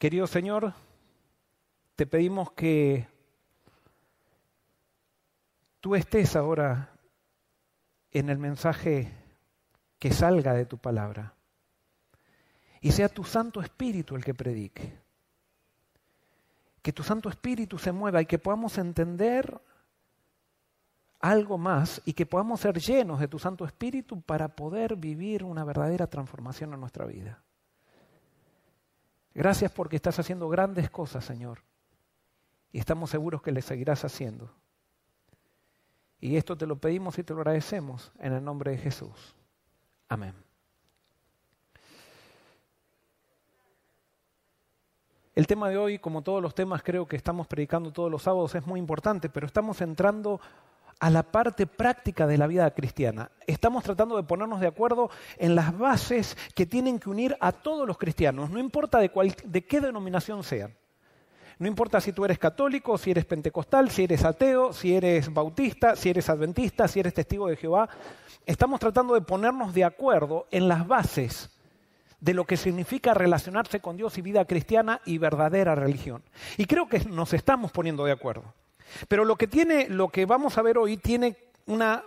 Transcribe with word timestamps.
Querido 0.00 0.26
Señor, 0.26 0.72
te 1.94 2.06
pedimos 2.06 2.52
que 2.52 3.06
tú 5.78 5.94
estés 5.94 6.36
ahora 6.36 6.94
en 8.10 8.30
el 8.30 8.38
mensaje 8.38 9.12
que 9.98 10.10
salga 10.10 10.54
de 10.54 10.64
tu 10.64 10.78
palabra 10.78 11.34
y 12.80 12.92
sea 12.92 13.10
tu 13.10 13.24
Santo 13.24 13.60
Espíritu 13.60 14.16
el 14.16 14.24
que 14.24 14.32
predique. 14.32 14.98
Que 16.80 16.94
tu 16.94 17.02
Santo 17.02 17.28
Espíritu 17.28 17.76
se 17.76 17.92
mueva 17.92 18.22
y 18.22 18.26
que 18.26 18.38
podamos 18.38 18.78
entender 18.78 19.60
algo 21.20 21.58
más 21.58 22.00
y 22.06 22.14
que 22.14 22.24
podamos 22.24 22.60
ser 22.60 22.80
llenos 22.80 23.20
de 23.20 23.28
tu 23.28 23.38
Santo 23.38 23.66
Espíritu 23.66 24.22
para 24.22 24.48
poder 24.48 24.96
vivir 24.96 25.44
una 25.44 25.62
verdadera 25.62 26.06
transformación 26.06 26.72
en 26.72 26.80
nuestra 26.80 27.04
vida. 27.04 27.42
Gracias 29.40 29.72
porque 29.72 29.96
estás 29.96 30.18
haciendo 30.18 30.50
grandes 30.50 30.90
cosas, 30.90 31.24
Señor. 31.24 31.62
Y 32.72 32.78
estamos 32.78 33.08
seguros 33.08 33.40
que 33.40 33.52
le 33.52 33.62
seguirás 33.62 34.04
haciendo. 34.04 34.50
Y 36.20 36.36
esto 36.36 36.58
te 36.58 36.66
lo 36.66 36.76
pedimos 36.76 37.18
y 37.18 37.24
te 37.24 37.32
lo 37.32 37.38
agradecemos 37.40 38.12
en 38.18 38.34
el 38.34 38.44
nombre 38.44 38.72
de 38.72 38.76
Jesús. 38.76 39.34
Amén. 40.10 40.34
El 45.34 45.46
tema 45.46 45.70
de 45.70 45.78
hoy, 45.78 45.98
como 45.98 46.20
todos 46.20 46.42
los 46.42 46.54
temas 46.54 46.82
creo 46.82 47.08
que 47.08 47.16
estamos 47.16 47.46
predicando 47.46 47.90
todos 47.94 48.10
los 48.10 48.24
sábados, 48.24 48.54
es 48.54 48.66
muy 48.66 48.78
importante, 48.78 49.30
pero 49.30 49.46
estamos 49.46 49.80
entrando 49.80 50.38
a 51.00 51.10
la 51.10 51.22
parte 51.22 51.66
práctica 51.66 52.26
de 52.26 52.38
la 52.38 52.46
vida 52.46 52.70
cristiana. 52.72 53.30
Estamos 53.46 53.82
tratando 53.82 54.16
de 54.16 54.22
ponernos 54.22 54.60
de 54.60 54.66
acuerdo 54.66 55.10
en 55.38 55.54
las 55.54 55.76
bases 55.76 56.36
que 56.54 56.66
tienen 56.66 56.98
que 56.98 57.10
unir 57.10 57.36
a 57.40 57.52
todos 57.52 57.88
los 57.88 57.98
cristianos, 57.98 58.50
no 58.50 58.60
importa 58.60 58.98
de, 58.98 59.10
qué 59.66 59.80
denominación 59.80 60.44
sean. 60.44 60.74
No 61.58 61.68
importa 61.68 62.00
si 62.00 62.12
tú 62.12 62.24
eres 62.24 62.38
católico, 62.38 62.96
si 62.96 63.10
eres 63.10 63.26
pentecostal, 63.26 63.90
si 63.90 64.04
eres 64.04 64.24
ateo, 64.24 64.72
si 64.72 64.94
eres 64.94 65.32
bautista, 65.32 65.94
si 65.94 66.08
eres 66.08 66.30
adventista, 66.30 66.88
si 66.88 67.00
eres 67.00 67.12
testigo 67.12 67.48
de 67.48 67.56
Jehová. 67.56 67.88
Estamos 68.46 68.80
tratando 68.80 69.12
de 69.12 69.20
ponernos 69.20 69.74
de 69.74 69.84
acuerdo 69.84 70.46
en 70.50 70.68
las 70.68 70.86
bases 70.86 71.50
de 72.18 72.32
lo 72.32 72.46
que 72.46 72.56
significa 72.56 73.12
relacionarse 73.12 73.80
con 73.80 73.98
Dios 73.98 74.16
y 74.16 74.22
vida 74.22 74.46
cristiana 74.46 75.02
y 75.04 75.18
verdadera 75.18 75.74
religión. 75.74 76.22
Y 76.56 76.64
creo 76.64 76.88
que 76.88 77.00
nos 77.00 77.34
estamos 77.34 77.72
poniendo 77.72 78.06
de 78.06 78.12
acuerdo. 78.12 78.54
Pero 79.08 79.24
lo 79.24 79.36
que 79.36 79.46
tiene, 79.46 79.88
lo 79.88 80.08
que 80.08 80.26
vamos 80.26 80.58
a 80.58 80.62
ver 80.62 80.78
hoy 80.78 80.96
tiene 80.96 81.36
una, 81.66 82.02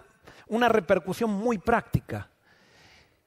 una 0.48 0.70
repercusión 0.70 1.32
muy 1.32 1.58
práctica. 1.58 2.30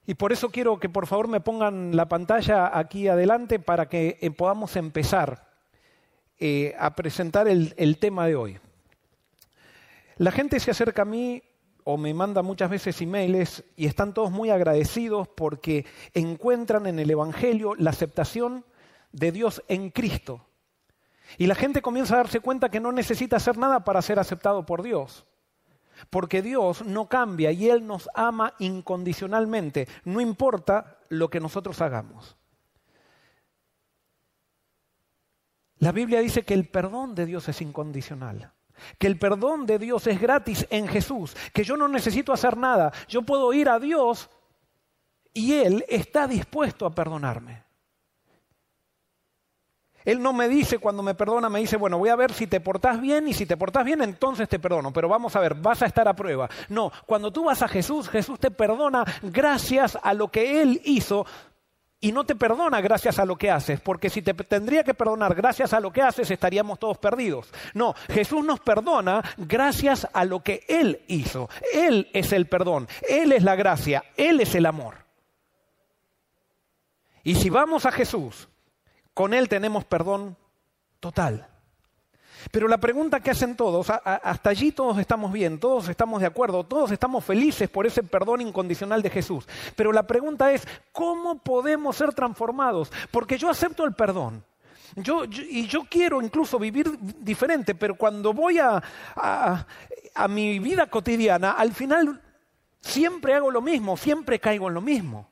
Y 0.07 0.15
por 0.15 0.33
eso 0.33 0.51
quiero 0.51 0.79
que 0.79 0.89
por 0.89 1.07
favor 1.07 1.29
me 1.29 1.41
pongan 1.41 1.97
la 1.97 2.09
pantalla 2.09 2.77
aquí 2.79 3.09
adelante 3.09 3.59
para 3.59 3.89
que 3.89 4.19
eh, 4.21 4.31
podamos 4.31 4.77
empezar 4.77 5.49
eh, 6.39 6.75
a 6.79 6.95
presentar 6.95 7.49
el, 7.49 7.75
el 7.77 7.99
tema 7.99 8.27
de 8.27 8.37
hoy. 8.37 8.59
La 10.17 10.31
gente 10.31 10.61
se 10.61 10.71
acerca 10.71 11.03
a 11.03 11.07
mí 11.07 11.43
o 11.89 11.97
me 11.97 12.15
manda 12.15 12.43
muchas 12.43 12.69
veces 12.69 13.01
emails 13.01 13.65
y 13.77 13.87
están 13.87 14.13
todos 14.13 14.31
muy 14.31 14.51
agradecidos 14.51 15.29
porque 15.29 15.87
encuentran 16.15 16.87
en 16.87 16.99
el 16.99 17.11
Evangelio 17.11 17.75
la 17.77 17.91
aceptación 17.91 18.65
de 19.13 19.31
Dios 19.31 19.63
en 19.69 19.91
Cristo. 19.91 20.47
Y 21.39 21.47
la 21.47 21.55
gente 21.55 21.83
comienza 21.83 22.15
a 22.15 22.19
darse 22.19 22.41
cuenta 22.41 22.69
que 22.69 22.81
no 22.81 22.93
necesita 22.93 23.37
hacer 23.37 23.59
nada 23.59 23.85
para 23.85 24.03
ser 24.03 24.19
aceptado 24.19 24.65
por 24.65 24.83
Dios. 24.83 25.27
Porque 26.11 26.43
Dios 26.43 26.85
no 26.85 27.09
cambia 27.09 27.53
y 27.53 27.69
Él 27.69 27.87
nos 27.87 28.09
ama 28.15 28.55
incondicionalmente, 28.59 29.89
no 30.05 30.21
importa 30.21 30.99
lo 31.09 31.31
que 31.31 31.41
nosotros 31.41 31.81
hagamos. 31.81 32.37
La 35.79 35.93
Biblia 35.93 36.21
dice 36.21 36.45
que 36.45 36.55
el 36.55 36.69
perdón 36.69 37.15
de 37.15 37.27
Dios 37.27 37.49
es 37.49 37.61
incondicional 37.61 38.53
que 38.99 39.07
el 39.07 39.19
perdón 39.19 39.67
de 39.67 39.79
Dios 39.79 40.07
es 40.07 40.21
gratis 40.21 40.67
en 40.71 40.89
Jesús, 40.89 41.37
que 41.53 41.65
yo 41.65 41.77
no 41.77 41.89
necesito 41.89 42.33
hacer 42.33 42.57
nada, 42.57 42.93
yo 43.09 43.23
puedo 43.23 43.53
ir 43.53 43.69
a 43.69 43.79
Dios 43.79 44.29
y 45.33 45.55
Él 45.55 45.85
está 45.89 46.27
dispuesto 46.27 46.87
a 46.87 46.95
perdonarme. 46.95 47.66
Él 50.07 50.23
no 50.23 50.33
me 50.33 50.49
dice 50.49 50.79
cuando 50.79 51.03
me 51.03 51.17
perdona, 51.17 51.51
me 51.51 51.59
dice, 51.59 51.77
bueno, 51.77 51.99
voy 51.99 52.09
a 52.11 52.17
ver 52.17 52.33
si 52.33 52.47
te 52.47 52.61
portás 52.61 53.01
bien 53.01 53.27
y 53.27 53.35
si 53.35 53.45
te 53.45 53.57
portás 53.57 53.85
bien, 53.85 54.01
entonces 54.03 54.49
te 54.49 54.61
perdono, 54.61 54.93
pero 54.93 55.09
vamos 55.09 55.35
a 55.35 55.41
ver, 55.41 55.57
vas 55.57 55.83
a 55.83 55.87
estar 55.87 56.07
a 56.07 56.15
prueba. 56.15 56.49
No, 56.69 56.93
cuando 57.07 57.33
tú 57.33 57.45
vas 57.45 57.61
a 57.63 57.69
Jesús, 57.69 58.09
Jesús 58.09 58.39
te 58.39 58.53
perdona 58.53 59.05
gracias 59.21 59.99
a 60.01 60.15
lo 60.15 60.29
que 60.29 60.63
Él 60.63 60.81
hizo 60.85 61.27
y 61.99 62.13
no 62.13 62.25
te 62.25 62.37
perdona 62.37 62.81
gracias 62.81 63.19
a 63.19 63.25
lo 63.25 63.35
que 63.35 63.51
haces, 63.51 63.81
porque 63.81 64.09
si 64.09 64.23
te 64.23 64.33
tendría 64.33 64.85
que 64.85 64.95
perdonar 64.95 65.35
gracias 65.35 65.73
a 65.73 65.81
lo 65.81 65.93
que 65.93 66.03
haces, 66.03 66.31
estaríamos 66.31 66.79
todos 66.79 66.99
perdidos. 66.99 67.51
No, 67.75 67.93
Jesús 68.09 68.45
nos 68.45 68.61
perdona 68.61 69.25
gracias 69.37 70.07
a 70.13 70.25
lo 70.25 70.41
que 70.41 70.65
Él 70.69 71.01
hizo. 71.09 71.49
Él 71.75 72.09
es 72.13 72.33
el 72.33 72.47
perdón, 72.47 72.87
Él 73.09 73.33
es 73.33 73.43
la 73.43 73.57
gracia, 73.57 74.05
Él 74.17 74.41
es 74.41 74.55
el 74.55 74.67
amor. 74.67 75.05
Y 77.25 77.35
si 77.35 77.51
vamos 77.51 77.87
a 77.87 77.91
Jesús, 77.91 78.49
con 79.17 79.33
Él 79.33 79.49
tenemos 79.49 79.87
perdón 79.87 80.37
total. 81.01 81.49
Pero 82.51 82.69
la 82.69 82.77
pregunta 82.77 83.21
que 83.21 83.31
hacen 83.31 83.57
todos, 83.57 83.89
hasta 83.89 84.51
allí 84.51 84.73
todos 84.73 84.99
estamos 84.99 85.33
bien, 85.33 85.59
todos 85.59 85.89
estamos 85.89 86.21
de 86.21 86.27
acuerdo, 86.27 86.65
todos 86.65 86.91
estamos 86.91 87.25
felices 87.25 87.71
por 87.71 87.87
ese 87.87 88.03
perdón 88.03 88.43
incondicional 88.43 89.01
de 89.01 89.09
Jesús. 89.09 89.49
Pero 89.75 89.91
la 89.91 90.03
pregunta 90.03 90.53
es, 90.53 90.69
¿cómo 90.93 91.39
podemos 91.39 91.97
ser 91.97 92.13
transformados? 92.13 92.93
Porque 93.11 93.39
yo 93.39 93.49
acepto 93.49 93.87
el 93.87 93.95
perdón. 93.95 94.45
Yo, 94.97 95.25
y 95.25 95.67
yo 95.67 95.85
quiero 95.89 96.21
incluso 96.21 96.59
vivir 96.59 96.87
diferente, 97.01 97.75
pero 97.75 97.95
cuando 97.95 98.35
voy 98.35 98.59
a, 98.59 98.83
a 99.15 100.29
mi 100.29 100.59
vida 100.59 100.89
cotidiana, 100.89 101.53
al 101.53 101.73
final 101.73 102.21
siempre 102.83 103.33
hago 103.33 103.51
lo 103.51 103.63
mismo, 103.63 103.97
siempre 103.97 104.39
caigo 104.39 104.69
en 104.69 104.75
lo 104.75 104.83
mismo. 104.83 105.31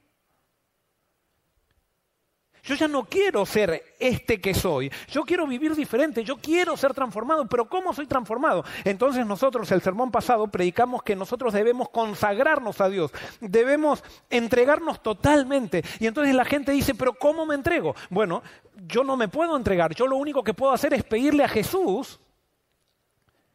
Yo 2.64 2.74
ya 2.74 2.88
no 2.88 3.04
quiero 3.04 3.44
ser 3.44 3.94
este 3.98 4.40
que 4.40 4.54
soy. 4.54 4.90
Yo 5.08 5.24
quiero 5.24 5.46
vivir 5.46 5.76
diferente. 5.76 6.24
Yo 6.24 6.38
quiero 6.38 6.78
ser 6.78 6.94
transformado. 6.94 7.46
Pero 7.46 7.68
¿cómo 7.68 7.92
soy 7.92 8.06
transformado? 8.06 8.64
Entonces 8.84 9.26
nosotros, 9.26 9.70
el 9.70 9.82
sermón 9.82 10.10
pasado, 10.10 10.46
predicamos 10.48 11.02
que 11.02 11.14
nosotros 11.14 11.52
debemos 11.52 11.90
consagrarnos 11.90 12.80
a 12.80 12.88
Dios. 12.88 13.12
Debemos 13.40 14.02
entregarnos 14.30 15.02
totalmente. 15.02 15.84
Y 16.00 16.06
entonces 16.06 16.34
la 16.34 16.46
gente 16.46 16.72
dice, 16.72 16.94
pero 16.94 17.12
¿cómo 17.12 17.44
me 17.44 17.54
entrego? 17.54 17.94
Bueno, 18.08 18.42
yo 18.86 19.04
no 19.04 19.18
me 19.18 19.28
puedo 19.28 19.58
entregar. 19.58 19.94
Yo 19.94 20.06
lo 20.06 20.16
único 20.16 20.42
que 20.42 20.54
puedo 20.54 20.72
hacer 20.72 20.94
es 20.94 21.04
pedirle 21.04 21.44
a 21.44 21.48
Jesús 21.48 22.18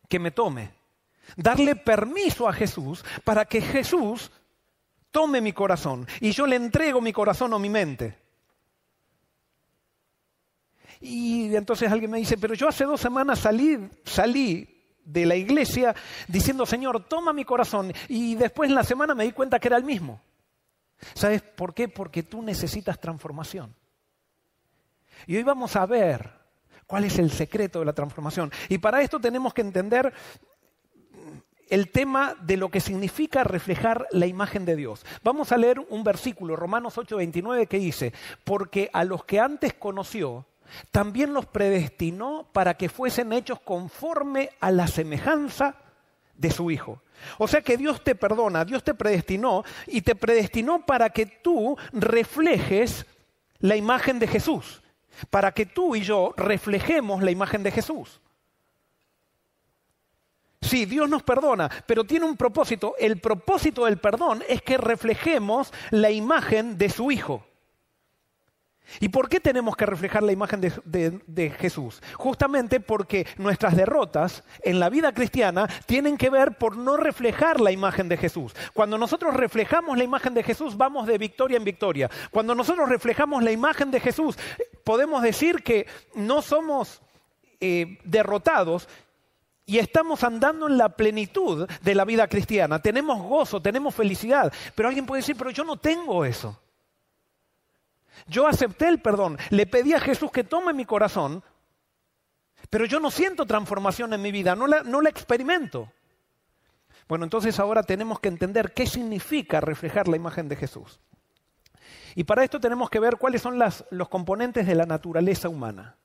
que 0.08 0.20
me 0.20 0.30
tome. 0.30 0.72
Darle 1.36 1.76
permiso 1.76 2.47
a 2.47 2.53
Jesús 2.53 3.03
para 3.24 3.46
que 3.46 3.59
Jesús 3.59 4.30
tome 5.09 5.41
mi 5.41 5.52
corazón. 5.52 6.08
Y 6.22 6.30
yo 6.31 6.46
le 6.46 6.58
entrego 6.58 7.02
mi 7.02 7.12
corazón 7.12 7.53
o 7.53 7.59
mi 7.59 7.70
mente. 7.70 8.28
Y 11.01 11.55
entonces 11.55 11.91
alguien 11.91 12.11
me 12.11 12.17
dice, 12.17 12.37
pero 12.37 12.53
yo 12.53 12.67
hace 12.67 12.83
dos 12.85 12.99
semanas 12.99 13.39
salí, 13.39 13.89
salí 14.03 14.67
de 15.03 15.25
la 15.25 15.35
iglesia 15.35 15.95
diciendo, 16.27 16.65
Señor, 16.65 17.05
toma 17.05 17.33
mi 17.33 17.45
corazón. 17.45 17.93
Y 18.07 18.35
después 18.35 18.69
en 18.69 18.75
la 18.75 18.83
semana 18.83 19.15
me 19.15 19.23
di 19.23 19.31
cuenta 19.31 19.59
que 19.59 19.69
era 19.69 19.77
el 19.77 19.83
mismo. 19.83 20.21
¿Sabes 21.13 21.41
por 21.41 21.73
qué? 21.73 21.87
Porque 21.87 22.23
tú 22.23 22.41
necesitas 22.41 22.99
transformación. 22.99 23.73
Y 25.25 25.37
hoy 25.37 25.43
vamos 25.43 25.75
a 25.75 25.85
ver 25.85 26.29
cuál 26.85 27.05
es 27.05 27.17
el 27.19 27.31
secreto 27.31 27.79
de 27.79 27.85
la 27.85 27.93
transformación. 27.93 28.51
Y 28.67 28.77
para 28.77 29.01
esto 29.01 29.19
tenemos 29.19 29.53
que 29.53 29.61
entender 29.61 30.13
el 31.69 31.89
tema 31.89 32.35
de 32.41 32.57
lo 32.57 32.69
que 32.69 32.79
significa 32.79 33.43
reflejar 33.43 34.07
la 34.11 34.25
imagen 34.25 34.66
de 34.66 34.75
Dios. 34.75 35.05
Vamos 35.23 35.51
a 35.51 35.57
leer 35.57 35.79
un 35.79 36.03
versículo, 36.03 36.55
Romanos 36.55 36.97
8:29, 36.97 37.67
que 37.67 37.79
dice, 37.79 38.13
porque 38.43 38.89
a 38.91 39.03
los 39.03 39.23
que 39.23 39.39
antes 39.39 39.73
conoció, 39.73 40.45
también 40.91 41.33
los 41.33 41.45
predestinó 41.45 42.47
para 42.51 42.75
que 42.75 42.89
fuesen 42.89 43.33
hechos 43.33 43.59
conforme 43.59 44.49
a 44.59 44.71
la 44.71 44.87
semejanza 44.87 45.75
de 46.35 46.51
su 46.51 46.71
Hijo. 46.71 47.01
O 47.37 47.47
sea 47.47 47.61
que 47.61 47.77
Dios 47.77 48.03
te 48.03 48.16
perdona, 48.16 48.66
Dios 48.66 48.83
te 48.83 48.93
predestinó 48.93 49.63
y 49.87 50.01
te 50.01 50.16
predestinó 50.16 50.85
para 50.85 51.09
que 51.09 51.25
tú 51.25 51.77
reflejes 51.91 53.05
la 53.59 53.75
imagen 53.75 54.19
de 54.19 54.27
Jesús, 54.27 54.81
para 55.29 55.51
que 55.51 55.66
tú 55.66 55.95
y 55.95 56.01
yo 56.01 56.33
reflejemos 56.37 57.21
la 57.21 57.31
imagen 57.31 57.61
de 57.63 57.71
Jesús. 57.71 58.21
Sí, 60.61 60.85
Dios 60.85 61.09
nos 61.09 61.23
perdona, 61.23 61.69
pero 61.85 62.03
tiene 62.03 62.25
un 62.25 62.35
propósito. 62.35 62.95
El 62.99 63.19
propósito 63.19 63.85
del 63.85 63.97
perdón 63.97 64.43
es 64.47 64.61
que 64.61 64.77
reflejemos 64.77 65.73
la 65.89 66.11
imagen 66.11 66.77
de 66.77 66.89
su 66.89 67.11
Hijo. 67.11 67.45
¿Y 69.00 69.09
por 69.09 69.30
qué 69.30 69.40
tenemos 69.40 69.76
que 69.76 69.86
reflejar 69.86 70.24
la 70.24 70.32
imagen 70.32 70.62
de, 70.62 71.50
Jesús? 71.52 72.02
Justamente 72.16 72.80
porque 72.80 73.28
nuestras 73.38 73.76
derrotas 73.76 74.44
en 74.64 74.80
la 74.80 74.90
vida 74.90 75.14
cristiana 75.14 75.68
tienen 75.86 76.18
que 76.18 76.30
ver 76.30 76.58
por 76.58 76.78
no 76.78 76.97
reflejar 76.97 77.59
la 77.62 77.72
imagen 77.72 78.09
de 78.09 78.18
Jesús. 78.18 78.56
Cuando 78.74 78.97
nosotros 78.97 79.34
reflejamos 79.34 79.97
la 79.97 80.03
imagen 80.03 80.34
de 80.34 80.44
Jesús, 80.44 80.78
vamos 80.78 81.08
de 81.08 81.18
victoria 81.18 81.58
en 81.58 81.64
victoria. 81.64 82.09
Cuando 82.32 82.56
nosotros 82.56 82.90
reflejamos 82.90 83.44
la 83.44 83.52
imagen 83.52 83.91
de 83.91 84.00
Jesús, 84.00 84.38
podemos 84.84 85.22
decir 85.22 85.64
que 85.64 85.88
no 86.16 86.41
somos 86.41 87.02
eh, 87.59 87.97
derrotados 88.03 88.88
y 89.70 89.78
estamos 89.78 90.24
andando 90.24 90.68
en 90.68 90.80
la 90.80 90.90
plenitud 90.90 91.70
de 91.82 91.94
la 91.94 92.03
vida 92.03 92.28
cristiana. 92.28 92.82
Tenemos 92.82 93.22
gozo, 93.22 93.62
tenemos 93.62 93.94
felicidad. 93.94 94.52
Pero 94.74 94.88
alguien 94.88 95.06
puede 95.06 95.22
decir, 95.22 95.36
pero 95.38 95.52
yo 95.52 95.64
no 95.64 95.78
tengo 95.78 96.26
eso. 96.26 96.59
Yo 98.27 98.47
acepté 98.47 98.87
el 98.87 99.01
perdón, 99.01 99.37
le 99.49 99.66
pedí 99.66 99.93
a 99.93 99.99
Jesús 99.99 100.31
que 100.31 100.43
tome 100.43 100.73
mi 100.73 100.85
corazón, 100.85 101.43
pero 102.69 102.85
yo 102.85 102.99
no 102.99 103.11
siento 103.11 103.45
transformación 103.45 104.13
en 104.13 104.21
mi 104.21 104.31
vida, 104.31 104.55
no 104.55 104.67
la, 104.67 104.83
no 104.83 105.01
la 105.01 105.09
experimento. 105.09 105.91
Bueno, 107.07 107.23
entonces 107.23 107.59
ahora 107.59 107.83
tenemos 107.83 108.19
que 108.19 108.29
entender 108.29 108.73
qué 108.73 108.85
significa 108.85 109.61
reflejar 109.61 110.07
la 110.07 110.16
imagen 110.16 110.47
de 110.47 110.55
Jesús. 110.55 110.99
Y 112.16 112.23
para 112.23 112.43
esto 112.43 112.59
tenemos 112.59 112.89
que 112.89 112.99
ver 112.99 113.17
cuáles 113.17 113.41
son 113.41 113.57
las, 113.57 113.85
los 113.89 114.09
componentes 114.09 114.67
de 114.67 114.75
la 114.75 114.85
naturaleza 114.85 115.49
humana. 115.49 115.95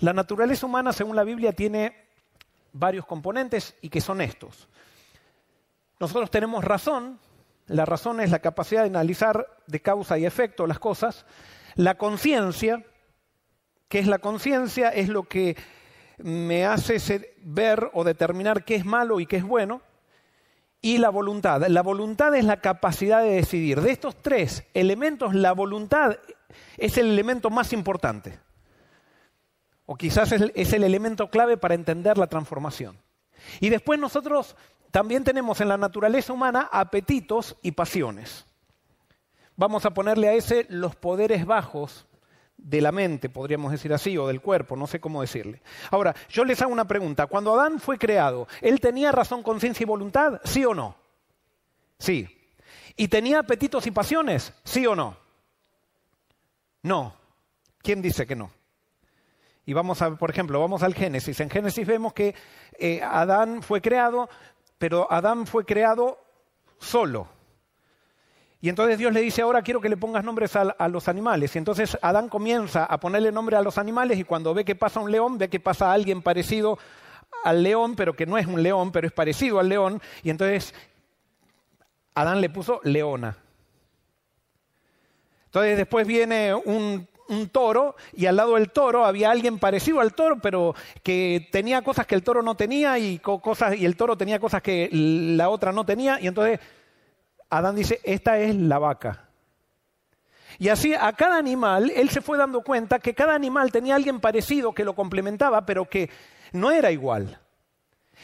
La 0.00 0.12
naturaleza 0.12 0.66
humana, 0.66 0.92
según 0.92 1.16
la 1.16 1.24
Biblia, 1.24 1.52
tiene 1.52 2.08
varios 2.72 3.06
componentes 3.06 3.74
y 3.80 3.88
que 3.88 4.00
son 4.00 4.20
estos. 4.20 4.68
Nosotros 5.98 6.30
tenemos 6.30 6.64
razón, 6.64 7.18
la 7.66 7.84
razón 7.84 8.20
es 8.20 8.30
la 8.30 8.40
capacidad 8.40 8.82
de 8.82 8.88
analizar 8.88 9.46
de 9.66 9.80
causa 9.80 10.18
y 10.18 10.26
efecto 10.26 10.66
las 10.66 10.78
cosas. 10.78 11.24
La 11.76 11.96
conciencia, 11.96 12.84
que 13.88 13.98
es 13.98 14.06
la 14.06 14.18
conciencia, 14.18 14.90
es 14.90 15.08
lo 15.08 15.24
que 15.24 15.56
me 16.18 16.66
hace 16.66 17.34
ver 17.38 17.90
o 17.94 18.04
determinar 18.04 18.64
qué 18.64 18.76
es 18.76 18.84
malo 18.84 19.18
y 19.20 19.26
qué 19.26 19.36
es 19.36 19.44
bueno. 19.44 19.80
Y 20.82 20.98
la 20.98 21.08
voluntad. 21.08 21.66
La 21.68 21.82
voluntad 21.82 22.34
es 22.34 22.44
la 22.44 22.60
capacidad 22.60 23.22
de 23.22 23.30
decidir. 23.30 23.80
De 23.80 23.90
estos 23.90 24.20
tres 24.20 24.64
elementos, 24.74 25.34
la 25.34 25.52
voluntad 25.52 26.18
es 26.76 26.98
el 26.98 27.06
elemento 27.06 27.48
más 27.48 27.72
importante. 27.72 28.38
O 29.86 29.96
quizás 29.96 30.32
es 30.32 30.72
el 30.72 30.84
elemento 30.84 31.30
clave 31.30 31.56
para 31.56 31.74
entender 31.74 32.18
la 32.18 32.26
transformación. 32.26 32.98
Y 33.60 33.70
después 33.70 33.98
nosotros 33.98 34.56
también 34.94 35.24
tenemos 35.24 35.60
en 35.60 35.66
la 35.66 35.76
naturaleza 35.76 36.32
humana 36.32 36.68
apetitos 36.70 37.56
y 37.62 37.72
pasiones. 37.72 38.46
Vamos 39.56 39.84
a 39.86 39.90
ponerle 39.92 40.28
a 40.28 40.34
ese 40.34 40.66
los 40.68 40.94
poderes 40.94 41.46
bajos 41.46 42.06
de 42.56 42.80
la 42.80 42.92
mente, 42.92 43.28
podríamos 43.28 43.72
decir 43.72 43.92
así, 43.92 44.16
o 44.16 44.28
del 44.28 44.40
cuerpo, 44.40 44.76
no 44.76 44.86
sé 44.86 45.00
cómo 45.00 45.20
decirle. 45.20 45.62
Ahora, 45.90 46.14
yo 46.28 46.44
les 46.44 46.62
hago 46.62 46.72
una 46.72 46.86
pregunta. 46.86 47.26
Cuando 47.26 47.54
Adán 47.54 47.80
fue 47.80 47.98
creado, 47.98 48.46
¿él 48.60 48.78
tenía 48.78 49.10
razón, 49.10 49.42
conciencia 49.42 49.82
y 49.82 49.86
voluntad? 49.86 50.40
¿Sí 50.44 50.64
o 50.64 50.74
no? 50.74 50.94
Sí. 51.98 52.28
¿Y 52.94 53.08
tenía 53.08 53.40
apetitos 53.40 53.88
y 53.88 53.90
pasiones? 53.90 54.52
¿Sí 54.62 54.86
o 54.86 54.94
no? 54.94 55.16
No. 56.84 57.16
¿Quién 57.82 58.00
dice 58.00 58.28
que 58.28 58.36
no? 58.36 58.52
Y 59.66 59.72
vamos 59.72 60.02
a, 60.02 60.14
por 60.16 60.30
ejemplo, 60.30 60.60
vamos 60.60 60.82
al 60.82 60.94
Génesis. 60.94 61.40
En 61.40 61.48
Génesis 61.48 61.86
vemos 61.86 62.12
que 62.12 62.34
eh, 62.78 63.00
Adán 63.02 63.62
fue 63.62 63.80
creado, 63.80 64.28
pero 64.84 65.10
Adán 65.10 65.46
fue 65.46 65.64
creado 65.64 66.18
solo. 66.78 67.26
Y 68.60 68.68
entonces 68.68 68.98
Dios 68.98 69.14
le 69.14 69.22
dice, 69.22 69.40
ahora 69.40 69.62
quiero 69.62 69.80
que 69.80 69.88
le 69.88 69.96
pongas 69.96 70.22
nombres 70.22 70.54
a, 70.56 70.88
los 70.88 71.08
animales. 71.08 71.54
Y 71.54 71.58
entonces 71.58 71.96
Adán 72.02 72.28
comienza 72.28 72.84
a 72.84 73.00
ponerle 73.00 73.32
nombre 73.32 73.56
a 73.56 73.62
los 73.62 73.78
animales 73.78 74.18
y 74.18 74.24
cuando 74.24 74.52
ve 74.52 74.62
que 74.62 74.74
pasa 74.74 75.00
un 75.00 75.10
león, 75.10 75.38
ve 75.38 75.48
que 75.48 75.58
pasa 75.58 75.90
alguien 75.90 76.20
parecido 76.20 76.78
al 77.44 77.62
león, 77.62 77.96
pero 77.96 78.14
que 78.14 78.26
no 78.26 78.36
es 78.36 78.46
un 78.46 78.62
león, 78.62 78.92
pero 78.92 79.06
es 79.06 79.12
parecido 79.14 79.58
al 79.58 79.70
león. 79.70 80.02
Y 80.22 80.28
entonces 80.28 80.74
Adán 82.14 82.42
le 82.42 82.50
puso 82.50 82.82
leona. 82.84 83.38
Entonces 85.46 85.78
después 85.78 86.06
viene 86.06 86.52
un, 86.52 87.08
un, 87.28 87.48
toro 87.48 87.96
y 88.12 88.26
al 88.26 88.36
lado 88.36 88.54
del 88.54 88.70
toro 88.70 89.04
había 89.04 89.30
alguien 89.30 89.58
parecido 89.58 90.00
al 90.00 90.14
toro, 90.14 90.38
pero 90.40 90.74
que 91.02 91.48
tenía 91.50 91.82
cosas 91.82 92.06
que 92.06 92.14
el 92.14 92.22
toro 92.22 92.42
no 92.42 92.56
tenía 92.56 92.98
y, 92.98 93.18
cosas, 93.18 93.76
y 93.76 93.84
el 93.84 93.96
toro 93.96 94.16
tenía 94.16 94.38
cosas 94.38 94.62
que 94.62 94.88
la 94.92 95.48
otra 95.48 95.72
no 95.72 95.84
tenía. 95.84 96.20
Y 96.20 96.26
entonces 96.26 96.60
Adán 97.50 97.76
dice, 97.76 98.00
esta 98.04 98.38
es 98.38 98.54
la 98.54 98.78
vaca. 98.78 99.28
Y 100.58 100.68
así 100.68 100.94
a 100.94 101.12
cada 101.12 101.36
animal, 101.36 101.90
él 101.94 102.10
se 102.10 102.20
fue 102.20 102.38
dando 102.38 102.62
cuenta 102.62 102.98
que 102.98 103.14
cada 103.14 103.34
animal 103.34 103.72
tenía 103.72 103.96
alguien 103.96 104.20
parecido 104.20 104.72
que 104.72 104.84
lo 104.84 104.94
complementaba, 104.94 105.66
pero 105.66 105.88
que 105.88 106.10
no 106.52 106.70
era 106.70 106.90
igual. 106.90 107.40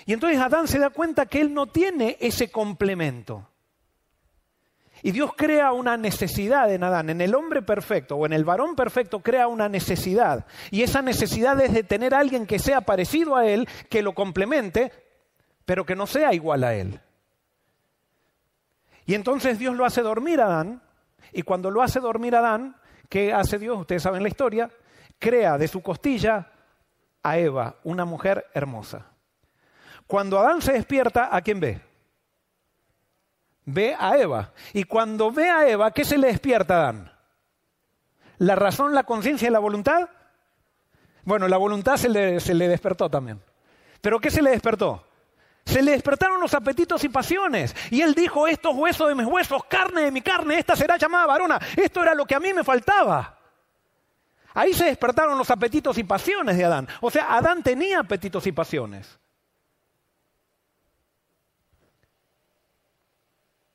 Y 0.07 0.13
entonces 0.13 0.39
Adán 0.39 0.69
se 0.69 0.79
da 0.79 0.91
cuenta 0.91 1.27
que 1.27 1.41
él 1.41 1.53
no 1.53 1.67
tiene 1.67 2.17
ese 2.21 2.51
complemento. 2.51 3.50
Y 5.03 5.13
Dios 5.13 5.31
crea 5.37 5.73
una 5.73 5.97
necesidad 5.97 6.73
en 6.73 6.85
Adán, 6.85 7.11
en 7.11 7.21
el 7.21 7.35
hombre 7.35 7.63
perfecto 7.63 8.17
o 8.17 8.27
en 8.27 8.33
el 8.33 8.45
varón 8.45 8.77
perfecto 8.77 9.21
crea 9.21 9.49
una 9.49 9.69
necesidad. 9.69 10.47
Y 10.71 10.83
esa 10.83 11.01
necesidad 11.01 11.59
es 11.61 11.73
de 11.73 11.83
tener 11.83 12.15
a 12.15 12.19
alguien 12.19 12.47
que 12.47 12.59
sea 12.59 12.83
parecido 12.83 13.37
a 13.37 13.47
él, 13.47 13.69
que 13.89 14.03
lo 14.03 14.15
complemente, 14.15 14.93
pero 15.65 15.87
que 15.87 15.97
no 15.97 16.07
sea 16.07 16.35
igual 16.35 16.65
a 16.65 16.75
él. 16.75 17.01
Y 19.07 19.15
entonces 19.15 19.59
Dios 19.59 19.75
lo 19.75 19.85
hace 19.85 20.03
dormir 20.03 20.41
a 20.41 20.47
Adán, 20.47 20.83
y 21.33 21.43
cuando 21.43 21.71
lo 21.71 21.83
hace 21.83 22.01
dormir 22.01 22.35
a 22.35 22.41
Adán, 22.41 22.77
¿qué 23.09 23.33
hace 23.33 23.59
Dios? 23.59 23.79
Ustedes 23.79 24.03
saben 24.03 24.23
la 24.23 24.29
historia, 24.29 24.71
crea 25.19 25.57
de 25.57 25.69
su 25.69 25.81
costilla 25.81 26.51
a 27.23 27.39
Eva, 27.39 27.77
una 27.85 28.05
mujer 28.05 28.47
hermosa. 28.53 29.07
Cuando 30.07 30.39
Adán 30.39 30.61
se 30.61 30.73
despierta, 30.73 31.35
¿a 31.35 31.41
quién 31.41 31.61
ve? 31.61 31.90
Ve 33.65 33.95
a 33.99 34.17
Eva. 34.17 34.53
Y 34.73 34.85
cuando 34.85 35.31
ve 35.31 35.51
a 35.51 35.69
Eva, 35.69 35.91
¿qué 35.93 36.05
se 36.05 36.19
le 36.19 36.29
despierta 36.29 36.75
a 36.75 36.81
Adán? 36.81 37.13
¿La 38.39 38.57
razón, 38.57 38.95
la 38.95 39.05
conciencia 39.05 39.49
y 39.49 39.51
la 39.51 39.59
voluntad? 39.59 40.09
Bueno, 41.25 41.47
la 41.47 41.59
voluntad 41.59 41.97
se 41.97 42.09
le, 42.09 42.41
se 42.41 42.55
le 42.55 42.69
despertó 42.69 43.11
también. 43.11 43.41
¿Pero 44.01 44.19
qué 44.19 44.31
se 44.31 44.43
le 44.43 44.51
despertó? 44.51 45.07
Se 45.65 45.83
le 45.83 45.93
despertaron 45.93 46.41
los 46.41 46.55
apetitos 46.55 47.05
y 47.05 47.11
pasiones. 47.11 47.77
Y 47.91 48.01
él 48.01 48.15
dijo, 48.15 48.49
estos 48.49 48.75
huesos 48.75 49.09
de 49.09 49.15
mis 49.15 49.27
huesos, 49.27 49.63
carne 49.69 50.03
de 50.03 50.11
mi 50.11 50.23
carne, 50.23 50.59
esta 50.59 50.75
será 50.75 50.97
llamada 50.97 51.27
varona. 51.27 51.61
Esto 51.77 52.03
era 52.03 52.15
lo 52.15 52.25
que 52.25 52.35
a 52.35 52.41
mí 52.41 52.53
me 52.53 52.65
faltaba. 52.65 53.39
Ahí 54.55 54.73
se 54.73 54.87
despertaron 54.87 55.39
los 55.39 55.51
apetitos 55.51 55.97
y 55.99 56.05
pasiones 56.05 56.57
de 56.57 56.65
Adán. 56.65 56.89
O 57.01 57.11
sea, 57.11 57.37
Adán 57.37 57.63
tenía 57.63 58.01
apetitos 58.01 58.47
y 58.47 58.53
pasiones. 58.53 59.20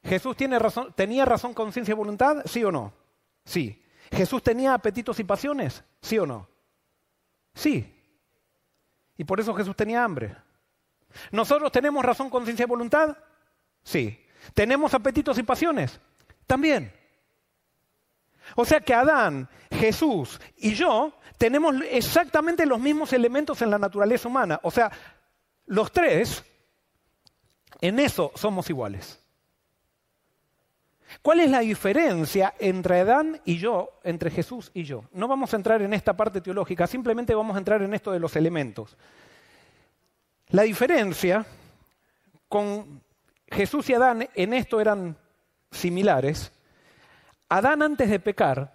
¿Jesús 0.06 0.36
razón, 0.60 0.94
tenía 0.96 1.26
razón, 1.26 1.54
conciencia 1.54 1.92
y 1.94 1.96
voluntad? 1.96 2.44
¿Sí 2.46 2.64
o 2.64 2.72
no? 2.72 2.94
Sí. 3.44 3.84
¿Jesús 4.12 4.44
tenía 4.44 4.74
apetitos 4.74 5.20
y 5.20 5.24
pasiones? 5.24 5.84
¿Sí 6.02 6.18
o 6.20 6.26
no? 6.26 6.48
Sí. 7.54 7.92
Y 9.18 9.24
por 9.24 9.40
eso 9.40 9.54
Jesús 9.56 9.76
tenía 9.76 10.04
hambre. 10.04 10.36
¿Nosotros 11.32 11.72
tenemos 11.72 12.06
razón, 12.06 12.30
conciencia 12.30 12.64
y 12.64 12.68
voluntad? 12.68 13.18
Sí. 13.84 14.24
¿Tenemos 14.54 14.94
apetitos 14.94 15.38
y 15.40 15.44
pasiones? 15.44 16.00
También. 16.46 16.94
O 18.56 18.64
sea 18.64 18.80
que 18.80 18.94
Adán, 18.94 19.50
Jesús 19.72 20.40
y 20.58 20.76
yo 20.76 21.18
tenemos 21.40 21.76
exactamente 21.90 22.66
los 22.68 22.80
mismos 22.80 23.12
elementos 23.12 23.60
en 23.64 23.72
la 23.72 23.80
naturaleza 23.80 24.28
humana. 24.28 24.60
O 24.62 24.70
sea, 24.70 24.92
los 25.66 25.92
tres, 25.92 26.44
en 27.82 28.00
eso 28.00 28.32
somos 28.36 28.70
iguales. 28.70 29.25
¿Cuál 31.22 31.40
es 31.40 31.50
la 31.50 31.60
diferencia 31.60 32.54
entre 32.60 33.00
Adán 33.00 33.42
y 33.46 33.58
yo, 33.58 34.00
entre 34.04 34.30
Jesús 34.30 34.72
y 34.74 34.84
yo? 34.84 35.06
No 35.12 35.28
vamos 35.28 35.54
a 35.54 35.58
entrar 35.58 35.82
en 35.82 35.94
esta 35.94 36.16
parte 36.16 36.42
teológica, 36.42 36.88
simplemente 36.88 37.34
vamos 37.34 37.56
a 37.56 37.60
entrar 37.60 37.82
en 37.82 37.94
esto 37.94 38.12
de 38.12 38.20
los 38.20 38.36
elementos. 38.36 38.96
La 40.50 40.64
diferencia 40.64 41.46
con 42.48 43.02
Jesús 43.48 43.90
y 43.90 43.94
Adán 43.94 44.28
en 44.36 44.54
esto 44.54 44.80
eran 44.80 45.18
similares. 45.72 46.52
Adán 47.50 47.82
antes 47.82 48.10
de 48.10 48.20
pecar, 48.20 48.75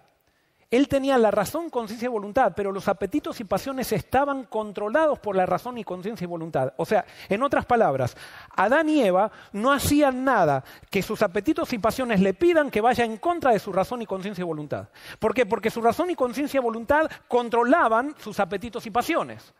él 0.71 0.87
tenía 0.87 1.17
la 1.17 1.31
razón, 1.31 1.69
conciencia 1.69 2.05
y 2.05 2.09
voluntad, 2.09 2.53
pero 2.55 2.71
los 2.71 2.87
apetitos 2.87 3.41
y 3.41 3.43
pasiones 3.43 3.91
estaban 3.91 4.45
controlados 4.45 5.19
por 5.19 5.35
la 5.35 5.45
razón 5.45 5.77
y 5.77 5.83
conciencia 5.83 6.23
y 6.23 6.27
voluntad. 6.27 6.73
O 6.77 6.85
sea, 6.85 7.05
en 7.27 7.43
otras 7.43 7.65
palabras, 7.65 8.15
Adán 8.55 8.87
y 8.87 9.01
Eva 9.01 9.29
no 9.51 9.73
hacían 9.73 10.23
nada 10.23 10.63
que 10.89 11.01
sus 11.01 11.21
apetitos 11.21 11.73
y 11.73 11.77
pasiones 11.77 12.21
le 12.21 12.33
pidan 12.33 12.71
que 12.71 12.79
vaya 12.79 13.03
en 13.03 13.17
contra 13.17 13.51
de 13.51 13.59
su 13.59 13.73
razón 13.73 14.01
y 14.01 14.05
conciencia 14.05 14.43
y 14.43 14.45
voluntad. 14.45 14.87
¿Por 15.19 15.33
qué? 15.33 15.45
Porque 15.45 15.69
su 15.69 15.81
razón 15.81 16.09
y 16.09 16.15
conciencia 16.15 16.59
y 16.59 16.63
voluntad 16.63 17.11
controlaban 17.27 18.15
sus 18.17 18.39
apetitos 18.39 18.85
y 18.85 18.91
pasiones. 18.91 19.53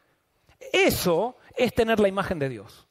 Eso 0.72 1.36
es 1.58 1.74
tener 1.74 2.00
la 2.00 2.08
imagen 2.08 2.40
de 2.40 2.48
Dios. 2.48 2.88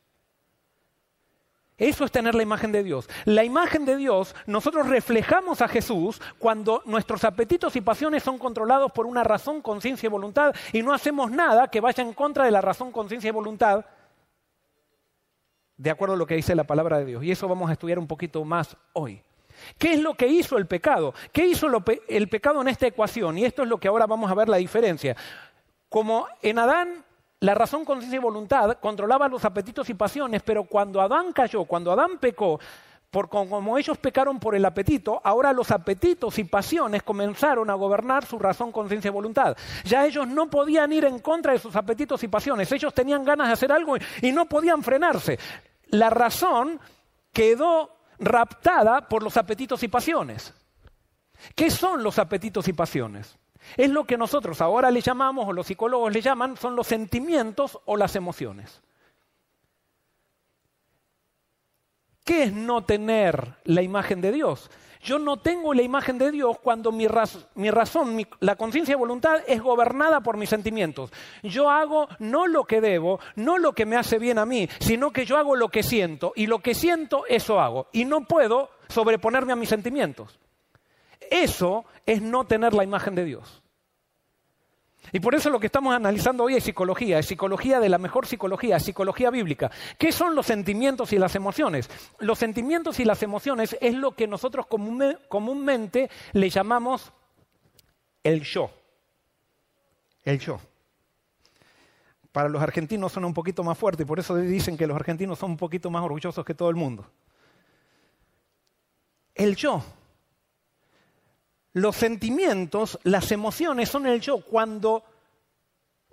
Eso 1.80 2.04
es 2.04 2.12
tener 2.12 2.34
la 2.34 2.42
imagen 2.42 2.72
de 2.72 2.84
Dios. 2.84 3.08
La 3.24 3.42
imagen 3.42 3.86
de 3.86 3.96
Dios, 3.96 4.36
nosotros 4.46 4.86
reflejamos 4.86 5.62
a 5.62 5.68
Jesús 5.68 6.20
cuando 6.38 6.82
nuestros 6.84 7.24
apetitos 7.24 7.74
y 7.74 7.80
pasiones 7.80 8.22
son 8.22 8.36
controlados 8.38 8.92
por 8.92 9.06
una 9.06 9.24
razón, 9.24 9.62
conciencia 9.62 10.06
y 10.06 10.10
voluntad 10.10 10.54
y 10.74 10.82
no 10.82 10.92
hacemos 10.92 11.30
nada 11.30 11.68
que 11.68 11.80
vaya 11.80 12.04
en 12.04 12.12
contra 12.12 12.44
de 12.44 12.50
la 12.50 12.60
razón, 12.60 12.92
conciencia 12.92 13.28
y 13.28 13.32
voluntad 13.32 13.86
de 15.78 15.88
acuerdo 15.88 16.14
a 16.14 16.18
lo 16.18 16.26
que 16.26 16.36
dice 16.36 16.54
la 16.54 16.64
palabra 16.64 16.98
de 16.98 17.06
Dios. 17.06 17.24
Y 17.24 17.30
eso 17.30 17.48
vamos 17.48 17.70
a 17.70 17.72
estudiar 17.72 17.98
un 17.98 18.06
poquito 18.06 18.44
más 18.44 18.76
hoy. 18.92 19.22
¿Qué 19.78 19.94
es 19.94 20.00
lo 20.00 20.12
que 20.12 20.26
hizo 20.26 20.58
el 20.58 20.66
pecado? 20.66 21.14
¿Qué 21.32 21.46
hizo 21.46 21.66
el 22.08 22.28
pecado 22.28 22.60
en 22.60 22.68
esta 22.68 22.86
ecuación? 22.86 23.38
Y 23.38 23.46
esto 23.46 23.62
es 23.62 23.68
lo 23.68 23.78
que 23.78 23.88
ahora 23.88 24.06
vamos 24.06 24.30
a 24.30 24.34
ver 24.34 24.50
la 24.50 24.58
diferencia. 24.58 25.16
Como 25.88 26.26
en 26.42 26.58
Adán 26.58 27.06
la 27.40 27.54
razón, 27.54 27.86
conciencia 27.86 28.18
y 28.18 28.20
voluntad 28.20 28.78
controlaba 28.80 29.26
los 29.26 29.44
apetitos 29.46 29.88
y 29.88 29.94
pasiones, 29.94 30.42
pero 30.42 30.64
cuando 30.64 31.00
Adán 31.00 31.32
cayó, 31.32 31.64
cuando 31.64 31.90
Adán 31.90 32.18
pecó, 32.20 32.60
como 33.10 33.78
ellos 33.78 33.96
pecaron 33.96 34.38
por 34.38 34.54
el 34.54 34.64
apetito, 34.64 35.20
ahora 35.24 35.52
los 35.52 35.70
apetitos 35.70 36.38
y 36.38 36.44
pasiones 36.44 37.02
comenzaron 37.02 37.70
a 37.70 37.74
gobernar 37.74 38.26
su 38.26 38.38
razón, 38.38 38.70
conciencia 38.70 39.08
y 39.08 39.12
voluntad. 39.12 39.56
Ya 39.84 40.04
ellos 40.04 40.28
no 40.28 40.50
podían 40.50 40.92
ir 40.92 41.06
en 41.06 41.18
contra 41.18 41.52
de 41.52 41.58
sus 41.58 41.74
apetitos 41.74 42.22
y 42.22 42.28
pasiones, 42.28 42.70
ellos 42.72 42.92
tenían 42.92 43.24
ganas 43.24 43.48
de 43.48 43.54
hacer 43.54 43.72
algo 43.72 43.96
y 44.20 44.32
no 44.32 44.46
podían 44.46 44.82
frenarse. 44.82 45.38
La 45.86 46.10
razón 46.10 46.78
quedó 47.32 47.96
raptada 48.18 49.08
por 49.08 49.22
los 49.22 49.38
apetitos 49.38 49.82
y 49.82 49.88
pasiones. 49.88 50.52
¿Qué 51.54 51.70
son 51.70 52.02
los 52.02 52.18
apetitos 52.18 52.68
y 52.68 52.74
pasiones? 52.74 53.38
Es 53.76 53.90
lo 53.90 54.04
que 54.04 54.16
nosotros 54.16 54.60
ahora 54.60 54.90
le 54.90 55.00
llamamos, 55.00 55.48
o 55.48 55.52
los 55.52 55.66
psicólogos 55.66 56.12
le 56.12 56.20
llaman, 56.20 56.56
son 56.56 56.76
los 56.76 56.86
sentimientos 56.86 57.78
o 57.84 57.96
las 57.96 58.16
emociones. 58.16 58.82
¿Qué 62.24 62.44
es 62.44 62.52
no 62.52 62.84
tener 62.84 63.56
la 63.64 63.82
imagen 63.82 64.20
de 64.20 64.32
Dios? 64.32 64.70
Yo 65.02 65.18
no 65.18 65.38
tengo 65.38 65.72
la 65.72 65.82
imagen 65.82 66.18
de 66.18 66.30
Dios 66.30 66.58
cuando 66.58 66.92
mi, 66.92 67.08
razón, 67.08 68.26
la 68.40 68.56
conciencia 68.56 68.92
y 68.92 68.96
voluntad 68.96 69.40
es 69.46 69.62
gobernada 69.62 70.20
por 70.20 70.36
mis 70.36 70.50
sentimientos. 70.50 71.10
Yo 71.42 71.70
hago 71.70 72.06
no 72.18 72.46
lo 72.46 72.64
que 72.64 72.82
debo, 72.82 73.18
no 73.34 73.56
lo 73.56 73.72
que 73.72 73.86
me 73.86 73.96
hace 73.96 74.18
bien 74.18 74.38
a 74.38 74.44
mí, 74.44 74.68
sino 74.78 75.10
que 75.10 75.24
yo 75.24 75.38
hago 75.38 75.56
lo 75.56 75.70
que 75.70 75.82
siento. 75.82 76.34
Y 76.36 76.46
lo 76.46 76.58
que 76.58 76.74
siento, 76.74 77.24
eso 77.26 77.58
hago. 77.58 77.88
Y 77.92 78.04
no 78.04 78.24
puedo 78.26 78.70
sobreponerme 78.88 79.52
a 79.52 79.56
mis 79.56 79.70
sentimientos. 79.70 80.38
Eso 81.30 81.84
es 82.04 82.20
no 82.20 82.44
tener 82.44 82.74
la 82.74 82.84
imagen 82.84 83.14
de 83.14 83.24
Dios. 83.24 83.62
Y 85.12 85.20
por 85.20 85.34
eso 85.34 85.50
lo 85.50 85.58
que 85.58 85.66
estamos 85.66 85.94
analizando 85.94 86.44
hoy 86.44 86.56
es 86.56 86.64
psicología, 86.64 87.18
es 87.18 87.26
psicología 87.26 87.80
de 87.80 87.88
la 87.88 87.98
mejor 87.98 88.26
psicología, 88.26 88.76
es 88.76 88.84
psicología 88.84 89.30
bíblica. 89.30 89.70
¿Qué 89.98 90.12
son 90.12 90.34
los 90.34 90.46
sentimientos 90.46 91.12
y 91.12 91.18
las 91.18 91.34
emociones? 91.34 91.88
Los 92.18 92.38
sentimientos 92.38 93.00
y 93.00 93.04
las 93.04 93.22
emociones 93.22 93.76
es 93.80 93.94
lo 93.94 94.12
que 94.12 94.26
nosotros 94.26 94.66
comúnmente 94.66 96.10
le 96.32 96.50
llamamos 96.50 97.12
el 98.22 98.42
yo. 98.42 98.70
El 100.24 100.38
yo. 100.38 100.60
Para 102.30 102.48
los 102.48 102.62
argentinos 102.62 103.12
suena 103.12 103.26
un 103.26 103.34
poquito 103.34 103.64
más 103.64 103.76
fuerte 103.76 104.04
y 104.04 104.06
por 104.06 104.20
eso 104.20 104.36
dicen 104.36 104.76
que 104.76 104.86
los 104.86 104.94
argentinos 104.94 105.38
son 105.38 105.52
un 105.52 105.56
poquito 105.56 105.90
más 105.90 106.04
orgullosos 106.04 106.44
que 106.44 106.54
todo 106.54 106.70
el 106.70 106.76
mundo. 106.76 107.04
El 109.34 109.56
yo. 109.56 109.82
Los 111.72 111.96
sentimientos, 111.96 112.98
las 113.04 113.30
emociones 113.30 113.88
son 113.88 114.06
el 114.06 114.20
yo. 114.20 114.40
Cuando 114.40 115.04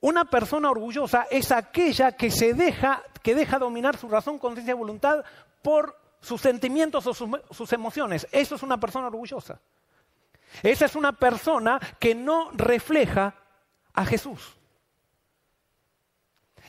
una 0.02 0.26
persona 0.26 0.70
orgullosa 0.70 1.28
es 1.32 1.52
aquella 1.52 2.12
que 2.12 2.30
se 2.30 2.54
deja, 2.54 3.04
que 3.24 3.34
deja 3.34 3.58
dominar 3.58 3.98
su 3.98 4.08
razón, 4.08 4.38
conciencia 4.38 4.72
y 4.72 4.78
voluntad 4.78 5.24
por 5.64 5.98
sus 6.22 6.42
sentimientos 6.42 7.08
o 7.08 7.14
sus, 7.14 7.74
emociones. 7.74 8.28
Eso 8.32 8.56
es 8.56 8.64
una 8.64 8.80
persona 8.80 9.08
orgullosa. 9.08 9.60
Esa 10.62 10.86
es 10.86 10.96
una 10.96 11.14
persona 11.14 11.80
que 12.00 12.14
no 12.14 12.52
refleja 12.54 13.36
a 13.94 14.06
Jesús. 14.06 14.56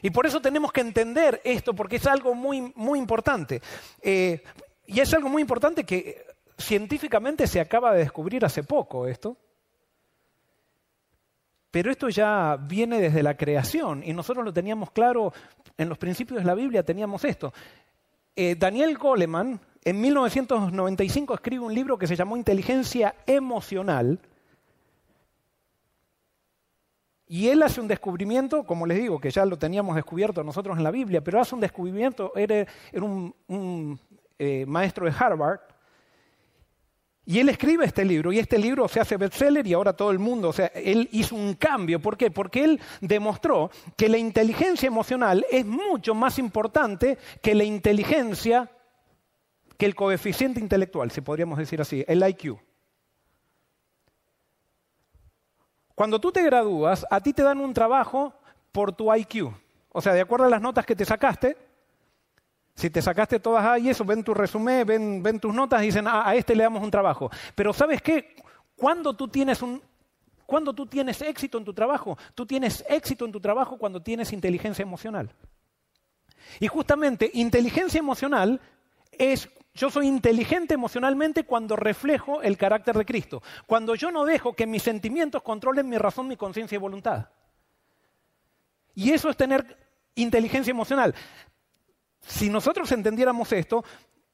Y 0.00 0.10
por 0.10 0.26
eso 0.26 0.40
tenemos 0.40 0.72
que 0.72 0.80
entender 0.80 1.40
esto, 1.44 1.74
porque 1.74 1.96
es 1.96 2.06
algo 2.06 2.34
muy, 2.34 2.72
muy 2.76 2.98
importante. 2.98 3.60
Eh, 4.00 4.42
y 4.86 5.00
es 5.00 5.12
algo 5.12 5.28
muy 5.28 5.42
importante 5.42 5.84
que 5.84 6.24
científicamente 6.58 7.46
se 7.46 7.60
acaba 7.60 7.92
de 7.92 8.00
descubrir 8.00 8.44
hace 8.44 8.62
poco 8.64 9.06
esto. 9.06 9.36
Pero 11.70 11.90
esto 11.90 12.08
ya 12.08 12.56
viene 12.56 13.00
desde 13.00 13.22
la 13.22 13.36
creación 13.36 14.02
y 14.04 14.12
nosotros 14.12 14.44
lo 14.44 14.52
teníamos 14.52 14.90
claro 14.90 15.32
en 15.76 15.88
los 15.88 15.98
principios 15.98 16.40
de 16.40 16.46
la 16.46 16.54
Biblia, 16.54 16.82
teníamos 16.82 17.24
esto. 17.24 17.52
Eh, 18.34 18.56
Daniel 18.56 18.96
Goleman 18.96 19.60
en 19.84 20.00
1995 20.00 21.34
escribe 21.34 21.64
un 21.64 21.74
libro 21.74 21.98
que 21.98 22.06
se 22.06 22.16
llamó 22.16 22.36
Inteligencia 22.36 23.14
Emocional 23.26 24.18
y 27.28 27.48
él 27.48 27.62
hace 27.62 27.80
un 27.80 27.88
descubrimiento, 27.88 28.64
como 28.64 28.86
les 28.86 28.98
digo, 28.98 29.20
que 29.20 29.30
ya 29.30 29.44
lo 29.44 29.58
teníamos 29.58 29.94
descubierto 29.94 30.42
nosotros 30.42 30.78
en 30.78 30.84
la 30.84 30.90
Biblia, 30.90 31.22
pero 31.22 31.40
hace 31.40 31.54
un 31.54 31.60
descubrimiento, 31.60 32.32
era, 32.34 32.66
un, 32.94 34.00
eh, 34.38 34.64
maestro 34.66 35.04
de 35.04 35.12
Harvard, 35.16 35.60
y 37.28 37.40
él 37.40 37.50
escribe 37.50 37.84
este 37.84 38.06
libro 38.06 38.32
y 38.32 38.38
este 38.38 38.56
libro 38.56 38.88
se 38.88 39.00
hace 39.00 39.18
bestseller 39.18 39.66
y 39.66 39.74
ahora 39.74 39.92
todo 39.92 40.10
el 40.10 40.18
mundo, 40.18 40.48
o 40.48 40.52
sea, 40.54 40.68
él 40.68 41.10
hizo 41.12 41.36
un 41.36 41.56
cambio. 41.56 42.00
¿Por 42.00 42.16
qué? 42.16 42.30
Porque 42.30 42.64
él 42.64 42.80
demostró 43.02 43.70
que 43.98 44.08
la 44.08 44.16
inteligencia 44.16 44.86
emocional 44.86 45.44
es 45.50 45.66
mucho 45.66 46.14
más 46.14 46.38
importante 46.38 47.18
que 47.42 47.54
la 47.54 47.64
inteligencia, 47.64 48.70
que 49.76 49.84
el 49.84 49.94
coeficiente 49.94 50.58
intelectual, 50.58 51.10
si 51.10 51.20
podríamos 51.20 51.58
decir 51.58 51.82
así, 51.82 52.02
el 52.08 52.26
IQ. 52.26 52.56
Cuando 55.94 56.22
tú 56.22 56.32
te 56.32 56.42
gradúas, 56.42 57.04
a 57.10 57.20
ti 57.20 57.34
te 57.34 57.42
dan 57.42 57.60
un 57.60 57.74
trabajo 57.74 58.32
por 58.72 58.92
tu 58.92 59.14
IQ. 59.14 59.52
O 59.90 60.00
sea, 60.00 60.14
de 60.14 60.22
acuerdo 60.22 60.46
a 60.46 60.50
las 60.50 60.62
notas 60.62 60.86
que 60.86 60.96
te 60.96 61.04
sacaste, 61.04 61.58
si 62.78 62.90
te 62.90 63.02
sacaste 63.02 63.40
todas 63.40 63.64
ahí, 63.64 63.88
eso, 63.88 64.04
ven 64.04 64.22
tu 64.22 64.32
resumen, 64.32 64.86
ven, 65.20 65.40
tus 65.40 65.52
notas 65.52 65.82
y 65.82 65.86
dicen, 65.86 66.06
ah, 66.06 66.22
a 66.24 66.36
este 66.36 66.54
le 66.54 66.62
damos 66.62 66.80
un 66.80 66.92
trabajo. 66.92 67.28
Pero 67.56 67.72
¿sabes 67.72 68.00
qué? 68.00 68.36
Cuando 68.76 69.14
tú 69.14 69.26
tienes 69.26 69.62
un, 69.62 69.82
cuando 70.46 70.72
tú 70.72 70.86
tienes 70.86 71.20
éxito 71.20 71.58
en 71.58 71.64
tu 71.64 71.74
trabajo, 71.74 72.16
tú 72.36 72.46
tienes 72.46 72.84
éxito 72.88 73.24
en 73.24 73.32
tu 73.32 73.40
trabajo 73.40 73.78
cuando 73.78 74.00
tienes 74.00 74.32
inteligencia 74.32 74.84
emocional. 74.84 75.34
Y 76.60 76.68
justamente 76.68 77.28
inteligencia 77.34 77.98
emocional 77.98 78.60
es, 79.10 79.48
yo 79.74 79.90
soy 79.90 80.06
inteligente 80.06 80.74
emocionalmente 80.74 81.42
cuando 81.42 81.74
reflejo 81.74 82.42
el 82.42 82.56
carácter 82.56 82.96
de 82.96 83.04
Cristo, 83.04 83.42
cuando 83.66 83.96
yo 83.96 84.12
no 84.12 84.24
dejo 84.24 84.52
que 84.52 84.68
mis 84.68 84.84
sentimientos 84.84 85.42
controlen 85.42 85.88
mi 85.88 85.98
razón, 85.98 86.28
mi 86.28 86.36
conciencia 86.36 86.76
y 86.76 86.78
voluntad. 86.78 87.26
Y 88.94 89.10
eso 89.10 89.30
es 89.30 89.36
tener 89.36 89.76
inteligencia 90.14 90.70
emocional. 90.70 91.14
Si 92.28 92.50
nosotros 92.50 92.92
entendiéramos 92.92 93.52
esto, 93.52 93.84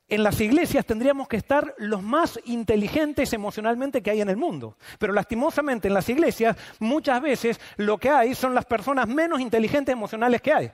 en 0.08 0.22
las 0.22 0.40
iglesias 0.40 0.84
tendríamos 0.84 1.28
que 1.28 1.36
estar 1.36 1.74
los 1.78 2.02
más 2.02 2.38
inteligentes 2.44 3.32
emocionalmente 3.32 4.02
que 4.02 4.10
hay 4.10 4.20
en 4.20 4.28
el 4.28 4.36
mundo. 4.36 4.76
Pero 4.98 5.12
lastimosamente 5.12 5.88
en 5.88 5.94
las 5.94 6.08
iglesias 6.08 6.56
muchas 6.80 7.22
veces 7.22 7.60
lo 7.76 7.96
que 7.98 8.10
hay 8.10 8.34
son 8.34 8.54
las 8.54 8.66
personas 8.66 9.08
menos 9.08 9.40
inteligentes 9.40 9.92
emocionales 9.92 10.42
que 10.42 10.52
hay. 10.52 10.72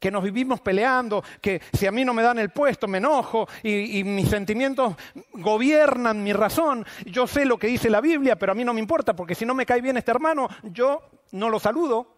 Que 0.00 0.10
nos 0.10 0.24
vivimos 0.24 0.60
peleando, 0.60 1.22
que 1.40 1.60
si 1.72 1.86
a 1.86 1.92
mí 1.92 2.04
no 2.04 2.12
me 2.14 2.24
dan 2.24 2.38
el 2.38 2.50
puesto 2.50 2.88
me 2.88 2.98
enojo 2.98 3.46
y, 3.62 4.02
mis 4.02 4.28
sentimientos 4.28 4.96
gobiernan 5.34 6.24
mi 6.24 6.32
razón. 6.32 6.84
Yo 7.06 7.28
sé 7.28 7.44
lo 7.44 7.58
que 7.58 7.68
dice 7.68 7.90
la 7.90 8.00
Biblia, 8.00 8.36
pero 8.36 8.52
a 8.52 8.54
mí 8.54 8.64
no 8.64 8.74
me 8.74 8.80
importa 8.80 9.14
porque 9.14 9.36
si 9.36 9.46
no 9.46 9.54
me 9.54 9.66
cae 9.66 9.80
bien 9.80 9.98
este 9.98 10.10
hermano, 10.10 10.48
yo 10.64 11.02
no 11.32 11.48
lo 11.48 11.60
saludo. 11.60 12.16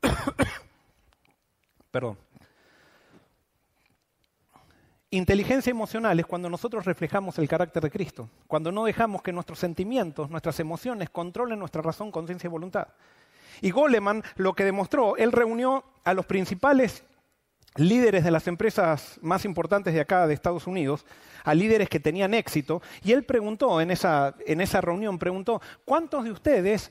Perdón. 1.90 2.23
Inteligencia 5.14 5.70
emocional 5.70 6.18
es 6.18 6.26
cuando 6.26 6.50
nosotros 6.50 6.84
reflejamos 6.84 7.38
el 7.38 7.46
carácter 7.46 7.80
de 7.84 7.90
Cristo, 7.92 8.28
cuando 8.48 8.72
no 8.72 8.84
dejamos 8.84 9.22
que 9.22 9.30
nuestros 9.30 9.60
sentimientos, 9.60 10.28
nuestras 10.28 10.58
emociones 10.58 11.08
controlen 11.08 11.60
nuestra 11.60 11.82
razón, 11.82 12.10
conciencia 12.10 12.48
y 12.48 12.50
voluntad. 12.50 12.88
Y 13.60 13.70
Goleman 13.70 14.24
lo 14.34 14.54
que 14.54 14.64
demostró, 14.64 15.16
él 15.16 15.30
reunió 15.30 15.84
a 16.02 16.14
los 16.14 16.26
principales 16.26 17.04
líderes 17.76 18.24
de 18.24 18.32
las 18.32 18.48
empresas 18.48 19.20
más 19.22 19.44
importantes 19.44 19.94
de 19.94 20.00
acá 20.00 20.26
de 20.26 20.34
Estados 20.34 20.66
Unidos, 20.66 21.06
a 21.44 21.54
líderes 21.54 21.88
que 21.88 22.00
tenían 22.00 22.34
éxito, 22.34 22.82
y 23.04 23.12
él 23.12 23.22
preguntó 23.22 23.80
en 23.80 23.92
esa, 23.92 24.34
en 24.44 24.60
esa 24.60 24.80
reunión, 24.80 25.20
preguntó, 25.20 25.62
¿cuántos 25.84 26.24
de 26.24 26.32
ustedes 26.32 26.90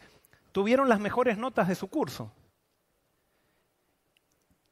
tuvieron 0.54 0.88
las 0.88 1.02
mejores 1.02 1.38
notas 1.38 1.68
de 1.68 1.76
su 1.76 1.90
curso? 1.90 2.32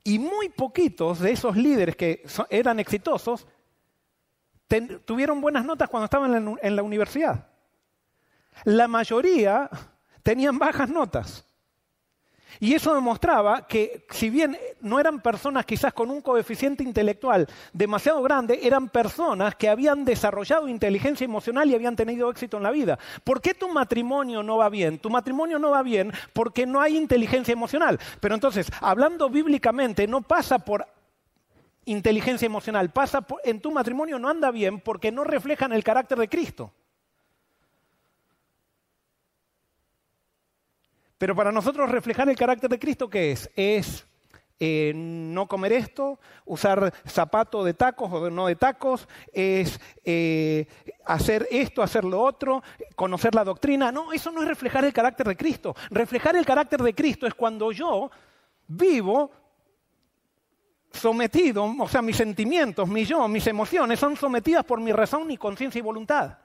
Y 0.03 0.19
muy 0.19 0.49
poquitos 0.49 1.19
de 1.19 1.31
esos 1.31 1.55
líderes 1.55 1.95
que 1.95 2.23
eran 2.49 2.79
exitosos 2.79 3.47
tuvieron 5.05 5.41
buenas 5.41 5.65
notas 5.65 5.89
cuando 5.89 6.05
estaban 6.05 6.57
en 6.61 6.75
la 6.75 6.83
universidad. 6.83 7.47
La 8.63 8.87
mayoría 8.87 9.69
tenían 10.23 10.57
bajas 10.57 10.89
notas. 10.89 11.45
Y 12.59 12.73
eso 12.73 12.93
demostraba 12.93 13.65
que 13.67 14.05
si 14.09 14.29
bien 14.29 14.57
no 14.81 14.99
eran 14.99 15.21
personas 15.21 15.65
quizás 15.65 15.93
con 15.93 16.09
un 16.11 16.21
coeficiente 16.21 16.83
intelectual 16.83 17.47
demasiado 17.73 18.21
grande, 18.21 18.59
eran 18.63 18.89
personas 18.89 19.55
que 19.55 19.69
habían 19.69 20.05
desarrollado 20.05 20.67
inteligencia 20.67 21.25
emocional 21.25 21.69
y 21.69 21.75
habían 21.75 21.95
tenido 21.95 22.29
éxito 22.29 22.57
en 22.57 22.63
la 22.63 22.71
vida. 22.71 22.99
¿Por 23.23 23.41
qué 23.41 23.53
tu 23.53 23.69
matrimonio 23.69 24.43
no 24.43 24.57
va 24.57 24.69
bien? 24.69 24.99
Tu 24.99 25.09
matrimonio 25.09 25.59
no 25.59 25.71
va 25.71 25.83
bien 25.83 26.11
porque 26.33 26.65
no 26.65 26.81
hay 26.81 26.97
inteligencia 26.97 27.53
emocional. 27.53 27.99
Pero 28.19 28.35
entonces, 28.35 28.67
hablando 28.81 29.29
bíblicamente, 29.29 30.07
no 30.07 30.21
pasa 30.21 30.59
por 30.59 30.85
inteligencia 31.85 32.45
emocional, 32.45 32.91
pasa 32.91 33.25
en 33.43 33.59
tu 33.59 33.71
matrimonio 33.71 34.19
no 34.19 34.29
anda 34.29 34.51
bien 34.51 34.79
porque 34.79 35.11
no 35.11 35.23
reflejan 35.23 35.73
el 35.73 35.83
carácter 35.83 36.17
de 36.17 36.29
Cristo. 36.29 36.71
Pero 41.21 41.35
para 41.35 41.51
nosotros 41.51 41.87
reflejar 41.91 42.27
el 42.29 42.35
carácter 42.35 42.67
de 42.67 42.79
Cristo, 42.79 43.07
¿qué 43.07 43.31
es? 43.31 43.47
Es 43.55 44.07
eh, 44.59 44.91
no 44.95 45.47
comer 45.47 45.71
esto, 45.71 46.17
usar 46.45 46.91
zapato 47.07 47.63
de 47.63 47.75
tacos 47.75 48.11
o 48.11 48.31
no 48.31 48.47
de 48.47 48.55
tacos, 48.55 49.07
es 49.31 49.79
eh, 50.03 50.65
hacer 51.05 51.47
esto, 51.51 51.83
hacer 51.83 52.05
lo 52.05 52.23
otro, 52.23 52.63
conocer 52.95 53.35
la 53.35 53.43
doctrina. 53.43 53.91
No, 53.91 54.11
eso 54.11 54.31
no 54.31 54.41
es 54.41 54.47
reflejar 54.47 54.83
el 54.83 54.93
carácter 54.93 55.27
de 55.27 55.37
Cristo. 55.37 55.75
Reflejar 55.91 56.35
el 56.37 56.43
carácter 56.43 56.81
de 56.81 56.95
Cristo 56.95 57.27
es 57.27 57.35
cuando 57.35 57.71
yo 57.71 58.09
vivo 58.67 59.29
sometido, 60.91 61.71
o 61.77 61.87
sea, 61.87 62.01
mis 62.01 62.17
sentimientos, 62.17 62.89
mi 62.89 63.05
yo, 63.05 63.27
mis 63.27 63.45
emociones 63.45 63.99
son 63.99 64.17
sometidas 64.17 64.65
por 64.65 64.81
mi 64.81 64.91
razón, 64.91 65.27
mi 65.27 65.37
conciencia 65.37 65.77
y 65.77 65.83
voluntad. 65.83 66.39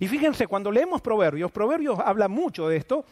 Y 0.00 0.08
fíjense, 0.08 0.48
cuando 0.48 0.72
leemos 0.72 1.00
Proverbios, 1.00 1.52
Proverbios 1.52 2.00
habla 2.00 2.26
mucho 2.26 2.66
de 2.66 2.76
esto, 2.78 3.04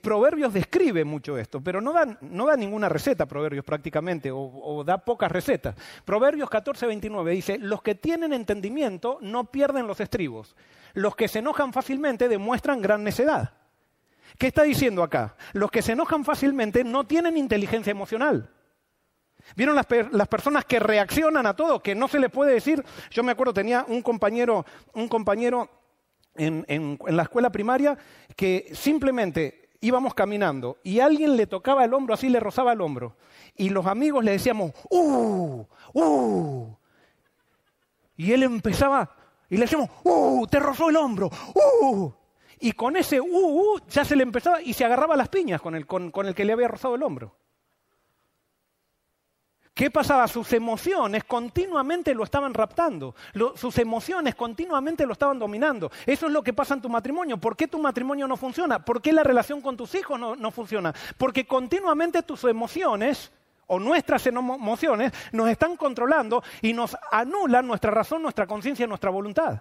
Proverbios 0.00 0.54
describe 0.54 1.04
mucho 1.04 1.36
esto, 1.36 1.60
pero 1.60 1.82
no 1.82 1.92
da, 1.92 2.56
ninguna 2.56 2.88
receta 2.88 3.26
Proverbios 3.26 3.64
prácticamente, 3.64 4.30
o, 4.32 4.82
da 4.84 4.98
pocas 4.98 5.30
recetas. 5.30 5.74
Proverbios 6.04 6.48
14, 6.48 6.86
29 6.86 7.30
dice, 7.32 7.58
los 7.58 7.82
que 7.82 7.94
tienen 7.94 8.32
entendimiento 8.32 9.18
no 9.20 9.50
pierden 9.50 9.86
los 9.86 10.00
estribos, 10.00 10.56
los 10.94 11.14
que 11.14 11.28
se 11.28 11.40
enojan 11.40 11.74
fácilmente 11.74 12.28
demuestran 12.28 12.80
gran 12.80 13.04
necedad. 13.04 13.52
¿Qué 14.38 14.46
está 14.46 14.62
diciendo 14.62 15.02
acá? 15.02 15.36
Los 15.52 15.70
que 15.70 15.82
se 15.82 15.92
enojan 15.92 16.24
fácilmente 16.24 16.82
no 16.82 17.06
tienen 17.06 17.36
inteligencia 17.36 17.90
emocional. 17.90 18.50
¿Vieron 19.54 19.76
las, 19.76 19.86
las, 20.10 20.28
personas 20.28 20.64
que 20.64 20.80
reaccionan 20.80 21.46
a 21.46 21.54
todo, 21.54 21.82
que 21.82 21.94
no 21.94 22.08
se 22.08 22.18
les 22.18 22.30
puede 22.30 22.52
decir? 22.52 22.82
Yo 23.10 23.22
me 23.22 23.32
acuerdo, 23.32 23.52
tenía 23.52 23.84
un 23.86 24.02
compañero, 24.02 24.64
un 24.94 25.06
compañero 25.06 25.70
en 26.34 26.98
la 27.08 27.22
escuela 27.22 27.50
primaria 27.50 27.96
que 28.34 28.70
simplemente 28.72 29.65
íbamos 29.80 30.14
caminando 30.14 30.78
y 30.82 31.00
alguien 31.00 31.36
le 31.36 31.46
tocaba 31.46 31.84
el 31.84 31.94
hombro, 31.94 32.14
así 32.14 32.28
le 32.28 32.40
rozaba 32.40 32.72
el 32.72 32.80
hombro. 32.80 33.16
Y 33.56 33.70
los 33.70 33.86
amigos 33.86 34.24
le 34.24 34.32
decíamos, 34.32 34.72
¡uh! 34.90 35.64
¡uh! 35.94 36.76
Y 38.16 38.32
él 38.32 38.42
empezaba, 38.42 39.14
y 39.48 39.56
le 39.56 39.62
decíamos, 39.62 39.90
¡uh! 40.04 40.46
Te 40.46 40.58
rozó 40.58 40.90
el 40.90 40.96
hombro, 40.96 41.30
¡uh! 41.54 42.12
Y 42.58 42.72
con 42.72 42.96
ese 42.96 43.20
¡uh! 43.20 43.26
uh 43.26 43.80
ya 43.88 44.04
se 44.04 44.16
le 44.16 44.22
empezaba 44.22 44.62
y 44.62 44.72
se 44.72 44.84
agarraba 44.84 45.16
las 45.16 45.28
piñas 45.28 45.60
con 45.60 45.74
el, 45.74 45.86
con, 45.86 46.10
con 46.10 46.26
el 46.26 46.34
que 46.34 46.44
le 46.44 46.52
había 46.52 46.68
rozado 46.68 46.94
el 46.94 47.02
hombro. 47.02 47.34
¿Qué 49.76 49.90
pasaba? 49.90 50.26
Sus 50.26 50.50
emociones 50.54 51.24
continuamente 51.24 52.14
lo 52.14 52.24
estaban 52.24 52.54
raptando, 52.54 53.14
sus 53.56 53.76
emociones 53.76 54.34
continuamente 54.34 55.04
lo 55.04 55.12
estaban 55.12 55.38
dominando. 55.38 55.92
Eso 56.06 56.28
es 56.28 56.32
lo 56.32 56.42
que 56.42 56.54
pasa 56.54 56.72
en 56.72 56.80
tu 56.80 56.88
matrimonio. 56.88 57.36
¿Por 57.36 57.54
qué 57.54 57.68
tu 57.68 57.78
matrimonio 57.78 58.26
no 58.26 58.38
funciona? 58.38 58.82
¿Por 58.82 59.02
qué 59.02 59.12
la 59.12 59.22
relación 59.22 59.60
con 59.60 59.76
tus 59.76 59.94
hijos 59.94 60.18
no, 60.18 60.50
funciona? 60.50 60.94
Porque 61.18 61.46
continuamente 61.46 62.22
tus 62.22 62.44
emociones 62.44 63.30
o 63.66 63.78
nuestras 63.78 64.26
emociones 64.26 65.12
nos 65.32 65.50
están 65.50 65.76
controlando 65.76 66.42
y 66.62 66.72
nos 66.72 66.96
anulan 67.12 67.66
nuestra 67.66 67.90
razón, 67.90 68.22
nuestra 68.22 68.46
conciencia, 68.46 68.86
nuestra 68.86 69.10
voluntad. 69.10 69.60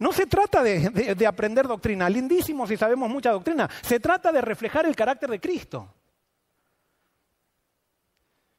No 0.00 0.10
se 0.10 0.26
trata 0.26 0.64
de, 0.64 1.14
de, 1.14 1.26
aprender 1.28 1.68
doctrina, 1.68 2.10
lindísimo 2.10 2.66
si 2.66 2.76
sabemos 2.76 3.08
mucha 3.08 3.30
doctrina, 3.30 3.70
se 3.82 4.00
trata 4.00 4.32
de 4.32 4.40
reflejar 4.40 4.84
el 4.84 4.96
carácter 4.96 5.30
de 5.30 5.38
Cristo. 5.38 5.88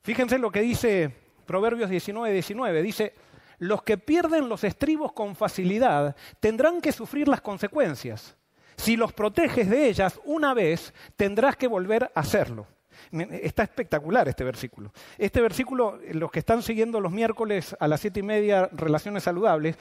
Fíjense 0.03 0.37
lo 0.37 0.51
que 0.51 0.59
dice 0.59 1.15
Proverbios 1.45 1.89
19, 1.89 2.33
19. 2.33 2.83
Dice, 2.83 3.13
los 3.59 3.83
que 3.83 3.97
pierden 3.97 4.49
los 4.49 4.65
estribos 4.65 5.13
con 5.13 5.33
facilidad 5.33 6.15
tendrán 6.41 6.81
que 6.81 6.91
sufrir 6.91 7.29
las 7.29 7.39
consecuencias. 7.39 8.35
Si 8.75 8.97
los 8.97 9.13
proteges 9.13 9.69
de 9.69 9.87
ellas 9.87 10.19
una 10.25 10.53
vez, 10.53 10.93
tendrás 11.15 11.55
que 11.55 11.67
volver 11.67 12.11
a 12.15 12.19
hacerlo. 12.19 12.67
Está 13.11 13.63
espectacular 13.63 14.27
este 14.27 14.43
versículo. 14.43 14.91
Este 15.17 15.39
versículo, 15.39 15.99
los 16.11 16.31
que 16.31 16.39
están 16.39 16.63
siguiendo 16.63 16.99
los 16.99 17.11
miércoles 17.11 17.75
a 17.79 17.87
las 17.87 18.01
siete 18.01 18.19
y 18.19 18.23
media, 18.23 18.69
relaciones 18.73 19.23
saludables, 19.23 19.77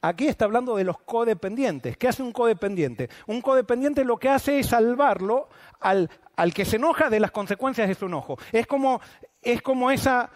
aquí 0.00 0.28
está 0.28 0.44
hablando 0.44 0.76
de 0.76 0.84
los 0.84 0.98
codependientes. 0.98 1.96
¿Qué 1.96 2.06
hace 2.06 2.22
un 2.22 2.32
codependiente? 2.32 3.08
Un 3.26 3.40
codependiente 3.40 4.04
lo 4.04 4.16
que 4.16 4.28
hace 4.28 4.60
es 4.60 4.68
salvarlo 4.68 5.48
al, 5.80 6.08
al 6.36 6.54
que 6.54 6.64
se 6.64 6.76
enoja 6.76 7.10
de 7.10 7.20
las 7.20 7.30
consecuencias 7.30 7.88
de 7.88 7.94
su 7.94 8.06
enojo. 8.06 8.38
Es 8.52 8.66
como, 8.66 9.00
es 9.52 9.62
como 9.62 9.90
esa, 9.90 10.30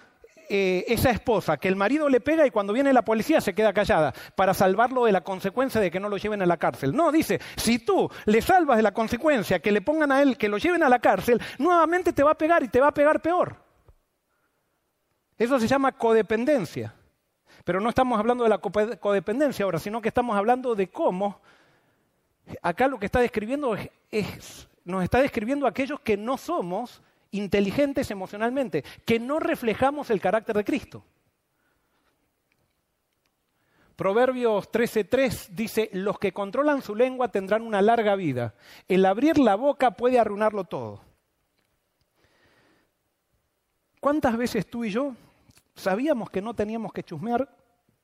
eh, 0.48 0.84
esa 0.88 1.10
esposa 1.10 1.56
que 1.56 1.68
el 1.68 1.76
marido 1.76 2.08
le 2.08 2.20
pega 2.20 2.46
y 2.46 2.50
cuando 2.50 2.72
viene 2.72 2.92
la 2.92 3.02
policía 3.02 3.40
se 3.40 3.54
queda 3.54 3.72
callada 3.72 4.12
para 4.34 4.54
salvarlo 4.54 5.04
de 5.04 5.12
la 5.12 5.22
consecuencia 5.22 5.80
de 5.80 5.90
que 5.90 6.00
no 6.00 6.08
lo 6.08 6.16
lleven 6.16 6.42
a 6.42 6.46
la 6.46 6.56
cárcel. 6.56 6.94
No, 6.94 7.12
dice, 7.12 7.40
si 7.56 7.78
tú 7.78 8.10
le 8.26 8.40
salvas 8.42 8.76
de 8.76 8.82
la 8.82 8.92
consecuencia 8.92 9.58
que 9.60 9.72
le 9.72 9.82
pongan 9.82 10.12
a 10.12 10.22
él, 10.22 10.36
que 10.36 10.48
lo 10.48 10.58
lleven 10.58 10.82
a 10.82 10.88
la 10.88 10.98
cárcel, 10.98 11.40
nuevamente 11.58 12.12
te 12.12 12.22
va 12.22 12.32
a 12.32 12.38
pegar 12.38 12.62
y 12.62 12.68
te 12.68 12.80
va 12.80 12.88
a 12.88 12.94
pegar 12.94 13.20
peor. 13.20 13.56
Eso 15.38 15.58
se 15.58 15.66
llama 15.66 15.92
codependencia. 15.92 16.94
Pero 17.64 17.80
no 17.80 17.88
estamos 17.88 18.18
hablando 18.18 18.44
de 18.44 18.50
la 18.50 18.58
codependencia 18.58 19.64
ahora, 19.64 19.78
sino 19.78 20.00
que 20.00 20.08
estamos 20.08 20.36
hablando 20.36 20.74
de 20.74 20.88
cómo, 20.88 21.40
acá 22.62 22.88
lo 22.88 22.98
que 22.98 23.06
está 23.06 23.20
describiendo 23.20 23.76
es 24.10 24.68
nos 24.84 25.04
está 25.04 25.20
describiendo 25.20 25.66
aquellos 25.66 26.00
que 26.00 26.16
no 26.16 26.36
somos 26.36 27.02
inteligentes 27.30 28.10
emocionalmente, 28.10 28.84
que 29.04 29.18
no 29.20 29.38
reflejamos 29.38 30.10
el 30.10 30.20
carácter 30.20 30.56
de 30.56 30.64
Cristo. 30.64 31.04
Proverbios 33.96 34.70
13:3 34.72 35.48
dice, 35.50 35.90
los 35.92 36.18
que 36.18 36.32
controlan 36.32 36.80
su 36.80 36.94
lengua 36.94 37.28
tendrán 37.28 37.62
una 37.62 37.82
larga 37.82 38.16
vida. 38.16 38.54
El 38.88 39.04
abrir 39.04 39.38
la 39.38 39.56
boca 39.56 39.90
puede 39.90 40.18
arruinarlo 40.18 40.64
todo. 40.64 41.02
¿Cuántas 44.00 44.38
veces 44.38 44.66
tú 44.66 44.84
y 44.84 44.90
yo 44.90 45.14
sabíamos 45.74 46.30
que 46.30 46.40
no 46.40 46.54
teníamos 46.54 46.92
que 46.92 47.02
chusmear 47.02 47.46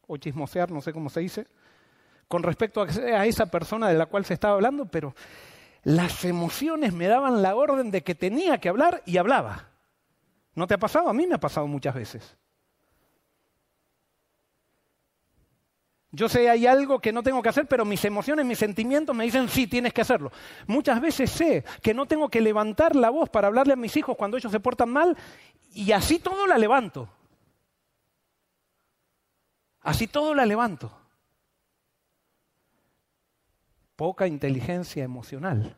o 0.07 0.19
chismosear, 0.19 0.71
no 0.71 0.83
sé 0.83 0.93
cómo 0.93 1.09
se 1.09 1.21
dice, 1.21 1.47
con 2.29 2.43
respecto 2.43 2.83
a 2.83 3.27
esa 3.27 3.47
persona 3.47 3.89
de 3.89 3.97
la 3.97 4.07
cual 4.07 4.25
se 4.25 4.35
estaba 4.35 4.55
hablando, 4.55 4.85
pero 4.85 5.15
las 5.87 6.25
emociones 6.25 6.93
me 6.93 7.07
daban 7.07 7.43
la 7.43 7.55
orden 7.55 7.93
de 7.93 8.03
que 8.03 8.17
tenía 8.17 8.59
que 8.59 8.69
hablar 8.69 9.05
y 9.07 9.19
hablaba. 9.19 9.69
¿No 10.57 10.67
te 10.67 10.75
ha 10.75 10.79
pasado? 10.79 11.09
A 11.09 11.13
mí 11.13 11.29
me 11.29 11.37
ha 11.37 11.39
pasado 11.39 11.69
muchas 11.69 11.95
veces. 11.95 12.37
Yo 16.11 16.29
sé, 16.29 16.51
hay 16.51 16.67
algo 16.67 16.99
que 16.99 17.13
no 17.13 17.23
tengo 17.23 17.41
que 17.41 17.51
hacer, 17.51 17.69
pero 17.69 17.85
mis 17.85 18.05
emociones, 18.05 18.45
mis 18.45 18.59
sentimientos 18.59 19.15
me 19.15 19.23
dicen, 19.23 19.49
sí, 19.49 19.69
tienes 19.69 19.93
que 19.93 20.01
hacerlo. 20.01 20.33
Muchas 20.67 21.01
veces 21.01 21.31
sé 21.31 21.65
que 21.81 21.95
no 21.95 22.07
tengo 22.07 22.29
que 22.29 22.41
levantar 22.41 22.97
la 22.97 23.11
voz 23.11 23.31
para 23.31 23.47
hablarle 23.47 23.75
a 23.75 23.77
mis 23.77 23.97
hijos 23.97 24.17
cuando 24.17 24.37
ellos 24.37 24.51
se 24.51 24.59
portan 24.59 24.91
mal 24.91 25.17
y 25.73 25.93
así 25.93 26.19
todo 26.19 26.49
la 26.49 26.59
levanto. 26.59 27.09
Así 29.83 30.09
todo 30.09 30.35
la 30.35 30.47
levanto 30.47 31.06
poca 33.97 34.27
inteligencia 34.27 35.03
emocional. 35.03 35.77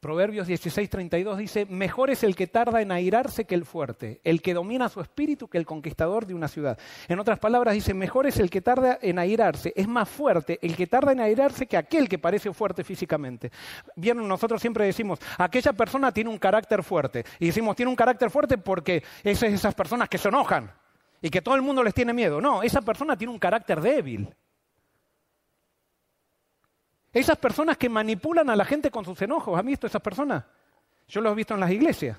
Proverbios 0.00 0.46
16:32 0.46 1.36
dice, 1.36 1.66
mejor 1.66 2.10
es 2.10 2.22
el 2.22 2.36
que 2.36 2.46
tarda 2.46 2.80
en 2.80 2.92
airarse 2.92 3.46
que 3.46 3.56
el 3.56 3.64
fuerte, 3.64 4.20
el 4.22 4.40
que 4.40 4.54
domina 4.54 4.88
su 4.88 5.00
espíritu 5.00 5.48
que 5.48 5.58
el 5.58 5.66
conquistador 5.66 6.24
de 6.24 6.34
una 6.34 6.46
ciudad. 6.46 6.78
En 7.08 7.18
otras 7.18 7.40
palabras 7.40 7.74
dice, 7.74 7.94
mejor 7.94 8.28
es 8.28 8.38
el 8.38 8.48
que 8.48 8.60
tarda 8.60 9.00
en 9.02 9.18
airarse, 9.18 9.72
es 9.74 9.88
más 9.88 10.08
fuerte 10.08 10.60
el 10.62 10.76
que 10.76 10.86
tarda 10.86 11.10
en 11.10 11.18
airarse 11.18 11.66
que 11.66 11.76
aquel 11.76 12.08
que 12.08 12.18
parece 12.18 12.52
fuerte 12.52 12.84
físicamente. 12.84 13.50
Bien, 13.96 14.16
nosotros 14.28 14.60
siempre 14.60 14.86
decimos, 14.86 15.18
aquella 15.36 15.72
persona 15.72 16.12
tiene 16.12 16.30
un 16.30 16.38
carácter 16.38 16.84
fuerte. 16.84 17.24
Y 17.40 17.46
decimos, 17.46 17.74
tiene 17.74 17.90
un 17.90 17.96
carácter 17.96 18.30
fuerte 18.30 18.56
porque 18.56 19.02
es 19.24 19.42
esas 19.42 19.74
personas 19.74 20.08
que 20.08 20.18
se 20.18 20.28
enojan 20.28 20.70
y 21.20 21.30
que 21.30 21.42
todo 21.42 21.54
el 21.54 21.62
mundo 21.62 21.82
les 21.82 21.94
tiene 21.94 22.12
miedo. 22.12 22.40
No, 22.40 22.62
esa 22.62 22.80
persona 22.82 23.16
tiene 23.16 23.32
un 23.32 23.38
carácter 23.38 23.80
débil. 23.80 24.34
Esas 27.12 27.36
personas 27.38 27.76
que 27.76 27.88
manipulan 27.88 28.50
a 28.50 28.56
la 28.56 28.64
gente 28.64 28.90
con 28.90 29.04
sus 29.04 29.20
enojos, 29.22 29.58
¿han 29.58 29.66
visto 29.66 29.86
esas 29.86 30.02
personas? 30.02 30.44
Yo 31.08 31.20
los 31.20 31.32
he 31.32 31.36
visto 31.36 31.54
en 31.54 31.60
las 31.60 31.70
iglesias. 31.70 32.18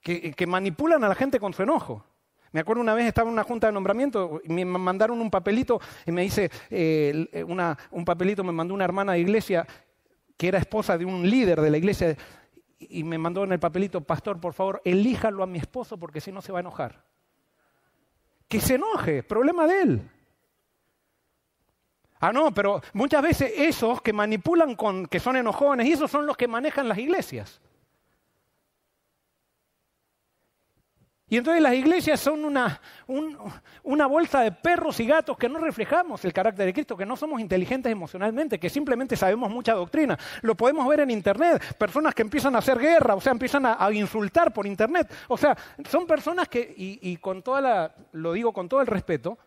Que, 0.00 0.34
manipulan 0.46 1.02
a 1.04 1.08
la 1.08 1.14
gente 1.14 1.40
con 1.40 1.54
su 1.54 1.62
enojo. 1.62 2.04
Me 2.52 2.60
acuerdo 2.60 2.82
una 2.82 2.94
vez 2.94 3.06
estaba 3.06 3.28
en 3.28 3.32
una 3.32 3.42
junta 3.42 3.66
de 3.66 3.72
nombramiento 3.72 4.40
y 4.44 4.52
me 4.52 4.64
mandaron 4.64 5.20
un 5.20 5.30
papelito 5.30 5.80
y 6.06 6.12
me 6.12 6.22
dice, 6.22 6.50
eh, 6.70 7.44
un 7.90 8.04
papelito 8.04 8.44
me 8.44 8.52
mandó 8.52 8.74
una 8.74 8.84
hermana 8.84 9.12
de 9.12 9.20
iglesia 9.20 9.66
que 10.36 10.48
era 10.48 10.58
esposa 10.58 10.98
de 10.98 11.04
un 11.04 11.28
líder 11.28 11.60
de 11.60 11.70
la 11.70 11.78
iglesia 11.78 12.16
y 12.78 13.04
me 13.04 13.18
mandó 13.18 13.44
en 13.44 13.52
el 13.52 13.60
papelito, 13.60 14.00
pastor, 14.00 14.40
por 14.40 14.54
favor, 14.54 14.82
elíjalo 14.84 15.42
a 15.42 15.46
mi 15.46 15.58
esposo 15.58 15.96
porque 15.98 16.20
si 16.20 16.32
no 16.32 16.42
se 16.42 16.52
va 16.52 16.58
a 16.58 16.60
enojar. 16.60 17.04
Que 18.48 18.60
se 18.60 18.74
enoje, 18.74 19.22
problema 19.22 19.66
de 19.66 19.82
él. 19.82 20.10
Ah, 22.20 22.32
no, 22.32 22.52
pero 22.54 22.80
muchas 22.94 23.22
veces 23.22 23.52
esos 23.54 24.00
que 24.00 24.12
manipulan 24.12 24.74
con, 24.76 25.06
que 25.06 25.20
son 25.20 25.36
enojones, 25.36 25.86
y 25.86 25.92
esos 25.92 26.10
son 26.10 26.26
los 26.26 26.36
que 26.36 26.48
manejan 26.48 26.88
las 26.88 26.98
iglesias. 26.98 27.60
Y 31.26 31.38
entonces 31.38 31.62
las 31.62 31.74
iglesias 31.74 32.20
son 32.20 32.44
una, 32.44 32.80
una, 33.82 34.06
bolsa 34.06 34.42
de 34.42 34.52
perros 34.52 35.00
y 35.00 35.06
gatos 35.06 35.38
que 35.38 35.48
no 35.48 35.58
reflejamos 35.58 36.22
el 36.26 36.34
carácter 36.34 36.66
de 36.66 36.74
Cristo, 36.74 36.98
que 36.98 37.06
no 37.06 37.16
somos 37.16 37.40
inteligentes 37.40 37.90
emocionalmente, 37.90 38.60
que 38.60 38.68
simplemente 38.68 39.16
sabemos 39.16 39.50
mucha 39.50 39.72
doctrina. 39.72 40.18
Lo 40.42 40.54
podemos 40.54 40.86
ver 40.86 41.00
en 41.00 41.10
Internet, 41.10 41.76
personas 41.76 42.14
que 42.14 42.20
empiezan 42.20 42.54
a 42.54 42.58
hacer 42.58 42.78
guerra, 42.78 43.14
o 43.14 43.22
sea, 43.22 43.32
empiezan 43.32 43.64
a, 43.64 43.90
insultar 43.92 44.52
por 44.52 44.66
Internet. 44.66 45.10
O 45.28 45.38
sea, 45.38 45.56
son 45.88 46.06
personas 46.06 46.46
que, 46.48 46.74
y, 46.76 47.16
con 47.16 47.42
toda 47.42 47.60
la, 47.62 47.94
lo 48.12 48.34
digo 48.34 48.52
con 48.52 48.68
todo 48.68 48.82
el 48.82 48.86
respeto, 48.86 49.38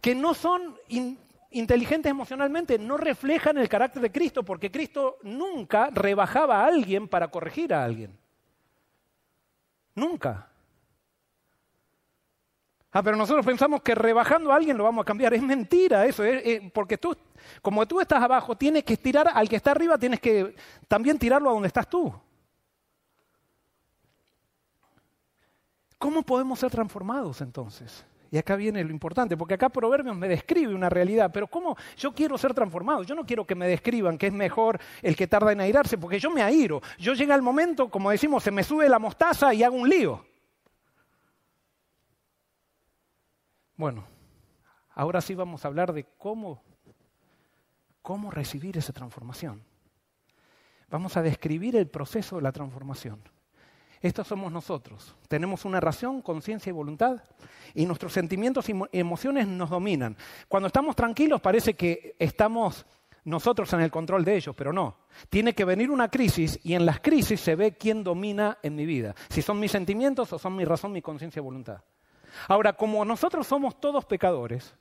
que 0.00 0.12
no 0.12 0.34
son 0.34 0.74
inteligentes 1.52 2.10
emocionalmente, 2.10 2.80
no 2.80 2.96
reflejan 2.96 3.58
el 3.58 3.68
carácter 3.68 4.02
de 4.02 4.10
Cristo, 4.10 4.42
porque 4.42 4.72
Cristo 4.72 5.18
nunca 5.22 5.88
rebajaba 5.92 6.62
a 6.62 6.66
alguien 6.66 7.06
para 7.06 7.28
corregir 7.28 7.72
a 7.72 7.84
alguien. 7.84 8.18
Nunca. 9.94 10.50
Ah, 12.96 13.02
pero 13.02 13.14
nosotros 13.14 13.44
pensamos 13.44 13.82
que 13.82 13.94
rebajando 13.94 14.50
a 14.50 14.56
alguien 14.56 14.74
lo 14.74 14.84
vamos 14.84 15.02
a 15.02 15.04
cambiar. 15.04 15.34
Es 15.34 15.42
mentira 15.42 16.06
eso, 16.06 16.22
porque 16.72 16.96
tú, 16.96 17.14
como 17.60 17.86
tú 17.86 18.00
estás 18.00 18.22
abajo, 18.22 18.56
tienes 18.56 18.84
que 18.84 18.94
estirar 18.94 19.28
al 19.34 19.50
que 19.50 19.56
está 19.56 19.72
arriba, 19.72 19.98
tienes 19.98 20.18
que 20.18 20.54
también 20.88 21.18
tirarlo 21.18 21.50
a 21.50 21.52
donde 21.52 21.68
estás 21.68 21.90
tú. 21.90 22.10
¿Cómo 25.98 26.22
podemos 26.22 26.58
ser 26.58 26.70
transformados 26.70 27.42
entonces? 27.42 28.02
Y 28.30 28.38
acá 28.38 28.56
viene 28.56 28.82
lo 28.82 28.92
importante, 28.92 29.36
porque 29.36 29.52
acá 29.52 29.68
Proverbios 29.68 30.16
me 30.16 30.26
describe 30.26 30.74
una 30.74 30.88
realidad, 30.88 31.30
pero 31.30 31.48
¿cómo 31.48 31.76
yo 31.98 32.14
quiero 32.14 32.38
ser 32.38 32.54
transformado? 32.54 33.02
Yo 33.02 33.14
no 33.14 33.26
quiero 33.26 33.46
que 33.46 33.54
me 33.54 33.68
describan 33.68 34.16
que 34.16 34.28
es 34.28 34.32
mejor 34.32 34.80
el 35.02 35.14
que 35.14 35.26
tarda 35.26 35.52
en 35.52 35.60
airarse, 35.60 35.98
porque 35.98 36.18
yo 36.18 36.30
me 36.30 36.40
airo. 36.40 36.80
Yo 36.96 37.12
llega 37.12 37.34
el 37.34 37.42
momento, 37.42 37.90
como 37.90 38.10
decimos, 38.10 38.42
se 38.42 38.50
me 38.50 38.64
sube 38.64 38.88
la 38.88 38.98
mostaza 38.98 39.52
y 39.52 39.62
hago 39.62 39.76
un 39.76 39.86
lío. 39.86 40.24
Bueno, 43.76 44.04
ahora 44.94 45.20
sí 45.20 45.34
vamos 45.34 45.64
a 45.64 45.68
hablar 45.68 45.92
de 45.92 46.04
cómo, 46.16 46.62
cómo 48.00 48.30
recibir 48.30 48.78
esa 48.78 48.92
transformación. 48.92 49.62
Vamos 50.88 51.16
a 51.16 51.22
describir 51.22 51.76
el 51.76 51.88
proceso 51.88 52.36
de 52.36 52.42
la 52.42 52.52
transformación. 52.52 53.20
Estos 54.00 54.28
somos 54.28 54.52
nosotros. 54.52 55.14
Tenemos 55.28 55.64
una 55.64 55.80
razón, 55.80 56.22
conciencia 56.22 56.70
y 56.70 56.72
voluntad 56.72 57.22
y 57.74 57.86
nuestros 57.86 58.12
sentimientos 58.12 58.68
y 58.68 58.74
emociones 58.92 59.46
nos 59.46 59.70
dominan. 59.70 60.16
Cuando 60.48 60.68
estamos 60.68 60.94
tranquilos 60.96 61.40
parece 61.40 61.74
que 61.74 62.14
estamos 62.18 62.86
nosotros 63.24 63.72
en 63.72 63.80
el 63.80 63.90
control 63.90 64.24
de 64.24 64.36
ellos, 64.36 64.54
pero 64.56 64.72
no. 64.72 64.96
Tiene 65.28 65.54
que 65.54 65.64
venir 65.64 65.90
una 65.90 66.08
crisis 66.08 66.60
y 66.62 66.74
en 66.74 66.86
las 66.86 67.00
crisis 67.00 67.40
se 67.40 67.56
ve 67.56 67.72
quién 67.72 68.04
domina 68.04 68.58
en 68.62 68.76
mi 68.76 68.86
vida. 68.86 69.14
Si 69.28 69.42
son 69.42 69.58
mis 69.58 69.72
sentimientos 69.72 70.32
o 70.32 70.38
son 70.38 70.54
mi 70.54 70.64
razón, 70.64 70.92
mi 70.92 71.02
conciencia 71.02 71.40
y 71.40 71.42
voluntad. 71.42 71.82
Ahora, 72.48 72.72
como 72.72 73.04
nosotros 73.04 73.46
somos 73.46 73.80
todos 73.80 74.04
pecadores, 74.04 74.74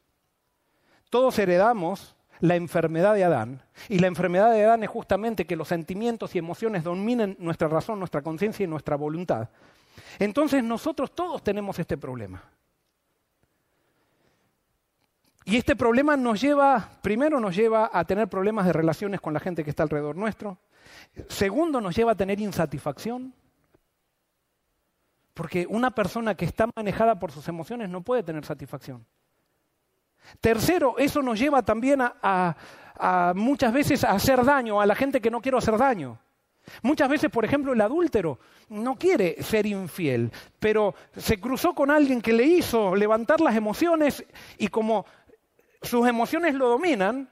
todos 1.09 1.37
heredamos 1.39 2.15
la 2.41 2.55
enfermedad 2.55 3.13
de 3.13 3.23
Adán, 3.23 3.61
y 3.87 3.99
la 3.99 4.07
enfermedad 4.07 4.51
de 4.51 4.65
Adán 4.65 4.83
es 4.83 4.89
justamente 4.89 5.45
que 5.45 5.55
los 5.55 5.67
sentimientos 5.67 6.35
y 6.35 6.39
emociones 6.39 6.83
dominen 6.83 7.37
nuestra 7.39 7.67
razón, 7.67 7.99
nuestra 7.99 8.21
conciencia 8.21 8.63
y 8.63 8.67
nuestra 8.67 8.95
voluntad. 8.95 9.49
Entonces 10.19 10.63
nosotros 10.63 11.13
todos 11.15 11.43
tenemos 11.43 11.79
este 11.79 11.97
problema. 11.97 12.43
Y 15.45 15.57
este 15.57 15.75
problema 15.75 16.17
nos 16.17 16.41
lleva, 16.41 16.89
primero 17.01 17.39
nos 17.39 17.55
lleva 17.55 17.89
a 17.93 18.03
tener 18.03 18.27
problemas 18.27 18.65
de 18.65 18.73
relaciones 18.73 19.21
con 19.21 19.33
la 19.33 19.39
gente 19.39 19.63
que 19.63 19.69
está 19.69 19.83
alrededor 19.83 20.15
nuestro, 20.15 20.57
segundo 21.29 21.79
nos 21.79 21.95
lleva 21.95 22.13
a 22.13 22.15
tener 22.15 22.39
insatisfacción, 22.39 23.33
porque 25.35 25.67
una 25.69 25.91
persona 25.91 26.33
que 26.33 26.45
está 26.45 26.67
manejada 26.75 27.19
por 27.19 27.31
sus 27.31 27.47
emociones 27.49 27.89
no 27.89 28.01
puede 28.01 28.23
tener 28.23 28.43
satisfacción. 28.45 29.05
Tercero, 30.39 30.95
eso 30.97 31.21
nos 31.21 31.37
lleva 31.37 31.61
también 31.61 31.99
a, 32.01 32.55
muchas 33.35 33.73
veces 33.73 34.03
a 34.05 34.11
hacer 34.11 34.43
daño 34.43 34.79
a 34.79 34.85
la 34.85 34.95
gente 34.95 35.19
que 35.21 35.29
no 35.29 35.41
quiere 35.41 35.57
hacer 35.57 35.77
daño. 35.77 36.17
Muchas 36.81 37.09
veces, 37.09 37.29
por 37.29 37.43
ejemplo, 37.43 37.73
el 37.73 37.81
adúltero 37.81 38.39
no 38.69 38.95
quiere 38.95 39.43
ser 39.43 39.65
infiel, 39.67 40.31
pero 40.57 40.95
se 41.15 41.39
cruzó 41.39 41.75
con 41.75 41.91
alguien 41.91 42.21
que 42.21 42.33
le 42.33 42.45
hizo 42.45 42.95
levantar 42.95 43.41
las 43.41 43.55
emociones 43.55 44.25
y 44.57 44.69
como 44.69 45.05
sus 45.81 46.07
emociones 46.07 46.55
lo 46.55 46.69
dominan, 46.69 47.29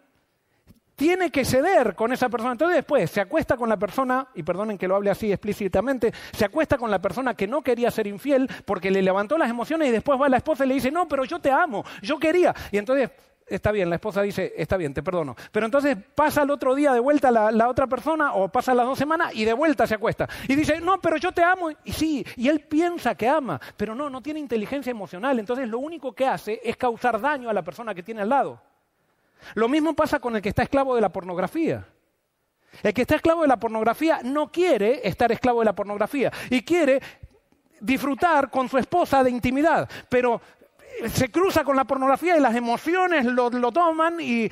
tiene 0.95 1.31
que 1.31 1.45
ceder 1.45 1.95
con 1.95 2.13
esa 2.13 2.29
persona. 2.29 2.53
Entonces 2.53 2.77
después 2.77 3.09
se 3.09 3.21
acuesta 3.21 3.57
con 3.57 3.69
la 3.69 3.77
persona, 3.77 4.27
y 4.35 4.43
perdonen 4.43 4.77
que 4.77 4.87
lo 4.87 4.95
hable 4.95 5.09
así 5.09 5.31
explícitamente, 5.31 6.13
se 6.31 6.45
acuesta 6.45 6.77
con 6.77 6.91
la 6.91 7.01
persona 7.01 7.33
que 7.33 7.47
no 7.47 7.61
quería 7.61 7.91
ser 7.91 8.07
infiel 8.07 8.49
porque 8.65 8.91
le 8.91 9.01
levantó 9.01 9.37
las 9.37 9.49
emociones 9.49 9.89
y 9.89 9.91
después 9.91 10.19
va 10.19 10.29
la 10.29 10.37
esposa 10.37 10.65
y 10.65 10.69
le 10.69 10.75
dice, 10.75 10.91
no, 10.91 11.07
pero 11.07 11.25
yo 11.25 11.39
te 11.39 11.51
amo, 11.51 11.83
yo 12.01 12.17
quería. 12.17 12.53
Y 12.71 12.77
entonces, 12.77 13.11
está 13.47 13.71
bien, 13.71 13.89
la 13.89 13.95
esposa 13.95 14.21
dice, 14.21 14.53
está 14.55 14.77
bien, 14.77 14.93
te 14.93 15.03
perdono. 15.03 15.35
Pero 15.51 15.65
entonces 15.65 15.97
pasa 16.15 16.43
el 16.43 16.51
otro 16.51 16.75
día 16.75 16.93
de 16.93 16.99
vuelta 16.99 17.31
la, 17.31 17.51
la 17.51 17.69
otra 17.69 17.87
persona 17.87 18.33
o 18.33 18.47
pasa 18.49 18.73
las 18.73 18.85
dos 18.85 18.97
semanas 18.97 19.31
y 19.33 19.45
de 19.45 19.53
vuelta 19.53 19.87
se 19.87 19.95
acuesta. 19.95 20.27
Y 20.47 20.55
dice, 20.55 20.79
no, 20.79 20.99
pero 21.01 21.17
yo 21.17 21.31
te 21.31 21.43
amo. 21.43 21.69
Y 21.83 21.91
sí, 21.91 22.25
y 22.37 22.47
él 22.47 22.61
piensa 22.61 23.15
que 23.15 23.27
ama, 23.27 23.59
pero 23.77 23.95
no, 23.95 24.09
no 24.09 24.21
tiene 24.21 24.39
inteligencia 24.39 24.91
emocional. 24.91 25.39
Entonces 25.39 25.67
lo 25.67 25.79
único 25.79 26.13
que 26.13 26.25
hace 26.25 26.61
es 26.63 26.77
causar 26.77 27.19
daño 27.19 27.49
a 27.49 27.53
la 27.53 27.63
persona 27.63 27.93
que 27.93 28.03
tiene 28.03 28.21
al 28.21 28.29
lado. 28.29 28.72
Lo 29.55 29.67
mismo 29.67 29.93
pasa 29.93 30.19
con 30.19 30.35
el 30.35 30.41
que 30.41 30.49
está 30.49 30.63
esclavo 30.63 30.95
de 30.95 31.01
la 31.01 31.09
pornografía. 31.09 31.85
El 32.81 32.93
que 32.93 33.01
está 33.01 33.15
esclavo 33.15 33.43
de 33.43 33.47
la 33.47 33.59
pornografía 33.59 34.21
no 34.23 34.51
quiere 34.51 35.07
estar 35.07 35.31
esclavo 35.31 35.59
de 35.59 35.65
la 35.65 35.75
pornografía 35.75 36.31
y 36.49 36.61
quiere 36.63 37.01
disfrutar 37.79 38.49
con 38.49 38.69
su 38.69 38.77
esposa 38.77 39.23
de 39.23 39.29
intimidad, 39.29 39.89
pero 40.09 40.41
se 41.07 41.29
cruza 41.29 41.63
con 41.63 41.75
la 41.75 41.83
pornografía 41.83 42.37
y 42.37 42.39
las 42.39 42.55
emociones 42.55 43.25
lo, 43.25 43.49
toman 43.71 44.19
y 44.19 44.49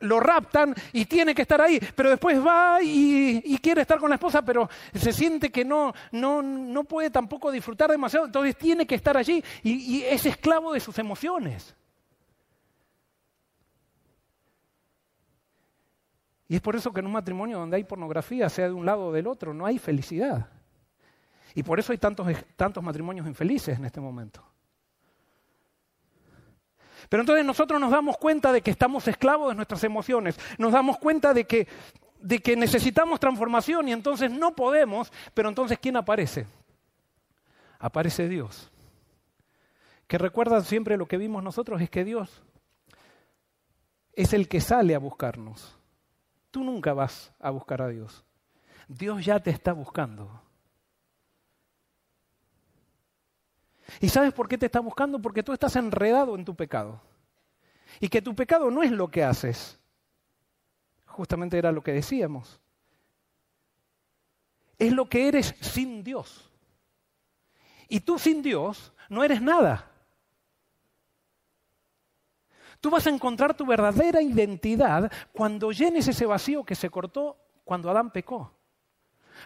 lo 0.00 0.20
raptan 0.20 0.74
y 0.92 1.04
tiene 1.06 1.34
que 1.34 1.42
estar 1.42 1.60
ahí, 1.60 1.80
pero 1.94 2.10
después 2.10 2.44
va 2.44 2.78
y, 2.82 3.58
quiere 3.62 3.82
estar 3.82 3.98
con 3.98 4.10
la 4.10 4.16
esposa, 4.16 4.42
pero 4.42 4.68
se 4.94 5.12
siente 5.12 5.50
que 5.50 5.64
no, 5.64 5.94
no, 6.12 6.84
puede 6.84 7.10
tampoco 7.10 7.50
disfrutar 7.50 7.90
demasiado, 7.90 8.26
entonces 8.26 8.56
tiene 8.56 8.86
que 8.86 8.96
estar 8.96 9.16
allí 9.16 9.42
y 9.62 10.02
es 10.02 10.26
esclavo 10.26 10.72
de 10.72 10.80
sus 10.80 10.98
emociones. 10.98 11.74
Y 16.48 16.56
es 16.56 16.60
por 16.60 16.76
eso 16.76 16.92
que 16.92 17.00
en 17.00 17.06
un 17.06 17.12
matrimonio 17.12 17.58
donde 17.58 17.76
hay 17.76 17.84
pornografía, 17.84 18.48
sea 18.48 18.66
de 18.66 18.72
un 18.72 18.84
lado 18.84 19.06
o 19.06 19.12
del 19.12 19.26
otro, 19.26 19.54
no 19.54 19.64
hay 19.66 19.78
felicidad. 19.78 20.48
Y 21.54 21.62
por 21.62 21.78
eso 21.78 21.92
hay 21.92 21.98
tantos, 21.98 22.26
tantos 22.56 22.82
matrimonios 22.82 23.26
infelices 23.26 23.78
en 23.78 23.84
este 23.84 24.00
momento. 24.00 24.44
Pero 27.08 27.22
entonces 27.22 27.44
nosotros 27.44 27.80
nos 27.80 27.90
damos 27.90 28.16
cuenta 28.16 28.52
de 28.52 28.60
que 28.60 28.70
estamos 28.70 29.06
esclavos 29.08 29.50
de 29.50 29.54
nuestras 29.54 29.84
emociones, 29.84 30.38
nos 30.58 30.72
damos 30.72 30.98
cuenta 30.98 31.32
de 31.32 31.44
que, 31.44 31.68
de 32.20 32.40
que 32.40 32.56
necesitamos 32.56 33.20
transformación 33.20 33.88
y 33.88 33.92
entonces 33.92 34.30
no 34.30 34.54
podemos, 34.54 35.12
pero 35.32 35.48
entonces 35.48 35.78
¿quién 35.78 35.96
aparece? 35.96 36.46
Aparece 37.78 38.28
Dios. 38.28 38.70
Que 40.06 40.18
recuerdan 40.18 40.64
siempre 40.64 40.96
lo 40.96 41.06
que 41.06 41.18
vimos 41.18 41.42
nosotros 41.42 41.80
es 41.80 41.90
que 41.90 42.04
Dios 42.04 42.42
es 44.12 44.32
el 44.32 44.48
que 44.48 44.60
sale 44.60 44.94
a 44.94 44.98
buscarnos. 44.98 45.76
Tú 46.54 46.62
nunca 46.62 46.94
vas 46.94 47.32
a 47.40 47.50
buscar 47.50 47.82
a 47.82 47.88
Dios. 47.88 48.24
Dios 48.86 49.24
ya 49.24 49.40
te 49.40 49.50
está 49.50 49.72
buscando. 49.72 50.40
¿Y 54.00 54.08
sabes 54.08 54.32
por 54.32 54.46
qué 54.46 54.56
te 54.56 54.66
está 54.66 54.78
buscando? 54.78 55.20
Porque 55.20 55.42
tú 55.42 55.52
estás 55.52 55.74
enredado 55.74 56.36
en 56.36 56.44
tu 56.44 56.54
pecado. 56.54 57.00
Y 57.98 58.06
que 58.06 58.22
tu 58.22 58.36
pecado 58.36 58.70
no 58.70 58.84
es 58.84 58.92
lo 58.92 59.10
que 59.10 59.24
haces. 59.24 59.80
Justamente 61.06 61.58
era 61.58 61.72
lo 61.72 61.82
que 61.82 61.92
decíamos. 61.92 62.60
Es 64.78 64.92
lo 64.92 65.08
que 65.08 65.26
eres 65.26 65.56
sin 65.60 66.04
Dios. 66.04 66.52
Y 67.88 67.98
tú 67.98 68.16
sin 68.16 68.42
Dios 68.42 68.92
no 69.08 69.24
eres 69.24 69.42
nada. 69.42 69.90
Tú 72.84 72.90
vas 72.90 73.06
a 73.06 73.10
encontrar 73.10 73.56
tu 73.56 73.64
verdadera 73.64 74.20
identidad 74.20 75.10
cuando 75.32 75.72
llenes 75.72 76.06
ese 76.06 76.26
vacío 76.26 76.64
que 76.64 76.74
se 76.74 76.90
cortó 76.90 77.34
cuando 77.64 77.88
Adán 77.88 78.10
pecó. 78.10 78.52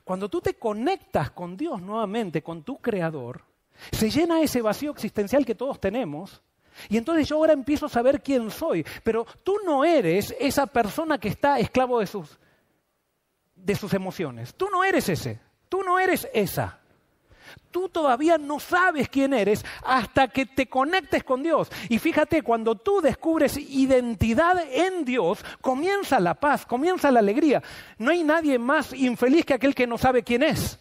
Cuando 0.03 0.29
tú 0.29 0.40
te 0.40 0.55
conectas 0.55 1.31
con 1.31 1.57
Dios 1.57 1.81
nuevamente, 1.81 2.42
con 2.42 2.64
tu 2.64 2.79
Creador, 2.79 3.44
se 3.92 4.11
llena 4.11 4.42
ese 4.42 4.61
vacío 4.61 4.90
existencial 4.90 5.46
que 5.46 5.55
todos 5.55 5.81
tenemos. 5.81 6.42
Y 6.88 6.96
entonces 6.96 7.29
yo 7.29 7.37
ahora 7.37 7.53
empiezo 7.53 7.87
a 7.87 7.90
saber 7.90 8.24
quién 8.24 8.51
soy. 8.51 8.85
Pero 9.05 9.24
tú 9.44 9.55
no 9.64 9.85
eres 9.85 10.35
esa 10.40 10.66
persona 10.66 11.18
que 11.18 11.29
está 11.29 11.61
esclavo 11.61 12.01
de 12.01 12.09
sus, 12.09 12.40
de 13.55 13.77
sus 13.77 13.94
emociones. 13.94 14.53
Tú 14.57 14.68
no 14.68 14.83
eres 14.83 15.09
ese. 15.09 15.38
Tú 15.68 15.85
no 15.85 16.01
eres 16.01 16.29
esa. 16.35 16.78
Tú 17.71 17.89
todavía 17.89 18.39
no 18.39 18.61
sabes 18.61 19.09
quién 19.09 19.35
eres 19.35 19.65
hasta 19.85 20.29
que 20.29 20.47
te 20.47 20.69
conectes 20.69 21.25
con 21.25 21.43
Dios. 21.43 21.71
Y 21.89 21.99
fíjate, 21.99 22.43
cuando 22.43 22.75
tú 22.75 23.01
descubres 23.01 23.57
identidad 23.57 24.57
en 24.73 25.05
Dios, 25.05 25.45
comienza 25.61 26.19
la 26.21 26.35
paz, 26.35 26.65
comienza 26.67 27.11
la 27.11 27.21
alegría. 27.21 27.63
No 27.99 28.11
hay 28.11 28.25
nadie 28.25 28.59
más 28.59 28.93
infeliz 28.93 29.45
que 29.45 29.55
aquel 29.55 29.75
que 29.75 29.87
no 29.87 29.99
sabe 29.99 30.23
quién 30.23 30.43
es. 30.43 30.79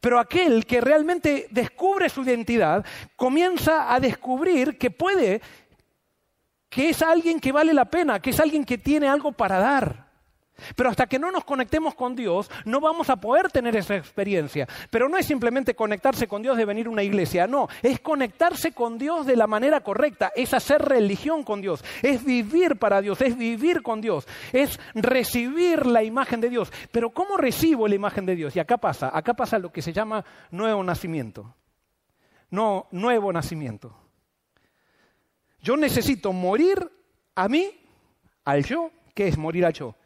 Pero 0.00 0.18
aquel 0.18 0.66
que 0.66 0.80
realmente 0.80 1.46
descubre 1.50 2.08
su 2.08 2.22
identidad, 2.22 2.84
comienza 3.14 3.94
a 3.94 4.00
descubrir 4.00 4.78
que 4.78 4.90
puede, 4.90 5.40
que 6.68 6.90
es 6.90 7.02
alguien 7.02 7.40
que 7.40 7.52
vale 7.52 7.72
la 7.72 7.84
pena, 7.84 8.20
que 8.20 8.30
es 8.30 8.40
alguien 8.40 8.64
que 8.64 8.78
tiene 8.78 9.08
algo 9.08 9.32
para 9.32 9.58
dar. 9.58 10.05
Pero 10.74 10.90
hasta 10.90 11.06
que 11.06 11.18
no 11.18 11.30
nos 11.30 11.44
conectemos 11.44 11.94
con 11.94 12.16
Dios, 12.16 12.50
no 12.64 12.80
vamos 12.80 13.10
a 13.10 13.16
poder 13.16 13.50
tener 13.50 13.76
esa 13.76 13.96
experiencia. 13.96 14.66
Pero 14.90 15.08
no 15.08 15.16
es 15.16 15.26
simplemente 15.26 15.74
conectarse 15.74 16.26
con 16.26 16.42
Dios 16.42 16.56
de 16.56 16.64
venir 16.64 16.86
a 16.86 16.90
una 16.90 17.02
iglesia, 17.02 17.46
no, 17.46 17.68
es 17.82 18.00
conectarse 18.00 18.72
con 18.72 18.98
Dios 18.98 19.26
de 19.26 19.36
la 19.36 19.46
manera 19.46 19.80
correcta, 19.80 20.32
es 20.34 20.54
hacer 20.54 20.82
religión 20.82 21.44
con 21.44 21.60
Dios, 21.60 21.84
es 22.02 22.24
vivir 22.24 22.76
para 22.76 23.00
Dios, 23.00 23.20
es 23.20 23.36
vivir 23.36 23.82
con 23.82 24.00
Dios, 24.00 24.26
es 24.52 24.78
recibir 24.94 25.86
la 25.86 26.02
imagen 26.02 26.40
de 26.40 26.50
Dios. 26.50 26.72
Pero 26.90 27.10
¿cómo 27.10 27.36
recibo 27.36 27.86
la 27.88 27.94
imagen 27.94 28.26
de 28.26 28.36
Dios? 28.36 28.56
Y 28.56 28.60
acá 28.60 28.78
pasa, 28.78 29.10
acá 29.12 29.34
pasa 29.34 29.58
lo 29.58 29.72
que 29.72 29.82
se 29.82 29.92
llama 29.92 30.24
nuevo 30.50 30.82
nacimiento. 30.82 31.54
No, 32.50 32.86
nuevo 32.92 33.32
nacimiento. 33.32 33.94
Yo 35.60 35.76
necesito 35.76 36.32
morir 36.32 36.90
a 37.34 37.48
mí, 37.48 37.70
al 38.44 38.64
yo, 38.64 38.90
¿qué 39.14 39.26
es 39.28 39.36
morir 39.36 39.66
al 39.66 39.72
yo? 39.72 39.96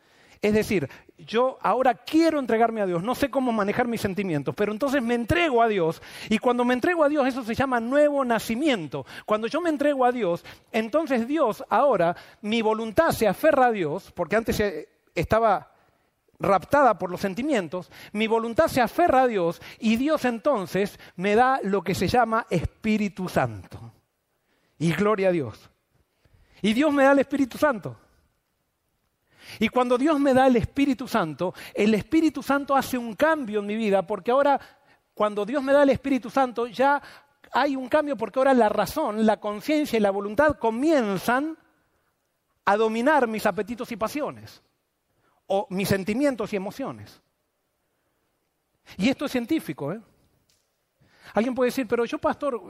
Es 0.43 0.55
decir, 0.55 0.89
yo 1.19 1.59
ahora 1.61 1.95
quiero 1.95 2.39
entregarme 2.39 2.81
a 2.81 2.87
Dios, 2.87 3.03
no 3.03 3.15
sé 3.15 3.31
cómo 3.31 3.53
manejar 3.53 3.87
mis 3.87 4.01
sentimientos, 4.01 4.55
pero 4.55 4.73
entonces 4.73 5.03
me 5.03 5.15
entrego 5.15 5.63
a 5.63 5.69
Dios 5.69 6.01
y 6.31 6.39
cuando 6.39 6.65
me 6.65 6.73
entrego 6.73 7.05
a 7.05 7.11
Dios 7.11 7.27
eso 7.27 7.45
se 7.45 7.55
llama 7.55 7.79
nuevo 7.79 8.25
nacimiento. 8.25 9.05
Cuando 9.27 9.47
yo 9.47 9.61
me 9.61 9.69
entrego 9.69 10.05
a 10.07 10.13
Dios, 10.13 10.45
entonces 10.73 11.29
Dios 11.29 11.63
ahora, 11.69 12.17
mi 12.41 12.63
voluntad 12.63 13.11
se 13.11 13.29
aferra 13.29 13.67
a 13.67 13.73
Dios, 13.73 14.13
porque 14.13 14.37
antes 14.37 14.63
estaba 15.15 15.73
raptada 16.39 16.99
por 16.99 17.11
los 17.11 17.21
sentimientos, 17.21 17.91
mi 18.13 18.27
voluntad 18.27 18.69
se 18.69 18.81
aferra 18.81 19.23
a 19.23 19.27
Dios 19.27 19.61
y 19.79 19.97
Dios 19.97 20.25
entonces 20.25 20.99
me 21.17 21.35
da 21.35 21.61
lo 21.63 21.83
que 21.83 21.95
se 21.95 22.09
llama 22.09 22.47
Espíritu 22.49 23.29
Santo. 23.29 23.93
Y 24.79 24.95
gloria 24.95 25.29
a 25.29 25.33
Dios. 25.33 25.69
Y 26.63 26.73
Dios 26.73 26.91
me 26.95 27.05
da 27.05 27.13
el 27.13 27.19
Espíritu 27.19 27.59
Santo. 27.59 27.99
Y 29.59 29.69
cuando 29.69 29.99
Dios 29.99 30.19
me 30.21 30.35
da 30.35 30.47
el 30.47 30.57
Espíritu 30.57 31.09
Santo, 31.09 31.55
el 31.75 31.95
Espíritu 31.95 32.43
Santo 32.43 32.77
hace 32.77 32.97
un 32.97 33.15
cambio 33.15 33.61
en 33.61 33.67
mi 33.67 33.77
vida, 33.77 34.07
porque 34.07 34.31
ahora 34.31 34.61
cuando 35.15 35.45
Dios 35.45 35.63
me 35.63 35.73
da 35.73 35.83
el 35.83 35.91
Espíritu 35.91 36.31
Santo 36.31 36.67
ya 36.67 37.03
hay 37.53 37.77
un 37.77 37.89
cambio 37.89 38.17
porque 38.17 38.39
ahora 38.39 38.55
la 38.55 38.69
razón, 38.69 39.27
la 39.27 39.41
conciencia 39.41 39.97
y 39.97 40.01
la 40.01 40.11
voluntad 40.11 40.57
comienzan 40.59 41.57
a 42.65 42.77
dominar 42.77 43.27
mis 43.27 43.47
apetitos 43.47 43.91
y 43.91 43.97
pasiones, 43.97 44.63
o 45.47 45.67
mis 45.71 45.89
sentimientos 45.89 46.53
y 46.53 46.57
emociones. 46.57 47.21
Y 48.97 49.09
esto 49.09 49.25
es 49.25 49.33
científico. 49.33 49.93
¿eh? 49.93 50.01
Alguien 51.35 51.55
puede 51.55 51.69
decir, 51.69 51.87
pero 51.89 52.05
yo, 52.05 52.19
pastor, 52.19 52.63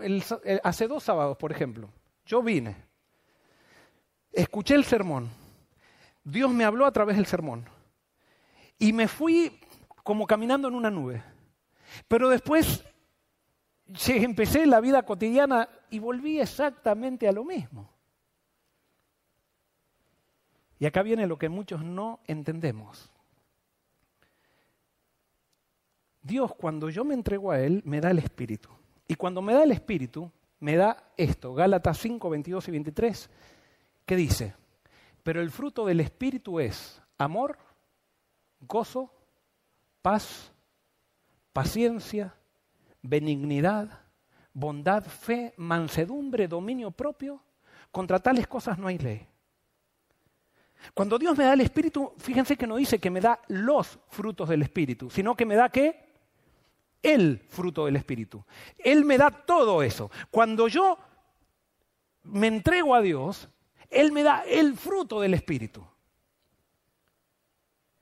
hace 0.63 0.89
dos 0.89 1.03
sábados, 1.03 1.37
por 1.37 1.53
ejemplo, 1.53 1.91
yo 2.25 2.43
vine, 2.43 2.77
escuché 4.33 4.75
el 4.75 4.85
sermón, 4.85 5.31
Dios 6.31 6.51
me 6.53 6.65
habló 6.65 6.87
a 6.87 6.93
través 6.93 7.17
del 7.17 7.27
sermón. 7.27 7.69
Y 8.79 8.93
me 8.93 9.09
fui 9.09 9.61
como 10.03 10.27
caminando 10.27 10.69
en 10.69 10.75
una 10.75 10.91
nube. 10.91 11.23
Pero 12.09 12.29
después 12.29 12.85
empecé 14.07 14.67
la 14.67 14.81
vida 14.81 15.03
cotidiana 15.03 15.69
y 15.91 15.99
volví 15.99 16.41
exactamente 16.41 17.29
a 17.29 17.33
lo 17.33 17.45
mismo. 17.45 17.91
Y 20.79 20.87
acá 20.87 21.03
viene 21.03 21.27
lo 21.27 21.39
que 21.39 21.49
muchos 21.49 21.85
no 21.85 22.21
entendemos. 22.27 23.11
Dios 26.23 26.55
cuando 26.55 26.89
yo 26.89 27.05
me 27.05 27.15
entrego 27.15 27.51
a 27.51 27.61
Él 27.61 27.83
me 27.85 28.01
da 28.01 28.11
el 28.11 28.19
Espíritu. 28.19 28.71
Y 29.07 29.15
cuando 29.17 29.43
me 29.43 29.53
da 29.53 29.65
el 29.65 29.73
Espíritu, 29.73 30.31
me 30.61 30.77
da 30.77 31.13
esto, 31.17 31.55
Gálatas 31.55 31.99
5, 31.99 32.31
22 32.31 32.69
y 32.69 32.71
23, 32.71 33.31
que 34.07 34.17
dice, 34.17 34.55
pero 35.23 35.41
el 35.41 35.51
fruto 35.51 35.85
del 35.85 36.01
Espíritu 36.01 36.61
es 36.61 37.01
amor, 37.19 37.59
gozo, 38.61 39.13
paz, 40.03 40.53
paciencia, 41.53 42.35
benignidad, 43.03 44.01
bondad, 44.53 45.05
fe, 45.05 45.55
mansedumbre, 45.57 46.49
dominio 46.49 46.91
propio. 46.91 47.43
Contra 47.91 48.21
tales 48.21 48.47
cosas 48.47 48.79
no 48.79 48.87
hay 48.87 48.99
ley. 48.99 49.27
Cuando 50.95 51.19
Dios 51.19 51.37
me 51.37 51.45
da 51.45 51.53
el 51.53 51.61
Espíritu, 51.61 52.15
fíjense 52.19 52.57
que 52.57 52.67
no 52.67 52.77
dice 52.77 52.99
que 52.99 53.11
me 53.11 53.21
da 53.21 53.41
los 53.49 53.99
frutos 54.09 54.49
del 54.49 54.63
Espíritu, 54.63 55.11
sino 55.11 55.35
que 55.35 55.45
me 55.45 55.55
da 55.57 55.69
qué? 55.69 56.09
El 57.03 57.39
fruto 57.39 57.87
del 57.87 57.97
Espíritu. 57.97 58.45
Él 58.79 59.05
me 59.05 59.19
da 59.19 59.31
todo 59.31 59.83
eso. 59.83 60.11
Cuando 60.31 60.69
yo 60.69 60.99
me 62.23 62.47
entrego 62.47 62.95
a 62.95 63.03
Dios, 63.03 63.49
él 63.91 64.13
me 64.13 64.23
da 64.23 64.43
el 64.47 64.77
fruto 64.77 65.21
del 65.21 65.35
Espíritu. 65.35 65.85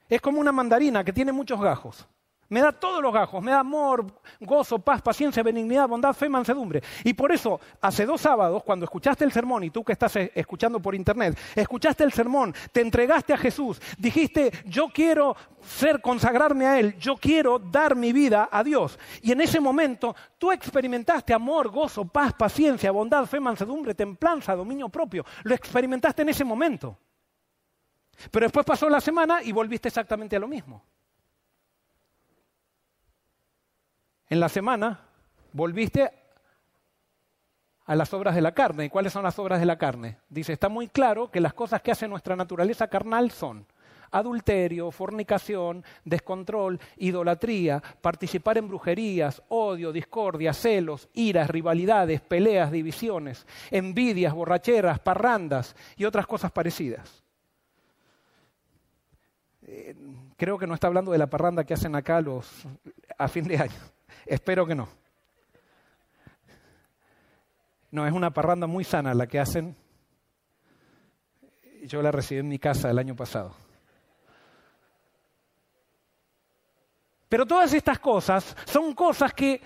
Es 0.08 0.20
como 0.20 0.40
una 0.40 0.52
mandarina 0.52 1.04
que 1.04 1.12
tiene 1.12 1.32
muchos 1.32 1.60
gajos. 1.60 2.06
Me 2.50 2.60
da 2.60 2.72
todos 2.72 3.02
los 3.02 3.12
gajos, 3.12 3.42
me 3.42 3.50
da 3.50 3.60
amor, 3.60 4.06
gozo, 4.40 4.78
paz, 4.78 5.02
paciencia, 5.02 5.42
benignidad, 5.42 5.86
bondad, 5.86 6.14
fe, 6.14 6.30
mansedumbre. 6.30 6.82
Y 7.04 7.12
por 7.12 7.30
eso, 7.30 7.60
hace 7.80 8.06
dos 8.06 8.22
sábados, 8.22 8.62
cuando 8.64 8.84
escuchaste 8.84 9.22
el 9.24 9.32
sermón, 9.32 9.64
y 9.64 9.70
tú 9.70 9.84
que 9.84 9.92
estás 9.92 10.16
eh, 10.16 10.32
escuchando 10.34 10.80
por 10.80 10.94
internet, 10.94 11.38
escuchaste 11.54 12.04
el 12.04 12.12
sermón, 12.12 12.54
te 12.72 12.80
entregaste 12.80 13.34
a 13.34 13.36
Jesús, 13.36 13.80
dijiste, 13.98 14.50
yo 14.64 14.88
quiero 14.88 15.36
ser, 15.60 16.00
consagrarme 16.00 16.66
a 16.66 16.78
Él, 16.78 16.96
yo 16.98 17.16
quiero 17.16 17.58
dar 17.58 17.94
mi 17.94 18.14
vida 18.14 18.48
a 18.50 18.64
Dios. 18.64 18.98
Y 19.20 19.32
en 19.32 19.42
ese 19.42 19.60
momento, 19.60 20.16
tú 20.38 20.50
experimentaste 20.50 21.34
amor, 21.34 21.68
gozo, 21.68 22.06
paz, 22.06 22.32
paciencia, 22.32 22.90
bondad, 22.90 23.26
fe, 23.26 23.40
mansedumbre, 23.40 23.94
templanza, 23.94 24.56
dominio 24.56 24.88
propio. 24.88 25.22
Lo 25.42 25.54
experimentaste 25.54 26.22
en 26.22 26.30
ese 26.30 26.44
momento. 26.44 26.98
Pero 28.30 28.46
después 28.46 28.64
pasó 28.64 28.88
la 28.88 29.02
semana 29.02 29.42
y 29.42 29.52
volviste 29.52 29.88
exactamente 29.88 30.34
a 30.34 30.40
lo 30.40 30.48
mismo. 30.48 30.82
En 34.30 34.40
la 34.40 34.48
semana 34.48 35.00
volviste 35.52 36.10
a 37.84 37.94
las 37.94 38.12
obras 38.12 38.34
de 38.34 38.42
la 38.42 38.52
carne. 38.52 38.84
¿Y 38.84 38.90
cuáles 38.90 39.12
son 39.12 39.22
las 39.22 39.38
obras 39.38 39.60
de 39.60 39.66
la 39.66 39.78
carne? 39.78 40.18
Dice, 40.28 40.52
está 40.52 40.68
muy 40.68 40.88
claro 40.88 41.30
que 41.30 41.40
las 41.40 41.54
cosas 41.54 41.80
que 41.80 41.90
hace 41.90 42.06
nuestra 42.06 42.36
naturaleza 42.36 42.88
carnal 42.88 43.30
son 43.30 43.66
adulterio, 44.10 44.90
fornicación, 44.90 45.84
descontrol, 46.04 46.80
idolatría, 46.96 47.82
participar 48.00 48.58
en 48.58 48.68
brujerías, 48.68 49.42
odio, 49.48 49.92
discordia, 49.92 50.52
celos, 50.52 51.08
iras, 51.14 51.48
rivalidades, 51.48 52.20
peleas, 52.20 52.70
divisiones, 52.70 53.46
envidias, 53.70 54.32
borracheras, 54.32 54.98
parrandas 54.98 55.76
y 55.96 56.04
otras 56.04 56.26
cosas 56.26 56.52
parecidas. 56.52 57.22
Eh, 59.62 59.94
creo 60.36 60.58
que 60.58 60.66
no 60.66 60.74
está 60.74 60.86
hablando 60.86 61.12
de 61.12 61.18
la 61.18 61.26
parranda 61.26 61.64
que 61.64 61.74
hacen 61.74 61.94
acá 61.94 62.20
los, 62.20 62.66
a 63.18 63.28
fin 63.28 63.44
de 63.44 63.58
año. 63.58 63.97
Espero 64.26 64.66
que 64.66 64.74
no. 64.74 64.88
No, 67.90 68.06
es 68.06 68.12
una 68.12 68.30
parranda 68.30 68.66
muy 68.66 68.84
sana 68.84 69.14
la 69.14 69.26
que 69.26 69.40
hacen. 69.40 69.76
Yo 71.84 72.02
la 72.02 72.12
recibí 72.12 72.40
en 72.40 72.48
mi 72.48 72.58
casa 72.58 72.90
el 72.90 72.98
año 72.98 73.16
pasado. 73.16 73.54
Pero 77.28 77.46
todas 77.46 77.72
estas 77.72 77.98
cosas 77.98 78.56
son 78.66 78.94
cosas 78.94 79.32
que 79.34 79.60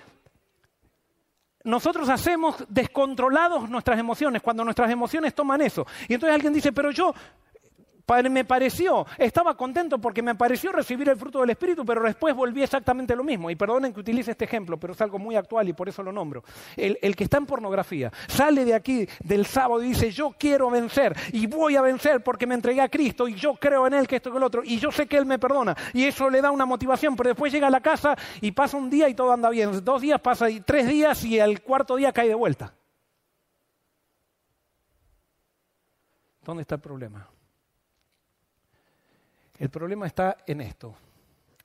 nosotros 1.65 2.09
hacemos 2.09 2.65
descontrolados 2.69 3.69
nuestras 3.71 3.99
emociones, 3.99 4.43
cuando 4.43 4.65
nuestras 4.65 4.91
emociones 4.91 5.35
toman 5.35 5.61
eso. 5.61 5.87
Y 6.09 6.15
entonces 6.15 6.35
alguien 6.35 6.53
dice, 6.53 6.73
pero 6.73 6.91
yo 6.91 7.15
me 8.31 8.45
pareció, 8.45 9.07
estaba 9.19 9.57
contento 9.57 9.99
porque 9.99 10.23
me 10.23 10.35
pareció 10.35 10.73
recibir 10.73 11.09
el 11.09 11.17
fruto 11.17 11.41
del 11.41 11.51
Espíritu, 11.51 11.85
pero 11.85 12.03
después 12.03 12.35
volví 12.35 12.63
exactamente 12.63 13.17
lo 13.17 13.25
mismo. 13.25 13.51
Y 13.51 13.57
perdonen 13.57 13.93
que 13.93 14.01
utilice 14.01 14.33
este 14.33 14.45
ejemplo, 14.45 14.79
pero 14.79 14.93
es 14.93 15.01
algo 15.01 15.19
muy 15.19 15.37
actual 15.37 15.69
y 15.69 15.73
por 15.73 15.89
eso 15.89 16.03
lo 16.03 16.13
nombro. 16.13 16.45
El, 16.77 17.17
que 17.17 17.25
está 17.25 17.39
en 17.39 17.47
pornografía 17.47 18.13
sale 18.29 18.65
de 18.65 18.75
aquí 18.75 19.09
del 19.21 19.47
sábado 19.47 19.83
y 19.83 19.89
dice, 19.89 20.11
yo 20.11 20.35
quiero 20.39 20.71
vencer 20.71 21.15
y 21.33 21.47
voy 21.47 21.77
a 21.77 21.83
vencer 21.83 22.23
porque 22.23 22.47
me 22.47 22.55
entregué 22.55 22.81
a 22.81 22.89
Cristo 22.89 23.29
y 23.29 23.35
yo 23.35 23.55
creo 23.55 23.87
en 23.87 23.95
Él 23.95 24.07
que 24.07 24.17
esto 24.17 24.31
que 24.31 24.39
el 24.39 24.45
otro 24.45 24.63
y 24.65 24.79
yo 24.79 24.91
sé 24.91 25.07
que 25.07 25.17
Él 25.17 25.27
me 25.27 25.39
perdona. 25.39 25.77
Y 25.93 26.05
eso 26.05 26.29
le 26.29 26.41
da 26.41 26.51
una 26.51 26.67
motivación, 26.67 27.17
pero 27.17 27.31
después 27.31 27.53
llega 27.53 27.69
a 27.69 27.71
la 27.71 27.81
casa 27.81 28.17
y 28.41 28.53
pasa 28.53 28.77
un 28.77 28.91
día 28.91 29.09
y 29.09 29.15
todo 29.15 29.33
anda 29.33 29.51
bien. 29.51 29.85
Dos 29.85 30.03
días 30.03 30.21
pasa 30.21 30.51
y 30.51 30.61
tres 30.61 30.89
días 30.89 31.25
y 31.25 31.39
el 31.39 31.63
cuarto 31.63 31.97
día 31.97 32.13
cae 32.13 32.29
de 32.29 32.35
vuelta. 32.35 32.75
¿Dónde 36.45 36.63
está 36.63 36.75
el 36.75 36.81
problema? 36.81 37.32
El 39.59 39.71
problema 39.71 40.07
está 40.07 40.37
en 40.47 40.61
esto. 40.61 40.95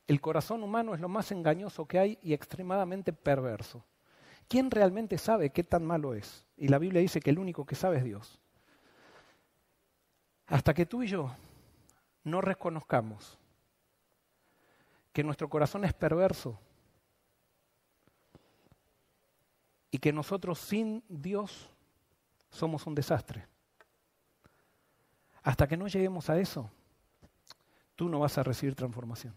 el 0.07 0.21
corazón 0.21 0.63
humano 0.63 0.93
es 0.95 1.01
lo 1.01 1.09
más 1.09 1.31
engañoso 1.33 1.85
que 1.85 1.99
hay 1.99 2.17
y 2.21 2.33
extremadamente 2.33 3.11
perverso. 3.11 3.83
¿Quién 4.47 4.71
realmente 4.71 5.17
sabe 5.17 5.49
qué 5.49 5.63
tan 5.63 5.85
malo 5.85 6.13
es? 6.13 6.45
Y 6.55 6.69
la 6.69 6.77
Biblia 6.77 7.01
dice 7.01 7.19
que 7.19 7.29
el 7.29 7.39
único 7.39 7.65
que 7.65 7.75
sabe 7.75 7.97
es 7.97 8.03
Dios. 8.05 8.39
Hasta 10.47 10.73
que 10.73 10.85
tú 10.85 11.03
y 11.03 11.07
yo 11.07 11.35
no 12.23 12.39
reconozcamos 12.39 13.37
que 15.11 15.23
nuestro 15.23 15.49
corazón 15.49 15.83
es 15.83 15.93
perverso 15.93 16.57
y 19.91 19.97
que 19.97 20.13
nosotros 20.13 20.59
sin 20.59 21.03
Dios 21.09 21.69
somos 22.49 22.87
un 22.87 22.95
desastre. 22.95 23.45
Hasta 25.43 25.67
que 25.67 25.75
no 25.75 25.87
lleguemos 25.87 26.29
a 26.29 26.39
eso, 26.39 26.69
tú 27.97 28.07
no 28.07 28.19
vas 28.19 28.37
a 28.37 28.43
recibir 28.43 28.75
transformación. 28.75 29.35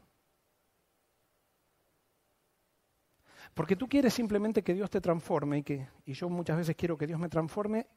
Porque 3.54 3.74
tú 3.74 3.88
quieres 3.88 4.14
simplemente 4.14 4.62
que 4.62 4.74
Dios 4.74 4.88
te 4.88 5.00
transforme 5.00 5.58
y, 5.58 5.62
que, 5.64 5.88
y 6.06 6.12
yo 6.12 6.28
muchas 6.28 6.56
veces 6.56 6.76
quiero 6.76 6.96
que 6.96 7.08
Dios 7.08 7.18
me 7.18 7.28
transforme 7.28 7.88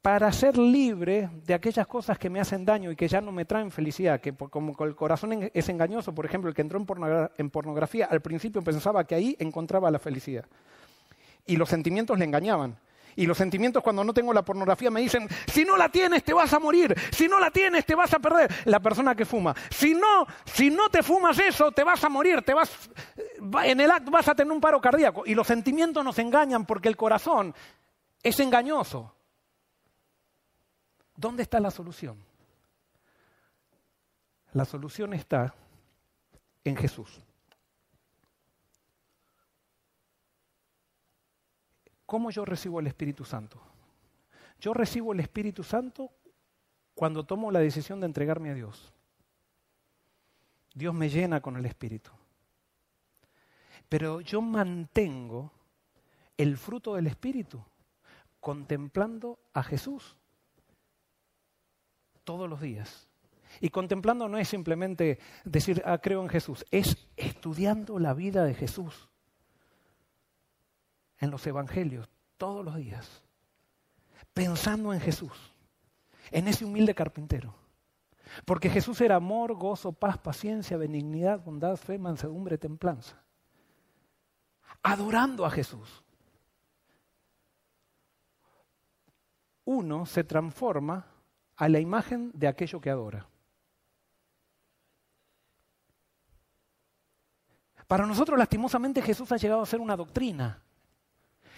para 0.00 0.32
ser 0.32 0.56
libre 0.56 1.28
de 1.44 1.52
aquellas 1.52 1.86
cosas 1.86 2.18
que 2.18 2.30
me 2.30 2.40
hacen 2.40 2.64
daño 2.64 2.90
y 2.90 2.96
que 2.96 3.08
ya 3.08 3.20
no 3.20 3.32
me 3.32 3.44
traen 3.44 3.70
felicidad, 3.70 4.20
que 4.20 4.32
como 4.32 4.74
el 4.84 4.94
corazón 4.94 5.50
es 5.52 5.68
engañoso, 5.68 6.14
por 6.14 6.24
ejemplo, 6.24 6.48
el 6.48 6.54
que 6.54 6.62
entró 6.62 6.82
en 7.36 7.50
pornografía 7.50 8.06
al 8.06 8.22
principio 8.22 8.62
pensaba 8.62 9.04
que 9.04 9.16
ahí 9.16 9.36
encontraba 9.38 9.90
la 9.90 9.98
felicidad. 9.98 10.46
Y 11.44 11.56
los 11.56 11.68
sentimientos 11.68 12.18
le 12.18 12.24
engañaban. 12.24 12.78
Y 13.18 13.26
los 13.26 13.36
sentimientos 13.36 13.82
cuando 13.82 14.04
no 14.04 14.14
tengo 14.14 14.32
la 14.32 14.44
pornografía 14.44 14.92
me 14.92 15.00
dicen, 15.00 15.28
si 15.52 15.64
no 15.64 15.76
la 15.76 15.88
tienes 15.88 16.22
te 16.22 16.32
vas 16.32 16.52
a 16.52 16.60
morir, 16.60 16.94
si 17.10 17.26
no 17.26 17.40
la 17.40 17.50
tienes 17.50 17.84
te 17.84 17.96
vas 17.96 18.14
a 18.14 18.20
perder. 18.20 18.48
La 18.66 18.78
persona 18.78 19.16
que 19.16 19.24
fuma, 19.24 19.56
si 19.70 19.92
no, 19.92 20.24
si 20.44 20.70
no 20.70 20.88
te 20.88 21.02
fumas 21.02 21.36
eso 21.40 21.72
te 21.72 21.82
vas 21.82 22.04
a 22.04 22.08
morir, 22.08 22.42
te 22.42 22.54
vas, 22.54 22.70
en 23.64 23.80
el 23.80 23.90
acto 23.90 24.12
vas 24.12 24.28
a 24.28 24.36
tener 24.36 24.52
un 24.52 24.60
paro 24.60 24.80
cardíaco. 24.80 25.24
Y 25.26 25.34
los 25.34 25.48
sentimientos 25.48 26.04
nos 26.04 26.16
engañan 26.20 26.64
porque 26.64 26.88
el 26.88 26.96
corazón 26.96 27.52
es 28.22 28.38
engañoso. 28.38 29.12
¿Dónde 31.16 31.42
está 31.42 31.58
la 31.58 31.72
solución? 31.72 32.22
La 34.52 34.64
solución 34.64 35.12
está 35.12 35.56
en 36.62 36.76
Jesús. 36.76 37.20
¿Cómo 42.08 42.30
yo 42.30 42.46
recibo 42.46 42.80
el 42.80 42.86
Espíritu 42.86 43.22
Santo? 43.22 43.60
Yo 44.58 44.72
recibo 44.72 45.12
el 45.12 45.20
Espíritu 45.20 45.62
Santo 45.62 46.10
cuando 46.94 47.26
tomo 47.26 47.50
la 47.50 47.58
decisión 47.58 48.00
de 48.00 48.06
entregarme 48.06 48.48
a 48.48 48.54
Dios. 48.54 48.94
Dios 50.72 50.94
me 50.94 51.10
llena 51.10 51.42
con 51.42 51.58
el 51.58 51.66
Espíritu. 51.66 52.10
Pero 53.90 54.22
yo 54.22 54.40
mantengo 54.40 55.52
el 56.38 56.56
fruto 56.56 56.94
del 56.94 57.08
Espíritu 57.08 57.62
contemplando 58.40 59.38
a 59.52 59.62
Jesús 59.62 60.16
todos 62.24 62.48
los 62.48 62.62
días. 62.62 63.06
Y 63.60 63.68
contemplando 63.68 64.30
no 64.30 64.38
es 64.38 64.48
simplemente 64.48 65.18
decir, 65.44 65.82
ah, 65.84 65.98
creo 65.98 66.22
en 66.22 66.30
Jesús, 66.30 66.64
es 66.70 67.06
estudiando 67.18 67.98
la 67.98 68.14
vida 68.14 68.46
de 68.46 68.54
Jesús 68.54 69.10
en 71.18 71.30
los 71.30 71.46
evangelios 71.46 72.08
todos 72.36 72.64
los 72.64 72.76
días, 72.76 73.22
pensando 74.32 74.92
en 74.92 75.00
Jesús, 75.00 75.52
en 76.30 76.48
ese 76.48 76.64
humilde 76.64 76.94
carpintero. 76.94 77.54
Porque 78.44 78.70
Jesús 78.70 79.00
era 79.00 79.16
amor, 79.16 79.54
gozo, 79.54 79.92
paz, 79.92 80.18
paciencia, 80.18 80.76
benignidad, 80.76 81.42
bondad, 81.42 81.76
fe, 81.76 81.98
mansedumbre, 81.98 82.58
templanza. 82.58 83.22
Adorando 84.82 85.44
a 85.44 85.50
Jesús. 85.50 86.04
Uno 89.64 90.06
se 90.06 90.24
transforma 90.24 91.06
a 91.56 91.68
la 91.68 91.80
imagen 91.80 92.30
de 92.34 92.48
aquello 92.48 92.80
que 92.80 92.90
adora. 92.90 93.26
Para 97.86 98.06
nosotros, 98.06 98.38
lastimosamente, 98.38 99.02
Jesús 99.02 99.32
ha 99.32 99.36
llegado 99.38 99.62
a 99.62 99.66
ser 99.66 99.80
una 99.80 99.96
doctrina. 99.96 100.62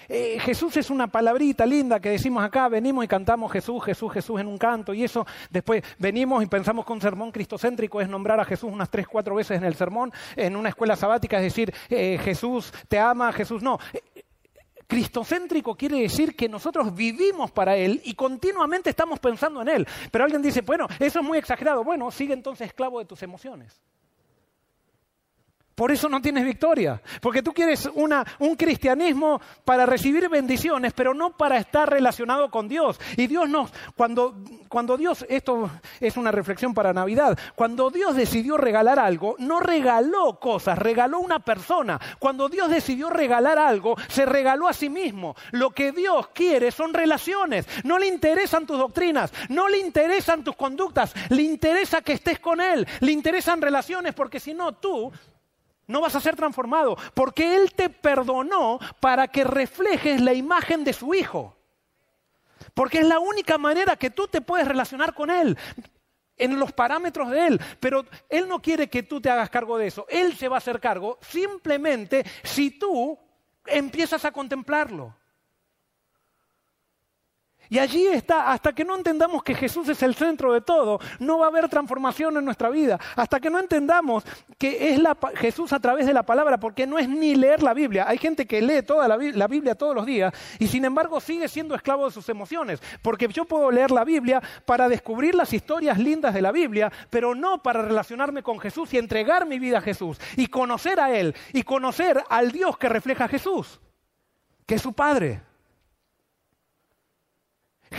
Eh, 0.09 0.39
Jesús 0.41 0.77
es 0.77 0.91
una 0.91 1.07
palabrita 1.07 1.67
linda 1.67 2.01
que 2.01 2.11
decimos 2.11 2.43
acá, 2.43 2.69
venimos 2.69 3.05
y 3.05 3.09
cantamos 3.09 3.53
Jesús, 3.53 3.85
Jesús, 3.85 4.13
Jesús 4.13 4.41
en 4.41 4.47
un 4.47 4.59
canto 4.59 4.95
y 4.95 5.05
eso, 5.05 5.27
después 5.51 5.83
venimos 5.99 6.43
y 6.43 6.47
pensamos 6.47 6.85
que 6.85 6.93
un 6.93 7.01
sermón 7.01 7.31
cristocéntrico 7.31 8.01
es 8.01 8.09
nombrar 8.09 8.41
a 8.41 8.45
Jesús 8.45 8.71
unas 8.73 8.91
tres, 8.91 9.07
cuatro 9.07 9.35
veces 9.35 9.59
en 9.59 9.65
el 9.65 9.75
sermón, 9.75 10.13
en 10.37 10.57
una 10.57 10.71
escuela 10.71 10.97
sabática 10.97 11.37
es 11.37 11.45
decir, 11.45 11.73
eh, 11.89 12.19
Jesús 12.23 12.73
te 12.89 12.99
ama, 12.99 13.33
Jesús 13.33 13.63
no. 13.63 13.79
Eh, 13.93 14.25
cristocéntrico 14.87 15.77
quiere 15.77 16.01
decir 16.01 16.35
que 16.35 16.49
nosotros 16.49 16.95
vivimos 16.95 17.53
para 17.53 17.77
Él 17.77 18.01
y 18.05 18.15
continuamente 18.15 18.91
estamos 18.91 19.21
pensando 19.21 19.63
en 19.63 19.69
Él. 19.69 19.87
Pero 20.11 20.25
alguien 20.25 20.43
dice, 20.43 20.63
bueno, 20.63 20.89
eso 20.99 21.21
es 21.21 21.25
muy 21.25 21.39
exagerado. 21.39 21.85
Bueno, 21.85 22.11
sigue 22.11 22.35
entonces 22.35 22.67
esclavo 22.67 22.99
de 22.99 23.05
tus 23.05 23.23
emociones. 23.23 23.81
Por 25.81 25.93
eso 25.93 26.11
no 26.11 26.21
tienes 26.21 26.45
victoria. 26.45 27.01
Porque 27.23 27.43
tú 27.43 27.55
quieres 27.55 27.89
un 27.95 28.55
cristianismo 28.55 29.41
para 29.65 29.87
recibir 29.87 30.29
bendiciones, 30.29 30.93
pero 30.93 31.15
no 31.15 31.35
para 31.39 31.57
estar 31.57 31.89
relacionado 31.89 32.51
con 32.51 32.69
Dios. 32.69 33.01
Y 33.17 33.27
Dios 33.27 33.49
nos, 33.49 33.73
cuando, 33.97 34.37
cuando 34.69 34.99
Dios, 34.99 35.25
esto 35.27 35.71
es 35.99 36.19
una 36.19 36.33
reflexión 36.33 36.75
para 36.75 36.93
Navidad, 36.93 37.39
cuando 37.55 37.89
Dios 37.89 38.15
decidió 38.15 38.59
regalar 38.59 38.99
algo, 38.99 39.37
no 39.39 39.59
regaló 39.59 40.39
cosas, 40.39 40.77
regaló 40.77 41.19
una 41.19 41.39
persona. 41.39 41.99
Cuando 42.19 42.51
Dios 42.51 42.69
decidió 42.69 43.09
regalar 43.09 43.59
algo, 43.59 43.97
se 44.09 44.27
regaló 44.27 44.69
a 44.69 44.75
sí 44.75 44.91
mismo. 44.91 45.35
Lo 45.53 45.71
que 45.71 45.93
Dios 45.93 46.29
quiere 46.35 46.73
son 46.73 46.93
relaciones. 46.93 47.67
No 47.85 47.99
le 47.99 48.07
interesan 48.07 48.67
tus 48.67 48.77
doctrinas, 48.77 49.33
no 49.49 49.67
le 49.67 49.79
interesan 49.79 50.45
tus 50.45 50.57
conductas, 50.57 51.15
le 51.31 51.41
interesa 51.41 52.03
que 52.03 52.13
estés 52.13 52.39
con 52.39 52.61
Él, 52.61 52.87
le 53.01 53.13
interesan 53.13 53.63
relaciones, 53.63 54.13
porque 54.13 54.41
si 54.41 54.53
no, 54.53 54.73
tú 54.73 55.11
no 55.91 56.01
vas 56.01 56.15
a 56.15 56.21
ser 56.21 56.37
transformado, 56.37 56.97
porque 57.15 57.57
Él 57.57 57.73
te 57.75 57.91
perdonó 57.91 58.79
para 59.01 59.29
que 59.29 59.45
reflejes 59.45 60.21
la 60.21 60.33
imagen 60.33 60.85
de 60.85 60.93
su 60.93 61.15
Hijo. 61.15 61.57
Porque 62.75 63.01
es 63.01 63.07
la 63.07 63.19
única 63.19 63.59
manera 63.59 63.97
que 63.97 64.11
tú 64.11 64.29
te 64.29 64.41
puedes 64.41 64.67
relacionar 64.67 65.15
con 65.15 65.31
Él, 65.31 65.59
en 66.37 66.59
los 66.59 66.73
parámetros 66.73 67.31
de 67.31 67.47
Él. 67.47 67.61
Pero 67.81 68.07
Él 68.29 68.49
no 68.49 68.61
quiere 68.63 68.89
que 68.89 69.03
tú 69.03 69.21
te 69.21 69.31
hagas 69.31 69.51
cargo 69.51 69.77
de 69.77 69.89
eso. 69.89 70.07
Él 70.09 70.37
se 70.37 70.49
va 70.49 70.57
a 70.57 70.59
hacer 70.59 70.81
cargo 70.81 71.19
simplemente 71.21 72.25
si 72.43 72.71
tú 72.71 73.19
empiezas 73.67 74.25
a 74.25 74.33
contemplarlo. 74.33 75.15
Y 77.71 77.79
allí 77.79 78.09
está, 78.09 78.51
hasta 78.51 78.73
que 78.73 78.85
no 78.85 78.97
entendamos 78.97 79.45
que 79.45 79.55
Jesús 79.55 79.89
es 79.89 80.03
el 80.03 80.17
centro 80.17 80.53
de 80.53 80.61
todo, 80.61 80.99
no 81.21 81.39
va 81.39 81.47
a 81.47 81.49
haber 81.49 81.69
transformación 81.69 82.37
en 82.37 82.45
nuestra 82.45 82.69
vida. 82.69 82.99
Hasta 83.15 83.39
que 83.39 83.49
no 83.49 83.61
entendamos 83.61 84.25
que 84.59 84.91
es 84.91 84.99
la, 84.99 85.17
Jesús 85.37 85.73
a 85.73 85.79
través 85.79 86.05
de 86.05 86.13
la 86.13 86.25
palabra, 86.25 86.59
porque 86.59 86.85
no 86.85 86.99
es 86.99 87.09
ni 87.09 87.37
leer 87.37 87.63
la 87.63 87.73
Biblia. 87.73 88.07
Hay 88.09 88.19
gente 88.19 88.45
que 88.45 88.61
lee 88.61 88.83
toda 88.83 89.07
la, 89.07 89.17
la 89.17 89.47
Biblia 89.47 89.77
todos 89.77 89.95
los 89.95 90.05
días 90.05 90.35
y 90.59 90.67
sin 90.67 90.85
embargo 90.85 91.21
sigue 91.21 91.47
siendo 91.47 91.77
esclavo 91.77 92.07
de 92.07 92.11
sus 92.11 92.29
emociones. 92.29 92.83
Porque 93.03 93.29
yo 93.29 93.45
puedo 93.45 93.71
leer 93.71 93.93
la 93.93 94.03
Biblia 94.03 94.43
para 94.65 94.89
descubrir 94.89 95.37
las 95.37 95.53
historias 95.53 95.97
lindas 95.97 96.35
de 96.35 96.43
la 96.43 96.51
Biblia, 96.51 96.91
pero 97.09 97.37
no 97.37 97.63
para 97.63 97.83
relacionarme 97.83 98.43
con 98.43 98.59
Jesús 98.59 98.93
y 98.95 98.99
entregar 98.99 99.47
mi 99.47 99.61
vida 99.61 99.79
a 99.79 99.83
Jesús 99.83 100.21
y 100.37 100.49
conocer 100.49 100.99
a 100.99 101.17
Él 101.17 101.37
y 101.53 101.63
conocer 101.63 102.21
al 102.29 102.51
Dios 102.51 102.77
que 102.79 102.89
refleja 102.89 103.27
a 103.27 103.29
Jesús, 103.29 103.81
que 104.67 104.75
es 104.75 104.83
su 104.83 104.93
Padre. 104.93 105.50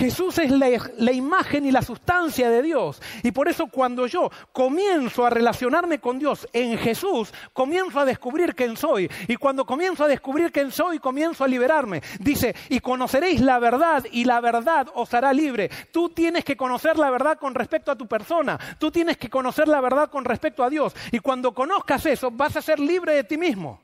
Jesús 0.02 0.40
es 0.40 0.50
la, 0.50 1.12
imagen 1.12 1.64
y 1.64 1.72
la 1.72 1.84
sustancia 1.84 2.50
de 2.50 2.64
Dios. 2.64 3.00
Y 3.22 3.30
por 3.30 3.48
eso 3.48 3.68
cuando 3.68 4.08
yo 4.08 4.32
comienzo 4.52 5.28
a 5.28 5.30
relacionarme 5.30 6.00
con 6.00 6.18
Dios 6.18 6.48
en 6.54 6.76
Jesús, 6.80 7.32
comienzo 7.54 8.00
a 8.00 8.06
descubrir 8.06 8.56
quién 8.56 8.76
soy. 8.76 9.08
Y 9.28 9.36
cuando 9.36 9.64
comienzo 9.64 10.04
a 10.04 10.08
descubrir 10.08 10.52
quién 10.52 10.72
soy, 10.72 10.98
comienzo 10.98 11.44
a 11.44 11.48
liberarme. 11.48 12.02
Dice, 12.20 12.56
y 12.70 12.80
conoceréis 12.80 13.42
la 13.42 13.60
verdad 13.60 14.04
y 14.12 14.26
la 14.26 14.42
verdad 14.42 14.88
os 14.96 15.14
hará 15.14 15.34
libre. 15.34 15.70
Tú 15.92 16.10
tienes 16.10 16.44
que 16.44 16.58
conocer 16.58 16.98
la 16.98 17.12
verdad 17.12 17.38
con 17.38 17.54
respecto 17.54 17.92
a 17.92 17.96
tu 17.96 18.08
persona. 18.08 18.60
Tú 18.80 18.90
tienes 18.90 19.18
que 19.18 19.30
conocer 19.30 19.68
la 19.68 19.82
verdad 19.82 20.10
con 20.10 20.26
respecto 20.26 20.64
a 20.64 20.72
Dios. 20.72 20.96
Y 21.12 21.20
cuando 21.20 21.54
conozcas 21.54 22.08
eso, 22.08 22.32
vas 22.32 22.58
a 22.58 22.64
ser 22.64 22.80
libre 22.80 23.14
de 23.14 23.24
ti 23.24 23.38
mismo. 23.38 23.80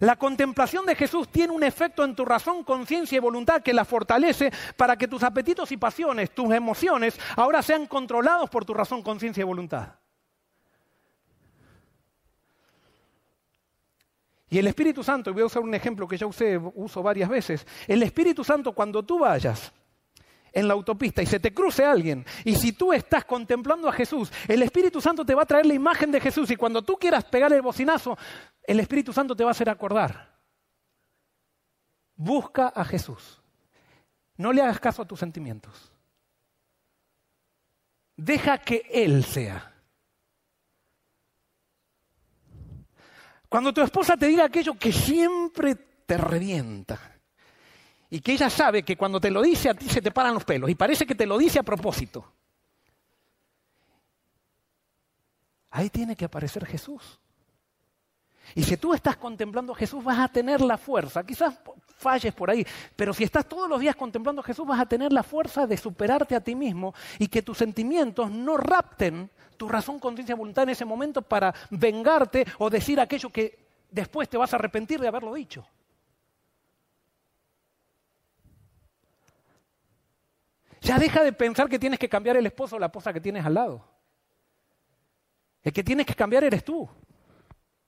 La 0.00 0.16
contemplación 0.16 0.86
de 0.86 0.96
Jesús 0.96 1.28
tiene 1.28 1.52
un 1.52 1.62
efecto 1.62 2.04
en 2.04 2.16
tu 2.16 2.24
razón, 2.24 2.64
conciencia 2.64 3.16
y 3.16 3.20
voluntad 3.20 3.62
que 3.62 3.74
la 3.74 3.84
fortalece 3.84 4.50
para 4.76 4.96
que 4.96 5.06
tus 5.06 5.22
apetitos 5.22 5.70
y 5.72 5.76
pasiones, 5.76 6.30
tus 6.30 6.52
emociones, 6.52 7.18
ahora 7.36 7.62
sean 7.62 7.86
controlados 7.86 8.48
por 8.48 8.64
tu 8.64 8.72
razón, 8.72 9.02
conciencia 9.02 9.42
y 9.42 9.44
voluntad. 9.44 9.94
Y 14.48 14.58
el 14.58 14.66
Espíritu 14.66 15.04
Santo, 15.04 15.32
voy 15.32 15.42
a 15.42 15.46
usar 15.46 15.62
un 15.62 15.74
ejemplo 15.74 16.08
que 16.08 16.16
ya 16.16 16.26
usé, 16.26 16.58
uso 16.74 17.02
varias 17.02 17.28
veces, 17.28 17.66
el 17.86 18.02
Espíritu 18.02 18.42
Santo 18.42 18.72
cuando 18.72 19.04
tú 19.04 19.20
vayas 19.20 19.72
en 20.52 20.68
la 20.68 20.74
autopista 20.74 21.22
y 21.22 21.26
se 21.26 21.40
te 21.40 21.52
cruce 21.52 21.84
alguien, 21.84 22.24
y 22.44 22.56
si 22.56 22.72
tú 22.72 22.92
estás 22.92 23.24
contemplando 23.24 23.88
a 23.88 23.92
Jesús, 23.92 24.32
el 24.48 24.62
Espíritu 24.62 25.00
Santo 25.00 25.24
te 25.24 25.34
va 25.34 25.42
a 25.42 25.46
traer 25.46 25.66
la 25.66 25.74
imagen 25.74 26.10
de 26.10 26.20
Jesús 26.20 26.50
y 26.50 26.56
cuando 26.56 26.82
tú 26.82 26.96
quieras 26.96 27.24
pegar 27.24 27.52
el 27.52 27.62
bocinazo, 27.62 28.16
el 28.62 28.80
Espíritu 28.80 29.12
Santo 29.12 29.34
te 29.34 29.44
va 29.44 29.50
a 29.50 29.52
hacer 29.52 29.68
acordar. 29.68 30.38
Busca 32.16 32.68
a 32.68 32.84
Jesús. 32.84 33.40
No 34.36 34.52
le 34.52 34.62
hagas 34.62 34.80
caso 34.80 35.02
a 35.02 35.06
tus 35.06 35.18
sentimientos. 35.18 35.92
Deja 38.16 38.58
que 38.58 38.86
Él 38.90 39.24
sea. 39.24 39.74
Cuando 43.48 43.74
tu 43.74 43.80
esposa 43.80 44.16
te 44.16 44.26
diga 44.26 44.44
aquello 44.44 44.78
que 44.78 44.92
siempre 44.92 45.74
te 45.74 46.16
revienta, 46.16 47.19
y 48.10 48.20
que 48.20 48.32
ella 48.32 48.50
sabe 48.50 48.82
que 48.82 48.96
cuando 48.96 49.20
te 49.20 49.30
lo 49.30 49.40
dice 49.40 49.70
a 49.70 49.74
ti 49.74 49.88
se 49.88 50.02
te 50.02 50.10
paran 50.10 50.34
los 50.34 50.44
pelos 50.44 50.68
y 50.68 50.74
parece 50.74 51.06
que 51.06 51.14
te 51.14 51.26
lo 51.26 51.38
dice 51.38 51.60
a 51.60 51.62
propósito. 51.62 52.32
Ahí 55.70 55.88
tiene 55.88 56.16
que 56.16 56.24
aparecer 56.24 56.66
Jesús. 56.66 57.20
Y 58.56 58.64
si 58.64 58.76
tú 58.76 58.92
estás 58.92 59.16
contemplando 59.16 59.72
a 59.72 59.76
Jesús 59.76 60.02
vas 60.02 60.18
a 60.18 60.26
tener 60.26 60.60
la 60.60 60.76
fuerza, 60.76 61.24
quizás 61.24 61.56
falles 61.86 62.34
por 62.34 62.50
ahí, 62.50 62.66
pero 62.96 63.14
si 63.14 63.22
estás 63.22 63.48
todos 63.48 63.68
los 63.68 63.78
días 63.78 63.94
contemplando 63.94 64.40
a 64.40 64.44
Jesús 64.44 64.66
vas 64.66 64.80
a 64.80 64.86
tener 64.86 65.12
la 65.12 65.22
fuerza 65.22 65.68
de 65.68 65.76
superarte 65.76 66.34
a 66.34 66.40
ti 66.40 66.56
mismo 66.56 66.92
y 67.20 67.28
que 67.28 67.42
tus 67.42 67.58
sentimientos 67.58 68.28
no 68.30 68.56
rapten 68.56 69.30
tu 69.56 69.68
razón, 69.68 70.00
conciencia, 70.00 70.34
voluntad 70.34 70.64
en 70.64 70.70
ese 70.70 70.84
momento 70.84 71.22
para 71.22 71.54
vengarte 71.70 72.44
o 72.58 72.70
decir 72.70 72.98
aquello 72.98 73.30
que 73.30 73.58
después 73.90 74.28
te 74.28 74.38
vas 74.38 74.52
a 74.52 74.56
arrepentir 74.56 74.98
de 74.98 75.06
haberlo 75.06 75.34
dicho. 75.34 75.64
Ya 80.90 80.98
deja 80.98 81.22
de 81.22 81.32
pensar 81.32 81.68
que 81.68 81.78
tienes 81.78 82.00
que 82.00 82.08
cambiar 82.08 82.36
el 82.36 82.46
esposo 82.46 82.74
o 82.74 82.78
la 82.80 82.86
esposa 82.86 83.12
que 83.12 83.20
tienes 83.20 83.46
al 83.46 83.54
lado. 83.54 83.88
El 85.62 85.72
que 85.72 85.84
tienes 85.84 86.04
que 86.04 86.16
cambiar 86.16 86.42
eres 86.42 86.64
tú. 86.64 86.88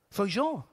Soy 0.09 0.31
yo. 0.31 0.65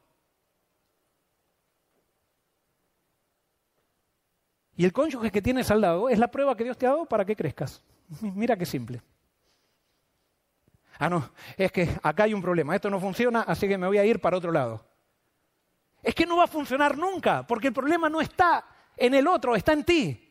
Y 4.76 4.86
el 4.86 4.94
cónyuge 4.94 5.32
que 5.32 5.42
tienes 5.42 5.72
al 5.72 5.82
lado 5.82 6.08
es 6.08 6.20
la 6.20 6.30
prueba 6.30 6.56
que 6.56 6.64
Dios 6.64 6.78
te 6.78 6.86
ha 6.86 6.90
dado 6.90 7.08
para 7.08 7.26
que 7.26 7.36
crezcas. 7.36 7.82
Mira 8.22 8.56
qué 8.56 8.68
simple. 8.68 9.02
Ah, 11.00 11.10
no, 11.10 11.32
es 11.58 11.72
que 11.72 11.90
acá 12.04 12.26
hay 12.26 12.36
un 12.36 12.44
problema, 12.44 12.76
esto 12.76 12.92
no 12.92 13.00
funciona, 13.00 13.42
así 13.42 13.68
que 13.68 13.76
me 13.76 13.88
voy 13.88 13.98
a 13.98 14.06
ir 14.06 14.22
para 14.22 14.38
otro 14.38 14.52
lado. 14.52 14.86
Es 16.04 16.14
que 16.14 16.28
no 16.28 16.38
va 16.38 16.44
a 16.44 16.48
funcionar 16.48 16.96
nunca, 16.96 17.48
porque 17.48 17.70
el 17.70 17.74
problema 17.74 18.08
no 18.08 18.22
está 18.22 18.68
en 18.96 19.16
el 19.16 19.28
otro, 19.28 19.56
está 19.56 19.74
en 19.74 19.84
ti. 19.84 20.29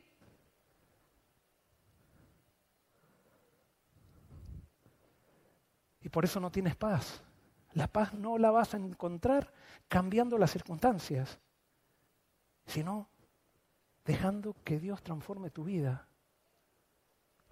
Y 6.08 6.10
por 6.10 6.24
eso 6.24 6.40
no 6.40 6.50
tienes 6.50 6.74
paz. 6.74 7.22
La 7.74 7.86
paz 7.86 8.14
no 8.14 8.38
la 8.38 8.50
vas 8.50 8.72
a 8.72 8.78
encontrar 8.78 9.52
cambiando 9.88 10.38
las 10.38 10.50
circunstancias, 10.50 11.38
sino 12.64 13.10
dejando 14.06 14.56
que 14.64 14.80
Dios 14.80 15.02
transforme 15.02 15.50
tu 15.50 15.64
vida, 15.64 16.08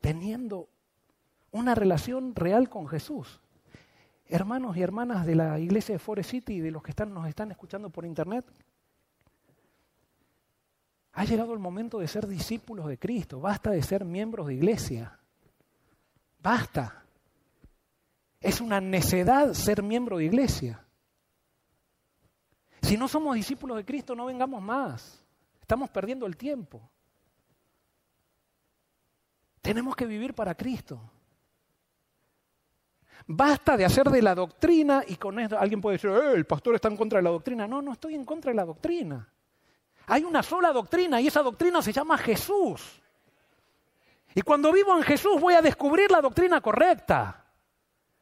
teniendo 0.01 0.71
una 1.51 1.75
relación 1.75 2.35
real 2.35 2.71
con 2.71 2.89
Jesús. 2.89 3.43
Hermanos 4.25 4.75
y 4.79 4.81
hermanas 4.81 5.27
de 5.27 5.35
la 5.35 5.59
iglesia 5.59 5.95
de 5.95 5.99
Forest 5.99 6.31
City 6.31 6.55
y 6.55 6.61
de 6.61 6.71
los 6.71 6.83
que 6.83 6.93
están, 6.93 7.13
nos 7.13 7.29
están 7.29 7.51
escuchando 7.51 7.91
por 7.91 8.07
internet, 8.07 8.47
ha 11.13 11.25
llegado 11.27 11.53
el 11.53 11.59
momento 11.59 11.99
de 11.99 12.09
ser 12.09 12.27
discípulos 12.27 12.87
de 12.87 12.99
Cristo, 12.99 13.39
basta 13.39 13.71
de 13.71 13.83
ser 13.83 14.07
miembros 14.07 14.47
de 14.47 14.55
iglesia, 14.55 15.21
basta. 16.39 17.03
Es 18.47 18.61
una 18.61 18.80
necedad 18.80 19.55
ser 19.55 19.82
miembro 19.82 20.18
de 20.18 20.26
iglesia. 20.26 20.80
Si 22.80 22.97
no 22.97 23.09
somos 23.09 23.34
discípulos 23.34 23.76
de 23.76 23.84
Cristo, 23.84 24.14
no 24.14 24.26
vengamos 24.26 24.62
más. 24.62 25.20
Estamos 25.61 25.90
perdiendo 25.90 26.26
el 26.26 26.36
tiempo. 26.36 26.80
Tenemos 29.61 29.97
que 29.97 30.07
vivir 30.07 30.32
para 30.32 30.55
Cristo. 30.55 31.01
Basta 33.26 33.76
de 33.76 33.84
hacer 33.84 34.09
de 34.11 34.22
la 34.22 34.36
doctrina 34.36 35.03
y 35.05 35.16
con 35.16 35.40
esto 35.40 35.59
alguien 35.59 35.80
puede 35.80 35.97
decir, 35.97 36.11
eh, 36.11 36.34
el 36.36 36.47
pastor 36.47 36.76
está 36.76 36.86
en 36.86 36.97
contra 36.97 37.18
de 37.18 37.24
la 37.24 37.30
doctrina. 37.30 37.66
No, 37.66 37.82
no 37.82 37.94
estoy 37.94 38.14
en 38.14 38.24
contra 38.24 38.53
de 38.53 38.57
la 38.59 38.64
doctrina. 38.64 39.28
Hay 40.07 40.22
una 40.22 40.44
sola 40.44 40.70
doctrina 40.70 41.20
y 41.20 41.26
esa 41.26 41.42
doctrina 41.42 41.82
se 41.82 41.92
llama 41.92 42.16
Jesús. 42.16 43.03
Y 44.36 44.42
cuando 44.42 44.70
vivo 44.70 44.97
en 44.97 45.03
Jesús 45.03 45.40
voy 45.40 45.55
a 45.55 45.62
descubrir 45.62 46.12
la 46.12 46.20
doctrina 46.20 46.61
correcta. 46.61 47.42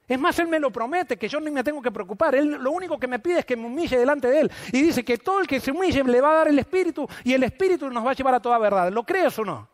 Es 0.06 0.18
más, 0.18 0.38
Él 0.38 0.48
me 0.48 0.60
lo 0.60 0.70
promete, 0.70 1.16
que 1.16 1.28
yo 1.28 1.40
ni 1.40 1.50
me 1.50 1.64
tengo 1.64 1.80
que 1.80 1.90
preocupar. 1.90 2.34
Él 2.34 2.58
lo 2.60 2.70
único 2.72 2.98
que 2.98 3.06
me 3.06 3.18
pide 3.18 3.38
es 3.38 3.44
que 3.44 3.56
me 3.56 3.66
humille 3.66 3.98
delante 3.98 4.28
de 4.28 4.40
Él. 4.40 4.52
Y 4.72 4.82
dice 4.82 5.04
que 5.04 5.18
todo 5.18 5.40
el 5.40 5.46
que 5.46 5.60
se 5.60 5.70
humille 5.70 6.04
le 6.04 6.20
va 6.20 6.30
a 6.30 6.34
dar 6.34 6.48
el 6.48 6.58
Espíritu 6.58 7.08
y 7.24 7.32
el 7.32 7.42
Espíritu 7.42 7.88
nos 7.88 8.04
va 8.04 8.10
a 8.10 8.14
llevar 8.14 8.34
a 8.34 8.40
toda 8.40 8.58
verdad. 8.58 8.92
¿Lo 8.92 9.04
crees 9.04 9.38
o 9.38 9.44
no? 9.44 9.68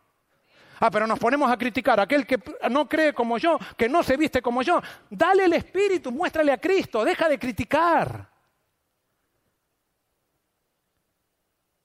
Ah, 0.79 0.89
pero 0.89 1.05
nos 1.05 1.19
ponemos 1.19 1.51
a 1.51 1.57
criticar 1.57 1.99
aquel 1.99 2.25
que 2.25 2.39
no 2.69 2.89
cree 2.89 3.13
como 3.13 3.37
yo, 3.37 3.59
que 3.77 3.87
no 3.87 4.01
se 4.01 4.17
viste 4.17 4.41
como 4.41 4.63
yo. 4.63 4.81
Dale 5.09 5.45
el 5.45 5.53
Espíritu, 5.53 6.11
muéstrale 6.11 6.51
a 6.51 6.57
Cristo, 6.57 7.03
deja 7.03 7.29
de 7.29 7.37
criticar. 7.37 8.31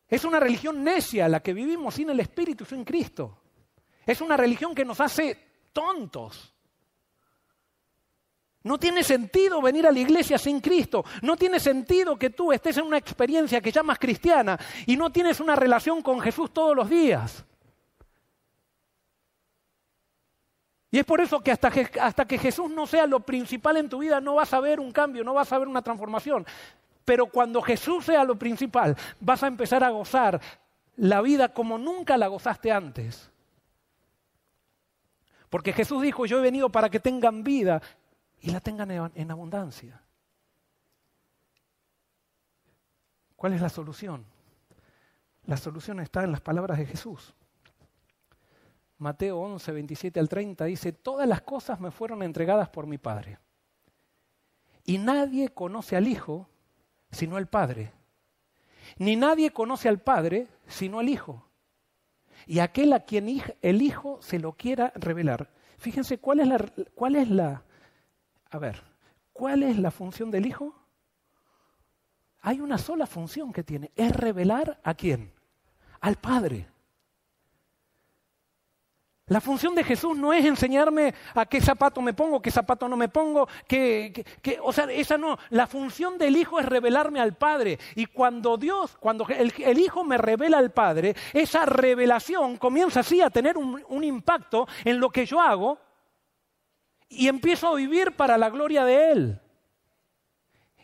Es 0.08 0.24
una 0.24 0.38
religión 0.38 0.82
necia 0.84 1.28
la 1.28 1.40
que 1.40 1.52
vivimos 1.52 1.94
sin 1.94 2.10
el 2.10 2.20
Espíritu, 2.20 2.64
sin 2.64 2.84
Cristo. 2.84 3.38
Es 4.06 4.20
una 4.20 4.36
religión 4.36 4.74
que 4.74 4.84
nos 4.84 5.00
hace 5.00 5.36
tontos. 5.72 6.55
No 8.66 8.78
tiene 8.78 9.04
sentido 9.04 9.62
venir 9.62 9.86
a 9.86 9.92
la 9.92 10.00
iglesia 10.00 10.38
sin 10.38 10.60
Cristo. 10.60 11.04
No 11.22 11.36
tiene 11.36 11.60
sentido 11.60 12.18
que 12.18 12.30
tú 12.30 12.50
estés 12.50 12.76
en 12.78 12.86
una 12.86 12.98
experiencia 12.98 13.60
que 13.60 13.70
llamas 13.70 13.96
cristiana 13.96 14.58
y 14.86 14.96
no 14.96 15.12
tienes 15.12 15.38
una 15.38 15.54
relación 15.54 16.02
con 16.02 16.18
Jesús 16.18 16.52
todos 16.52 16.74
los 16.74 16.90
días. 16.90 17.44
Y 20.90 20.98
es 20.98 21.04
por 21.04 21.20
eso 21.20 21.38
que 21.38 21.52
hasta, 21.52 22.24
que 22.24 22.38
Jesús 22.38 22.68
no 22.68 22.88
sea 22.88 23.06
lo 23.06 23.20
principal 23.20 23.76
en 23.76 23.88
tu 23.88 23.98
vida 23.98 24.20
no 24.20 24.34
vas 24.34 24.52
a 24.52 24.58
ver 24.58 24.80
un 24.80 24.90
cambio, 24.90 25.22
no 25.22 25.32
vas 25.32 25.52
a 25.52 25.58
ver 25.60 25.68
una 25.68 25.82
transformación. 25.82 26.44
Pero 27.04 27.26
cuando 27.26 27.62
Jesús 27.62 28.06
sea 28.06 28.24
lo 28.24 28.34
principal, 28.34 28.96
vas 29.20 29.44
a 29.44 29.46
empezar 29.46 29.84
a 29.84 29.90
gozar 29.90 30.40
la 30.96 31.20
vida 31.20 31.54
como 31.54 31.78
nunca 31.78 32.16
la 32.16 32.26
gozaste 32.26 32.72
antes. 32.72 33.30
Porque 35.50 35.72
Jesús 35.72 36.02
dijo, 36.02 36.26
yo 36.26 36.40
he 36.40 36.42
venido 36.42 36.68
para 36.68 36.90
que 36.90 36.98
tengan 36.98 37.44
vida 37.44 37.80
y 38.46 38.50
la 38.52 38.60
tengan 38.60 39.10
en 39.12 39.30
abundancia. 39.32 40.00
¿Cuál 43.34 43.54
es 43.54 43.60
la 43.60 43.68
solución? 43.68 44.24
La 45.46 45.56
solución 45.56 45.98
está 45.98 46.22
en 46.22 46.30
las 46.30 46.40
palabras 46.42 46.78
de 46.78 46.86
Jesús. 46.86 47.34
Mateo 48.98 49.38
11, 49.40 49.72
27 49.72 50.20
al 50.20 50.28
30 50.28 50.64
dice, 50.66 50.92
todas 50.92 51.26
las 51.26 51.42
cosas 51.42 51.80
me 51.80 51.90
fueron 51.90 52.22
entregadas 52.22 52.68
por 52.68 52.86
mi 52.86 52.98
Padre. 52.98 53.40
Y 54.84 54.98
nadie 54.98 55.48
conoce 55.48 55.96
al 55.96 56.06
Hijo 56.06 56.48
sino 57.10 57.38
el 57.38 57.48
Padre. 57.48 57.92
Ni 58.98 59.16
nadie 59.16 59.50
conoce 59.50 59.88
al 59.88 59.98
Padre 59.98 60.46
sino 60.68 61.00
el 61.00 61.08
Hijo. 61.08 61.48
Y 62.46 62.60
aquel 62.60 62.92
a 62.92 63.00
quien 63.00 63.42
el 63.60 63.82
Hijo 63.82 64.20
se 64.22 64.38
lo 64.38 64.52
quiera 64.52 64.92
revelar. 64.94 65.50
Fíjense 65.78 66.18
cuál 66.18 66.38
es 66.38 66.46
la, 66.46 66.72
cuál 66.94 67.16
es 67.16 67.28
la, 67.28 67.65
a 68.50 68.58
ver, 68.58 68.82
¿cuál 69.32 69.62
es 69.62 69.78
la 69.78 69.90
función 69.90 70.30
del 70.30 70.46
Hijo? 70.46 70.74
Hay 72.42 72.60
una 72.60 72.78
sola 72.78 73.06
función 73.06 73.52
que 73.52 73.64
tiene, 73.64 73.90
es 73.96 74.14
revelar 74.14 74.80
a 74.84 74.94
quién? 74.94 75.32
Al 76.00 76.16
Padre. 76.16 76.68
La 79.28 79.40
función 79.40 79.74
de 79.74 79.82
Jesús 79.82 80.16
no 80.16 80.32
es 80.32 80.44
enseñarme 80.44 81.12
a 81.34 81.46
qué 81.46 81.60
zapato 81.60 82.00
me 82.00 82.14
pongo, 82.14 82.40
qué 82.40 82.52
zapato 82.52 82.88
no 82.88 82.96
me 82.96 83.08
pongo, 83.08 83.48
que, 83.66 84.24
o 84.62 84.72
sea, 84.72 84.84
esa 84.84 85.18
no. 85.18 85.36
La 85.50 85.66
función 85.66 86.16
del 86.16 86.36
Hijo 86.36 86.60
es 86.60 86.66
revelarme 86.66 87.18
al 87.18 87.34
Padre. 87.34 87.80
Y 87.96 88.06
cuando 88.06 88.56
Dios, 88.56 88.96
cuando 89.00 89.26
el, 89.26 89.78
Hijo 89.80 90.04
me 90.04 90.16
revela 90.16 90.58
al 90.58 90.70
Padre, 90.70 91.16
esa 91.32 91.66
revelación 91.66 92.56
comienza 92.56 93.00
así 93.00 93.20
a 93.20 93.30
tener 93.30 93.58
un 93.58 94.04
impacto 94.04 94.68
en 94.84 95.00
lo 95.00 95.10
que 95.10 95.26
yo 95.26 95.40
hago 95.40 95.80
y 97.08 97.28
empiezo 97.28 97.68
a 97.68 97.74
vivir 97.74 98.12
para 98.12 98.36
la 98.38 98.50
gloria 98.50 98.84
de 98.84 99.12
Él. 99.12 99.40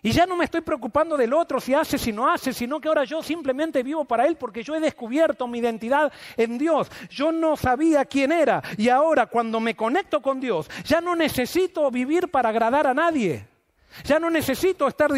Y 0.04 0.10
ya 0.10 0.26
no 0.26 0.34
me 0.34 0.44
estoy 0.44 0.62
preocupando 0.62 1.16
del 1.16 1.32
otro, 1.32 1.60
si 1.60 1.74
hace, 1.74 1.96
si 1.96 2.12
no 2.12 2.28
hace, 2.28 2.52
sino 2.52 2.80
que 2.80 2.88
ahora 2.88 3.04
yo 3.04 3.22
simplemente 3.22 3.84
vivo 3.84 4.04
para 4.04 4.26
Él 4.26 4.36
porque 4.36 4.64
yo 4.64 4.74
he 4.74 4.80
descubierto 4.80 5.46
mi 5.46 5.60
identidad 5.60 6.12
en 6.36 6.58
Dios. 6.58 6.90
Yo 7.08 7.30
no 7.30 7.56
sabía 7.56 8.04
quién 8.04 8.32
era 8.32 8.60
y 8.76 8.88
ahora 8.88 9.26
cuando 9.26 9.60
me 9.60 9.76
conecto 9.76 10.20
con 10.20 10.40
Dios 10.40 10.68
ya 10.84 11.00
no 11.00 11.14
necesito 11.14 11.88
vivir 11.92 12.28
para 12.28 12.48
agradar 12.48 12.88
a 12.88 12.94
nadie. 12.94 13.51
Ya 14.04 14.18
no 14.18 14.30
necesito 14.30 14.88
estar 14.88 15.10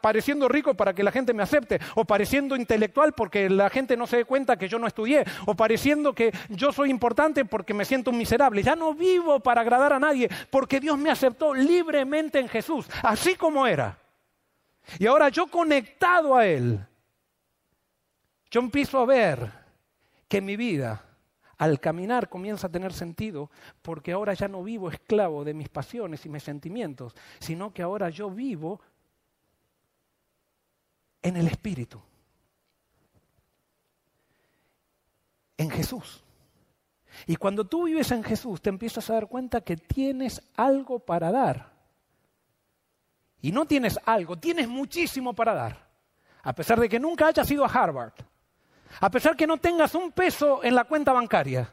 pareciendo 0.00 0.48
rico 0.48 0.74
para 0.74 0.92
que 0.92 1.02
la 1.02 1.12
gente 1.12 1.32
me 1.32 1.42
acepte, 1.42 1.80
o 1.94 2.04
pareciendo 2.04 2.56
intelectual 2.56 3.12
porque 3.12 3.48
la 3.48 3.70
gente 3.70 3.96
no 3.96 4.06
se 4.06 4.18
dé 4.18 4.24
cuenta 4.24 4.56
que 4.56 4.68
yo 4.68 4.78
no 4.78 4.86
estudié, 4.86 5.24
o 5.46 5.54
pareciendo 5.54 6.14
que 6.14 6.32
yo 6.48 6.72
soy 6.72 6.90
importante 6.90 7.44
porque 7.44 7.74
me 7.74 7.84
siento 7.84 8.10
un 8.10 8.18
miserable. 8.18 8.62
Ya 8.62 8.76
no 8.76 8.94
vivo 8.94 9.40
para 9.40 9.60
agradar 9.62 9.92
a 9.92 9.98
nadie, 9.98 10.28
porque 10.50 10.80
Dios 10.80 10.98
me 10.98 11.10
aceptó 11.10 11.54
libremente 11.54 12.38
en 12.38 12.48
Jesús, 12.48 12.86
así 13.02 13.34
como 13.34 13.66
era. 13.66 13.98
Y 14.98 15.06
ahora 15.06 15.28
yo 15.28 15.46
conectado 15.46 16.36
a 16.36 16.46
Él, 16.46 16.80
yo 18.50 18.60
empiezo 18.60 18.98
a 18.98 19.06
ver 19.06 19.50
que 20.28 20.40
mi 20.40 20.56
vida 20.56 21.02
al 21.62 21.78
caminar 21.78 22.28
comienza 22.28 22.66
a 22.66 22.72
tener 22.72 22.92
sentido 22.92 23.48
porque 23.82 24.10
ahora 24.10 24.34
ya 24.34 24.48
no 24.48 24.64
vivo 24.64 24.90
esclavo 24.90 25.44
de 25.44 25.54
mis 25.54 25.68
pasiones 25.68 26.26
y 26.26 26.28
mis 26.28 26.42
sentimientos, 26.42 27.14
sino 27.38 27.72
que 27.72 27.82
ahora 27.82 28.10
yo 28.10 28.28
vivo 28.30 28.80
en 31.22 31.36
el 31.36 31.46
Espíritu, 31.46 32.02
en 35.56 35.70
Jesús. 35.70 36.24
Y 37.28 37.36
cuando 37.36 37.64
tú 37.64 37.84
vives 37.84 38.10
en 38.10 38.24
Jesús 38.24 38.60
te 38.60 38.70
empiezas 38.70 39.08
a 39.08 39.14
dar 39.14 39.28
cuenta 39.28 39.60
que 39.60 39.76
tienes 39.76 40.42
algo 40.56 40.98
para 40.98 41.30
dar. 41.30 41.74
Y 43.40 43.52
no 43.52 43.66
tienes 43.66 44.00
algo, 44.04 44.36
tienes 44.36 44.66
muchísimo 44.66 45.32
para 45.32 45.54
dar. 45.54 45.88
A 46.42 46.52
pesar 46.56 46.80
de 46.80 46.88
que 46.88 46.98
nunca 46.98 47.28
hayas 47.28 47.48
ido 47.52 47.64
a 47.64 47.68
Harvard, 47.68 48.14
a 49.00 49.10
pesar 49.10 49.36
que 49.36 49.46
no 49.46 49.56
tengas 49.56 49.94
un 49.94 50.12
peso 50.12 50.62
en 50.62 50.74
la 50.74 50.84
cuenta 50.84 51.12
bancaria, 51.12 51.72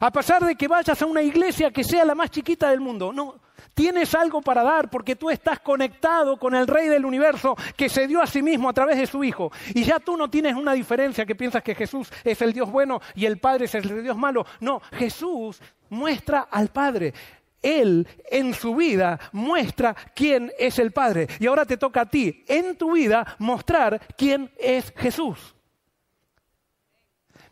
a 0.00 0.10
pesar 0.10 0.44
de 0.44 0.56
que 0.56 0.68
vayas 0.68 1.00
a 1.00 1.06
una 1.06 1.22
iglesia 1.22 1.70
que 1.70 1.84
sea 1.84 2.04
la 2.04 2.14
más 2.14 2.30
chiquita 2.30 2.70
del 2.70 2.80
mundo, 2.80 3.12
no, 3.12 3.40
tienes 3.74 4.14
algo 4.14 4.40
para 4.42 4.62
dar 4.62 4.90
porque 4.90 5.16
tú 5.16 5.30
estás 5.30 5.60
conectado 5.60 6.38
con 6.38 6.54
el 6.54 6.66
Rey 6.66 6.88
del 6.88 7.04
universo 7.04 7.56
que 7.76 7.88
se 7.88 8.06
dio 8.06 8.20
a 8.20 8.26
sí 8.26 8.42
mismo 8.42 8.68
a 8.68 8.72
través 8.72 8.98
de 8.98 9.06
su 9.06 9.24
Hijo. 9.24 9.50
Y 9.74 9.84
ya 9.84 9.98
tú 9.98 10.16
no 10.16 10.28
tienes 10.28 10.54
una 10.54 10.72
diferencia 10.72 11.26
que 11.26 11.34
piensas 11.34 11.62
que 11.62 11.74
Jesús 11.74 12.10
es 12.24 12.40
el 12.42 12.52
Dios 12.52 12.70
bueno 12.70 13.00
y 13.14 13.26
el 13.26 13.38
Padre 13.38 13.66
es 13.66 13.74
el 13.74 14.02
Dios 14.02 14.16
malo. 14.16 14.46
No, 14.60 14.80
Jesús 14.92 15.60
muestra 15.88 16.48
al 16.50 16.68
Padre. 16.68 17.14
Él 17.62 18.06
en 18.30 18.54
su 18.54 18.76
vida 18.76 19.18
muestra 19.32 19.96
quién 20.14 20.52
es 20.58 20.78
el 20.78 20.92
Padre. 20.92 21.26
Y 21.40 21.46
ahora 21.46 21.64
te 21.64 21.76
toca 21.76 22.02
a 22.02 22.06
ti 22.06 22.44
en 22.46 22.76
tu 22.76 22.92
vida 22.92 23.36
mostrar 23.38 24.00
quién 24.16 24.50
es 24.58 24.92
Jesús. 24.96 25.55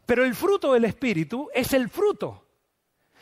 Pero 0.07 0.25
el 0.25 0.35
fruto 0.35 0.73
del 0.73 0.85
Espíritu 0.85 1.49
es 1.55 1.73
el 1.73 1.89
fruto. 1.89 2.45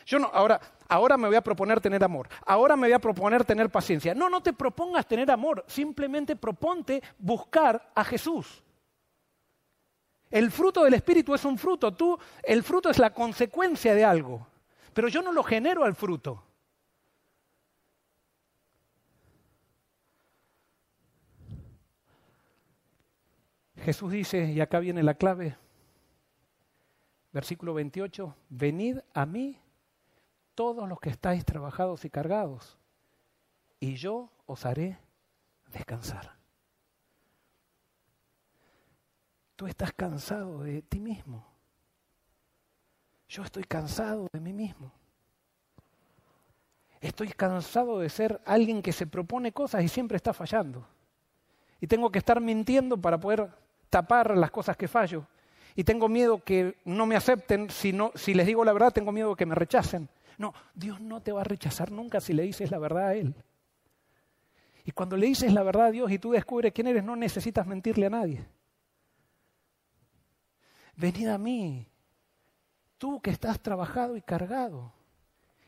Yo 0.05 0.19
no, 0.19 0.29
ahora, 0.33 0.59
ahora 0.89 1.17
me 1.17 1.27
voy 1.27 1.35
a 1.37 1.41
proponer 1.41 1.79
tener 1.79 2.03
amor, 2.03 2.27
ahora 2.45 2.75
me 2.75 2.87
voy 2.87 2.93
a 2.93 2.99
proponer 2.99 3.45
tener 3.45 3.69
paciencia. 3.69 4.13
No, 4.13 4.29
no 4.29 4.41
te 4.41 4.53
propongas 4.53 5.07
tener 5.07 5.31
amor, 5.31 5.63
simplemente 5.67 6.35
proponte 6.35 7.01
buscar 7.17 7.91
a 7.95 8.03
Jesús. 8.03 8.61
El 10.29 10.51
fruto 10.51 10.83
del 10.83 10.95
Espíritu 10.95 11.33
es 11.35 11.45
un 11.45 11.57
fruto, 11.57 11.93
tú, 11.93 12.17
el 12.41 12.63
fruto 12.63 12.89
es 12.89 12.97
la 12.97 13.13
consecuencia 13.13 13.93
de 13.93 14.03
algo, 14.03 14.47
pero 14.93 15.07
yo 15.07 15.21
no 15.21 15.31
lo 15.31 15.43
genero 15.43 15.85
al 15.85 15.95
fruto. 15.95 16.43
Jesús 23.83 24.11
dice, 24.11 24.45
y 24.45 24.61
acá 24.61 24.79
viene 24.79 25.03
la 25.03 25.13
clave, 25.13 25.57
Versículo 27.33 27.73
28, 27.73 28.35
venid 28.49 28.99
a 29.11 29.25
mí 29.25 29.59
todos 30.53 30.87
los 30.87 30.99
que 30.99 31.09
estáis 31.09 31.43
trabajados 31.43 32.05
y 32.05 32.09
cargados, 32.11 32.77
y 33.79 33.95
yo 33.95 34.29
os 34.45 34.67
haré 34.67 34.99
descansar. 35.71 36.31
Tú 39.55 39.65
estás 39.65 39.91
cansado 39.93 40.61
de 40.61 40.83
ti 40.83 40.99
mismo. 40.99 41.43
Yo 43.27 43.43
estoy 43.43 43.63
cansado 43.63 44.27
de 44.31 44.39
mí 44.39 44.53
mismo. 44.53 44.91
Estoy 47.01 47.29
cansado 47.29 47.97
de 47.97 48.09
ser 48.09 48.41
alguien 48.45 48.83
que 48.83 48.93
se 48.93 49.07
propone 49.07 49.51
cosas 49.51 49.83
y 49.83 49.87
siempre 49.87 50.17
está 50.17 50.33
fallando. 50.33 50.85
Y 51.81 51.87
tengo 51.87 52.11
que 52.11 52.19
estar 52.19 52.39
mintiendo 52.39 52.95
para 52.95 53.19
poder 53.19 53.49
tapar 53.89 54.37
las 54.37 54.51
cosas 54.51 54.77
que 54.77 54.87
fallo 54.87 55.25
y 55.75 55.83
tengo 55.83 56.07
miedo 56.07 56.43
que 56.43 56.77
no 56.85 57.05
me 57.05 57.15
acepten, 57.15 57.69
si, 57.69 57.97
si 58.15 58.33
les 58.33 58.45
digo 58.45 58.63
la 58.63 58.73
verdad 58.73 58.93
tengo 58.93 59.11
miedo 59.11 59.35
que 59.35 59.45
me 59.45 59.55
rechacen. 59.55 60.09
No, 60.37 60.53
Dios 60.73 60.99
no 60.99 61.21
te 61.21 61.31
va 61.31 61.41
a 61.41 61.45
rechazar 61.45 61.91
nunca 61.91 62.19
si 62.19 62.33
le 62.33 62.43
dices 62.43 62.71
la 62.71 62.79
verdad 62.79 63.07
a 63.07 63.15
Él. 63.15 63.35
Y 64.85 64.91
cuando 64.91 65.15
le 65.17 65.27
dices 65.27 65.53
la 65.53 65.63
verdad 65.63 65.87
a 65.87 65.91
Dios 65.91 66.11
y 66.11 66.19
tú 66.19 66.31
descubres 66.31 66.73
quién 66.73 66.87
eres, 66.87 67.03
no 67.03 67.15
necesitas 67.15 67.65
mentirle 67.65 68.07
a 68.07 68.09
nadie. 68.09 68.45
Venid 70.95 71.27
a 71.29 71.37
mí, 71.37 71.87
tú 72.97 73.19
que 73.21 73.31
estás 73.31 73.59
trabajado 73.59 74.15
y 74.15 74.21
cargado. 74.21 74.93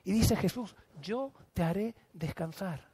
Y 0.03 0.11
dice 0.11 0.35
Jesús, 0.35 0.75
yo 1.01 1.31
te 1.53 1.63
haré 1.63 1.95
descansar. 2.13 2.91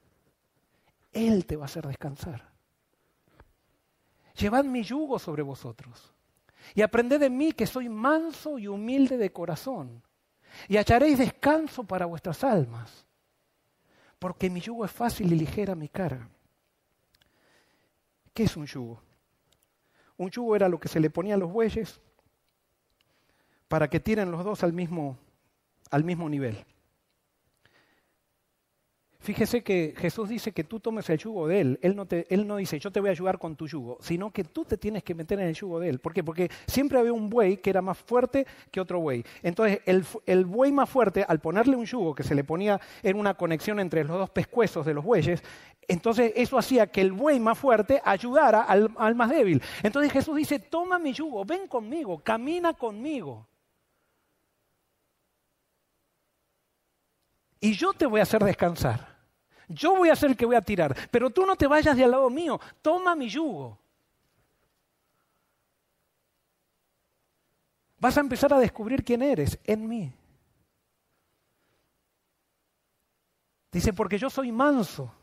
Él 1.11 1.45
te 1.45 1.57
va 1.57 1.63
a 1.63 1.65
hacer 1.65 1.85
descansar. 1.85 2.49
Llevad 4.37 4.63
mi 4.63 4.81
yugo 4.81 5.19
sobre 5.19 5.41
vosotros 5.41 6.13
y 6.75 6.81
aprended 6.81 7.19
de 7.19 7.29
mí 7.29 7.51
que 7.51 7.67
soy 7.67 7.89
manso 7.89 8.57
y 8.57 8.67
humilde 8.67 9.17
de 9.17 9.31
corazón, 9.31 10.01
y 10.67 10.77
hallaréis 10.77 11.17
descanso 11.17 11.83
para 11.83 12.05
vuestras 12.05 12.43
almas, 12.43 13.05
porque 14.19 14.49
mi 14.49 14.61
yugo 14.61 14.85
es 14.85 14.91
fácil 14.91 15.31
y 15.31 15.35
ligera 15.35 15.75
mi 15.75 15.87
carga. 15.87 16.27
¿Qué 18.33 18.43
es 18.43 18.55
un 18.55 18.65
yugo? 18.65 19.01
Un 20.17 20.29
yugo 20.29 20.55
era 20.55 20.69
lo 20.69 20.79
que 20.79 20.87
se 20.87 20.99
le 20.99 21.09
ponía 21.09 21.35
a 21.35 21.37
los 21.37 21.51
bueyes 21.51 21.99
para 23.67 23.89
que 23.89 23.99
tiren 23.99 24.31
los 24.31 24.43
dos 24.43 24.63
al 24.63 24.73
mismo, 24.73 25.17
al 25.89 26.03
mismo 26.03 26.29
nivel. 26.29 26.65
Fíjese 29.21 29.61
que 29.61 29.93
Jesús 29.95 30.29
dice 30.29 30.51
que 30.51 30.63
tú 30.63 30.79
tomes 30.79 31.07
el 31.11 31.19
yugo 31.19 31.47
de 31.47 31.61
Él. 31.61 31.79
Él 31.83 31.95
no, 31.95 32.07
él 32.09 32.47
no 32.47 32.55
dice, 32.55 32.79
yo 32.79 32.89
te 32.89 32.99
voy 32.99 33.09
a 33.09 33.11
ayudar 33.11 33.37
con 33.37 33.55
tu 33.55 33.67
yugo, 33.67 33.99
sino 34.01 34.31
que 34.31 34.43
tú 34.43 34.65
te 34.65 34.77
tienes 34.77 35.03
que 35.03 35.13
meter 35.13 35.39
en 35.39 35.45
el 35.45 35.53
yugo 35.53 35.79
de 35.79 35.89
Él. 35.89 35.99
¿Por 35.99 36.11
qué? 36.11 36.23
Porque 36.23 36.49
siempre 36.65 36.97
había 36.97 37.13
un 37.13 37.29
buey 37.29 37.57
que 37.57 37.69
era 37.69 37.83
más 37.83 37.99
fuerte 37.99 38.47
que 38.71 38.81
otro 38.81 38.99
buey. 38.99 39.23
Entonces, 39.43 39.81
el, 39.85 40.03
el 40.25 40.45
buey 40.45 40.71
más 40.71 40.89
fuerte, 40.89 41.23
al 41.27 41.39
ponerle 41.39 41.75
un 41.75 41.85
yugo 41.85 42.15
que 42.15 42.23
se 42.23 42.33
le 42.33 42.43
ponía 42.43 42.81
en 43.03 43.15
una 43.15 43.35
conexión 43.35 43.79
entre 43.79 44.03
los 44.03 44.17
dos 44.17 44.31
pescuezos 44.31 44.87
de 44.87 44.95
los 44.95 45.05
bueyes, 45.05 45.43
entonces 45.87 46.33
eso 46.35 46.57
hacía 46.57 46.87
que 46.87 47.01
el 47.01 47.11
buey 47.11 47.39
más 47.39 47.59
fuerte 47.59 48.01
ayudara 48.03 48.63
al, 48.63 48.89
al 48.97 49.13
más 49.13 49.29
débil. 49.29 49.61
Entonces 49.83 50.11
Jesús 50.11 50.35
dice, 50.35 50.57
toma 50.57 50.97
mi 50.97 51.13
yugo, 51.13 51.45
ven 51.45 51.67
conmigo, 51.67 52.23
camina 52.23 52.73
conmigo. 52.73 53.47
Y 57.59 57.73
yo 57.73 57.93
te 57.93 58.07
voy 58.07 58.19
a 58.19 58.23
hacer 58.23 58.43
descansar. 58.43 59.10
Yo 59.73 59.95
voy 59.95 60.09
a 60.09 60.15
ser 60.15 60.31
el 60.31 60.37
que 60.37 60.45
voy 60.45 60.55
a 60.55 60.61
tirar, 60.61 60.95
pero 61.09 61.29
tú 61.29 61.45
no 61.45 61.55
te 61.55 61.67
vayas 61.67 61.95
de 61.95 62.03
al 62.03 62.11
lado 62.11 62.29
mío, 62.29 62.59
toma 62.81 63.15
mi 63.15 63.29
yugo. 63.29 63.77
Vas 67.99 68.17
a 68.17 68.21
empezar 68.21 68.53
a 68.53 68.59
descubrir 68.59 69.03
quién 69.03 69.21
eres 69.21 69.59
en 69.63 69.87
mí. 69.87 70.11
Dice, 73.71 73.93
porque 73.93 74.17
yo 74.17 74.29
soy 74.29 74.51
manso. 74.51 75.13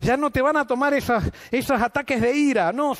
Ya 0.00 0.16
no 0.16 0.30
te 0.30 0.40
van 0.40 0.56
a 0.56 0.66
tomar 0.66 0.94
esos 0.94 1.82
ataques 1.82 2.20
de 2.20 2.32
ira. 2.32 2.72
No, 2.72 2.96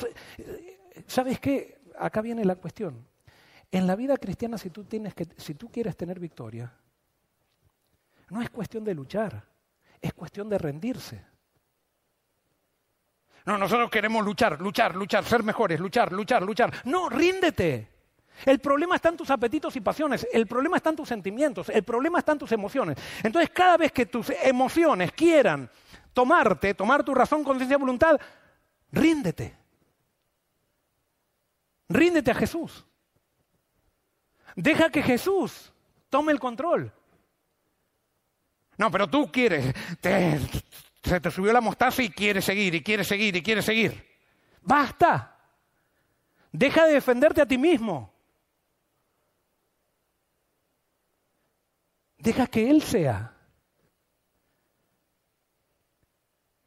¿sabes 1.06 1.38
qué? 1.38 1.80
Acá 1.96 2.20
viene 2.20 2.44
la 2.44 2.56
cuestión. 2.56 3.06
En 3.70 3.86
la 3.86 3.94
vida 3.94 4.16
cristiana, 4.16 4.58
si 4.58 4.70
tú, 4.70 4.84
tienes 4.84 5.14
que, 5.14 5.28
si 5.36 5.54
tú 5.54 5.68
quieres 5.70 5.96
tener 5.96 6.18
victoria, 6.18 6.72
no 8.28 8.42
es 8.42 8.50
cuestión 8.50 8.82
de 8.82 8.94
luchar 8.94 9.49
es 10.00 10.12
cuestión 10.14 10.48
de 10.48 10.58
rendirse. 10.58 11.24
No, 13.46 13.56
nosotros 13.56 13.90
queremos 13.90 14.24
luchar, 14.24 14.60
luchar, 14.60 14.94
luchar, 14.94 15.24
ser 15.24 15.42
mejores, 15.42 15.80
luchar, 15.80 16.12
luchar, 16.12 16.42
luchar. 16.42 16.72
No, 16.84 17.08
ríndete. 17.08 17.88
El 18.44 18.58
problema 18.58 18.96
está 18.96 19.10
en 19.10 19.16
tus 19.16 19.30
apetitos 19.30 19.76
y 19.76 19.80
pasiones, 19.80 20.26
el 20.32 20.46
problema 20.46 20.76
está 20.78 20.90
en 20.90 20.96
tus 20.96 21.08
sentimientos, 21.08 21.68
el 21.68 21.82
problema 21.82 22.20
está 22.20 22.32
en 22.32 22.38
tus 22.38 22.52
emociones. 22.52 22.96
Entonces, 23.22 23.50
cada 23.50 23.76
vez 23.76 23.92
que 23.92 24.06
tus 24.06 24.30
emociones 24.42 25.12
quieran 25.12 25.70
tomarte, 26.12 26.74
tomar 26.74 27.04
tu 27.04 27.14
razón, 27.14 27.44
conciencia, 27.44 27.76
voluntad, 27.76 28.18
ríndete. 28.92 29.58
Ríndete 31.88 32.30
a 32.30 32.34
Jesús. 32.34 32.86
Deja 34.54 34.90
que 34.90 35.02
Jesús 35.02 35.72
tome 36.08 36.32
el 36.32 36.40
control. 36.40 36.92
No, 38.80 38.90
pero 38.90 39.10
tú 39.10 39.30
quieres, 39.30 39.74
se 41.02 41.20
te 41.20 41.30
subió 41.30 41.52
la 41.52 41.60
mostaza 41.60 42.02
y 42.02 42.08
quieres 42.08 42.46
seguir, 42.46 42.74
y 42.74 42.82
quieres 42.82 43.06
seguir, 43.06 43.36
y 43.36 43.42
quieres 43.42 43.66
seguir. 43.66 44.08
Basta. 44.62 45.36
Deja 46.50 46.86
de 46.86 46.94
defenderte 46.94 47.42
a 47.42 47.46
ti 47.46 47.58
mismo. 47.58 48.10
Deja 52.16 52.46
que 52.46 52.70
Él 52.70 52.80
sea. 52.80 53.36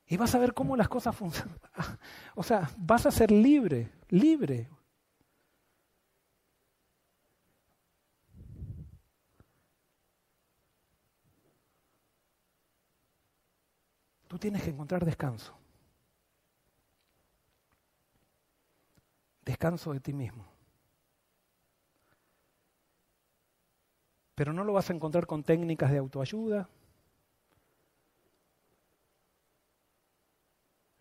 Y 0.05 0.15
vas 0.15 0.35
a 0.35 0.37
ver 0.37 0.53
cómo 0.53 0.77
las 0.77 0.89
cosas 0.89 1.15
funcionan. 1.15 1.57
O 2.35 2.43
sea, 2.43 2.69
vas 2.77 3.07
a 3.07 3.11
ser 3.11 3.31
libre, 3.31 3.91
libre. 4.09 4.69
Tú 14.33 14.39
tienes 14.39 14.63
que 14.63 14.71
encontrar 14.71 15.05
descanso. 15.05 15.53
Descanso 19.45 19.93
de 19.93 19.99
ti 19.99 20.11
mismo. 20.11 20.43
Pero 24.33 24.51
no 24.51 24.63
lo 24.63 24.73
vas 24.73 24.89
a 24.89 24.93
encontrar 24.93 25.27
con 25.27 25.43
técnicas 25.43 25.91
de 25.91 25.99
autoayuda. 25.99 26.67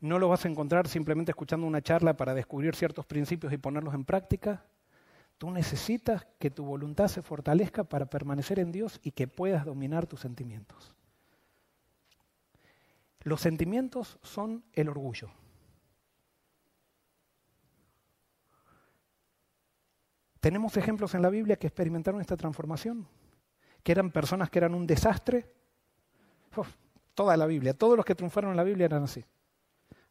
No 0.01 0.19
lo 0.19 0.29
vas 0.29 0.45
a 0.45 0.49
encontrar 0.49 0.87
simplemente 0.87 1.31
escuchando 1.31 1.67
una 1.67 1.81
charla 1.81 2.15
para 2.19 2.35
descubrir 2.35 2.77
ciertos 2.77 3.07
principios 3.07 3.51
y 3.55 3.57
ponerlos 3.57 3.95
en 3.95 4.05
práctica. 4.05 4.63
Tú 5.39 5.51
necesitas 5.51 6.27
que 6.39 6.51
tu 6.51 6.67
voluntad 6.67 7.09
se 7.09 7.23
fortalezca 7.23 7.83
para 7.83 8.05
permanecer 8.05 8.59
en 8.59 8.73
Dios 8.73 9.01
y 9.03 9.13
que 9.13 9.27
puedas 9.27 9.65
dominar 9.65 10.07
tus 10.07 10.21
sentimientos. 10.21 10.95
Los 13.25 13.41
sentimientos 13.41 14.19
son 14.23 14.65
el 14.73 14.89
orgullo. 14.89 15.31
Tenemos 20.41 20.77
ejemplos 20.77 21.15
en 21.15 21.23
la 21.23 21.31
Biblia 21.31 21.57
que 21.57 21.69
experimentaron 21.69 22.21
esta 22.21 22.37
transformación, 22.37 23.07
que 23.85 23.93
eran 23.93 24.11
personas 24.11 24.51
que 24.51 24.59
eran 24.59 24.75
un 24.75 24.87
desastre. 24.87 25.55
toda 27.15 27.37
la 27.37 27.47
Biblia, 27.47 27.75
todos 27.75 27.97
los 27.97 28.05
que 28.05 28.15
triunfaron 28.17 28.51
en 28.51 28.57
la 28.57 28.65
Biblia 28.65 28.87
eran 28.87 29.05
así. 29.05 29.25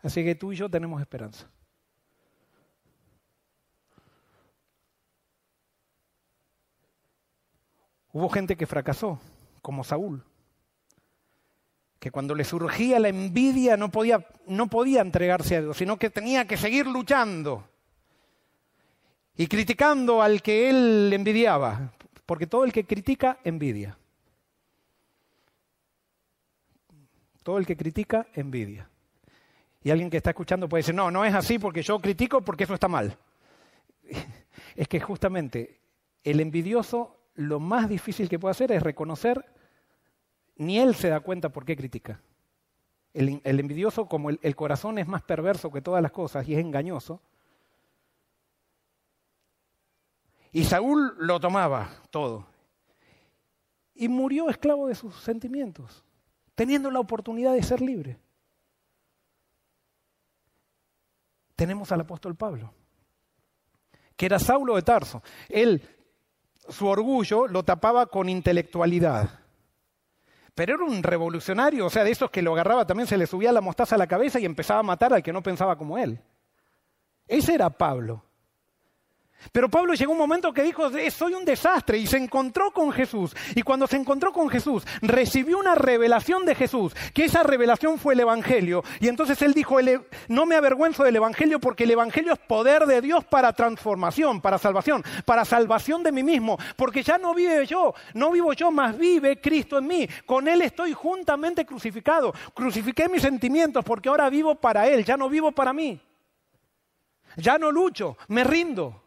Así 0.01 0.23
que 0.23 0.35
tú 0.35 0.53
y 0.53 0.55
yo 0.55 0.69
tenemos 0.69 1.01
esperanza. 1.01 1.49
Hubo 8.13 8.29
gente 8.29 8.55
que 8.55 8.65
fracasó, 8.65 9.19
como 9.61 9.83
Saúl 9.83 10.23
que 12.01 12.09
cuando 12.09 12.33
le 12.33 12.43
surgía 12.43 12.99
la 12.99 13.09
envidia 13.09 13.77
no 13.77 13.91
podía, 13.91 14.25
no 14.47 14.65
podía 14.65 15.01
entregarse 15.01 15.57
a 15.57 15.61
Dios, 15.61 15.77
sino 15.77 15.97
que 15.97 16.09
tenía 16.09 16.47
que 16.47 16.57
seguir 16.57 16.87
luchando 16.87 17.63
y 19.37 19.45
criticando 19.45 20.19
al 20.19 20.41
que 20.41 20.67
él 20.71 21.11
envidiaba, 21.13 21.93
porque 22.25 22.47
todo 22.47 22.63
el 22.63 22.73
que 22.73 22.85
critica 22.85 23.37
envidia. 23.43 23.99
Todo 27.43 27.59
el 27.59 27.67
que 27.67 27.77
critica 27.77 28.25
envidia. 28.33 28.89
Y 29.83 29.91
alguien 29.91 30.09
que 30.09 30.17
está 30.17 30.31
escuchando 30.31 30.67
puede 30.67 30.79
decir, 30.81 30.95
no, 30.95 31.11
no 31.11 31.23
es 31.23 31.35
así 31.35 31.59
porque 31.59 31.83
yo 31.83 31.99
critico 31.99 32.41
porque 32.41 32.63
eso 32.63 32.73
está 32.73 32.87
mal. 32.87 33.15
Es 34.75 34.87
que 34.87 34.99
justamente 34.99 35.81
el 36.23 36.39
envidioso 36.39 37.19
lo 37.35 37.59
más 37.59 37.89
difícil 37.89 38.27
que 38.27 38.39
puede 38.39 38.51
hacer 38.51 38.71
es 38.71 38.81
reconocer 38.81 39.45
ni 40.55 40.79
él 40.79 40.95
se 40.95 41.09
da 41.09 41.19
cuenta 41.19 41.49
por 41.49 41.65
qué 41.65 41.75
critica. 41.75 42.21
El, 43.13 43.41
envidioso, 43.43 44.05
como 44.05 44.29
el, 44.29 44.39
el 44.41 44.55
corazón 44.55 44.97
es 44.97 45.07
más 45.07 45.21
perverso 45.23 45.71
que 45.71 45.81
todas 45.81 46.01
las 46.01 46.11
cosas 46.11 46.47
y 46.47 46.53
es 46.53 46.59
engañoso, 46.59 47.21
y 50.51 50.63
Saúl 50.65 51.13
lo 51.17 51.39
tomaba 51.39 51.89
todo. 52.09 52.47
Y 53.95 54.07
murió 54.07 54.49
esclavo 54.49 54.87
de 54.87 54.95
sus 54.95 55.15
sentimientos, 55.15 56.03
teniendo 56.55 56.91
la 56.91 56.99
oportunidad 56.99 57.53
de 57.53 57.63
ser 57.63 57.81
libre. 57.81 58.19
Tenemos 61.55 61.91
al 61.91 62.01
apóstol 62.01 62.35
Pablo, 62.35 62.73
que 64.17 64.25
era 64.25 64.39
Saulo 64.39 64.75
de 64.75 64.81
Tarso. 64.81 65.21
Él, 65.47 65.87
su 66.67 66.87
orgullo 66.87 67.47
lo 67.47 67.63
tapaba 67.63 68.07
con 68.07 68.27
intelectualidad. 68.27 69.40
Pero 70.53 70.75
era 70.75 70.83
un 70.83 71.01
revolucionario, 71.01 71.85
o 71.85 71.89
sea, 71.89 72.03
de 72.03 72.11
esos 72.11 72.29
que 72.29 72.41
lo 72.41 72.53
agarraba 72.53 72.85
también 72.85 73.07
se 73.07 73.17
le 73.17 73.27
subía 73.27 73.51
la 73.51 73.61
mostaza 73.61 73.95
a 73.95 73.97
la 73.97 74.07
cabeza 74.07 74.39
y 74.39 74.45
empezaba 74.45 74.81
a 74.81 74.83
matar 74.83 75.13
al 75.13 75.23
que 75.23 75.33
no 75.33 75.41
pensaba 75.41 75.77
como 75.77 75.97
él. 75.97 76.19
Ese 77.27 77.53
era 77.53 77.69
Pablo. 77.69 78.23
Pero 79.51 79.69
Pablo 79.69 79.93
llegó 79.93 80.11
un 80.11 80.17
momento 80.17 80.53
que 80.53 80.63
dijo, 80.63 80.89
soy 81.09 81.33
un 81.33 81.45
desastre, 81.45 81.97
y 81.97 82.07
se 82.07 82.17
encontró 82.17 82.71
con 82.71 82.91
Jesús. 82.91 83.35
Y 83.55 83.61
cuando 83.61 83.87
se 83.87 83.97
encontró 83.97 84.31
con 84.31 84.49
Jesús, 84.49 84.83
recibió 85.01 85.57
una 85.57 85.75
revelación 85.75 86.45
de 86.45 86.55
Jesús, 86.55 86.93
que 87.13 87.25
esa 87.25 87.43
revelación 87.43 87.97
fue 87.97 88.13
el 88.13 88.21
Evangelio. 88.21 88.83
Y 88.99 89.07
entonces 89.07 89.41
él 89.41 89.53
dijo, 89.53 89.77
no 90.27 90.45
me 90.45 90.55
avergüenzo 90.55 91.03
del 91.03 91.15
Evangelio 91.15 91.59
porque 91.59 91.85
el 91.85 91.91
Evangelio 91.91 92.33
es 92.33 92.39
poder 92.39 92.85
de 92.85 93.01
Dios 93.01 93.25
para 93.25 93.53
transformación, 93.53 94.41
para 94.41 94.57
salvación, 94.57 95.03
para 95.25 95.45
salvación 95.45 96.03
de 96.03 96.11
mí 96.11 96.23
mismo. 96.23 96.57
Porque 96.75 97.03
ya 97.03 97.17
no 97.17 97.33
vive 97.33 97.65
yo, 97.65 97.93
no 98.13 98.31
vivo 98.31 98.53
yo, 98.53 98.71
más 98.71 98.97
vive 98.97 99.39
Cristo 99.39 99.77
en 99.77 99.87
mí. 99.87 100.07
Con 100.25 100.47
Él 100.47 100.61
estoy 100.61 100.93
juntamente 100.93 101.65
crucificado. 101.65 102.33
Crucifiqué 102.53 103.09
mis 103.09 103.21
sentimientos 103.21 103.83
porque 103.83 104.09
ahora 104.09 104.29
vivo 104.29 104.55
para 104.55 104.87
Él, 104.87 105.03
ya 105.05 105.17
no 105.17 105.29
vivo 105.29 105.51
para 105.51 105.73
mí. 105.73 105.99
Ya 107.37 107.57
no 107.57 107.71
lucho, 107.71 108.17
me 108.27 108.43
rindo. 108.43 109.00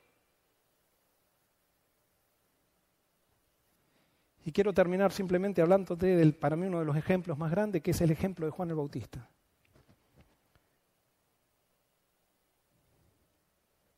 Y 4.44 4.52
quiero 4.52 4.74
terminar 4.74 5.10
simplemente 5.10 5.62
hablándote 5.62 6.06
del, 6.06 6.34
para 6.34 6.54
mí, 6.54 6.66
uno 6.66 6.80
de 6.80 6.84
los 6.84 6.96
ejemplos 6.96 7.38
más 7.38 7.50
grandes, 7.50 7.82
que 7.82 7.92
es 7.92 8.00
el 8.02 8.10
ejemplo 8.10 8.44
de 8.44 8.52
Juan 8.52 8.68
el 8.68 8.76
Bautista. 8.76 9.26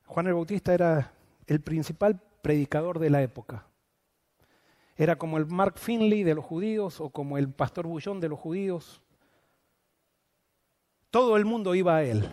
Juan 0.07 0.29
el 0.29 0.35
Bautista 0.35 0.73
era 0.73 1.13
el 1.49 1.61
principal 1.61 2.21
predicador 2.43 3.01
de 3.01 3.11
la 3.11 3.23
época. 3.23 3.67
Era 4.97 5.17
como 5.17 5.37
el 5.37 5.47
Mark 5.47 5.79
Finley 5.79 6.23
de 6.23 6.37
los 6.37 6.45
judíos 6.45 7.01
o 7.01 7.11
como 7.11 7.37
el 7.39 7.51
pastor 7.51 7.87
Bullón 7.87 8.21
de 8.21 8.29
los 8.29 8.39
judíos. 8.39 9.03
Todo 11.11 11.37
el 11.37 11.45
mundo 11.45 11.75
iba 11.75 11.97
a 11.97 12.05
él. 12.05 12.33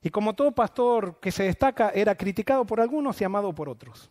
Y 0.00 0.10
como 0.10 0.34
todo 0.34 0.52
pastor 0.52 1.18
que 1.18 1.32
se 1.32 1.42
destaca, 1.42 1.90
era 1.90 2.14
criticado 2.14 2.64
por 2.64 2.80
algunos 2.80 3.20
y 3.20 3.24
amado 3.24 3.52
por 3.52 3.68
otros. 3.68 4.10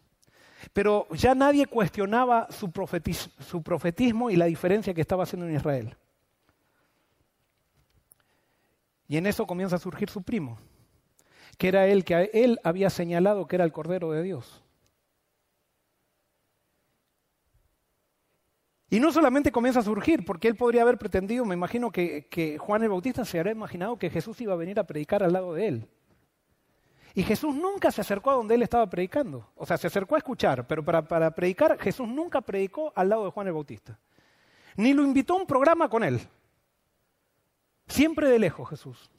Pero 0.73 1.07
ya 1.11 1.35
nadie 1.35 1.65
cuestionaba 1.67 2.47
su, 2.51 2.71
profetismo 2.71 4.29
y 4.29 4.35
la 4.35 4.45
diferencia 4.45 4.93
que 4.93 5.01
estaba 5.01 5.23
haciendo 5.23 5.47
en 5.47 5.55
Israel. 5.55 5.95
Y 9.07 9.17
en 9.17 9.27
eso 9.27 9.45
comienza 9.45 9.75
a 9.75 9.79
surgir 9.79 10.09
su 10.09 10.23
primo, 10.23 10.57
que 11.57 11.67
era 11.67 11.87
él 11.87 12.03
que 12.03 12.29
él 12.33 12.59
había 12.63 12.89
señalado 12.89 13.47
que 13.47 13.55
era 13.55 13.65
el 13.65 13.71
Cordero 13.71 14.11
de 14.11 14.23
Dios. 14.23 14.63
Y 18.89 18.99
no 18.99 19.11
solamente 19.11 19.51
comienza 19.51 19.79
a 19.79 19.83
surgir, 19.83 20.23
porque 20.25 20.47
él 20.47 20.55
podría 20.55 20.83
haber 20.83 20.97
pretendido, 20.97 21.43
me 21.43 21.55
imagino 21.55 21.91
que, 21.91 22.27
que 22.27 22.57
Juan 22.57 22.83
el 22.83 22.89
Bautista 22.89 23.25
se 23.25 23.39
habría 23.39 23.53
imaginado 23.53 23.97
que 23.97 24.09
Jesús 24.09 24.39
iba 24.41 24.53
a 24.53 24.57
venir 24.57 24.79
a 24.79 24.85
predicar 24.85 25.21
al 25.23 25.33
lado 25.33 25.53
de 25.53 25.67
él. 25.67 25.89
Y 27.15 27.23
Jesús 27.23 27.55
nunca 27.55 27.91
se 27.91 28.01
acercó 28.01 28.29
a 28.29 28.33
donde 28.33 28.55
él 28.55 28.61
estaba 28.61 28.89
predicando. 28.89 29.49
O 29.55 29.65
sea, 29.65 29.77
se 29.77 29.87
acercó 29.87 30.15
a 30.15 30.17
escuchar, 30.17 30.67
pero 30.67 30.83
para, 30.83 31.01
para 31.01 31.31
predicar 31.31 31.79
Jesús 31.79 32.07
nunca 32.07 32.41
predicó 32.41 32.91
al 32.93 33.07
lado 33.07 33.23
de 33.23 33.31
Juan 33.31 33.47
el 33.47 33.53
Bautista. 33.53 33.97
Ni 34.75 34.93
lo 34.93 35.01
invitó 35.01 35.33
a 35.33 35.37
un 35.37 35.47
programa 35.47 35.89
con 35.89 36.03
él. 36.03 36.19
Siempre 37.87 38.29
de 38.29 38.37
lejos 38.37 38.69
Jesús. 38.69 39.09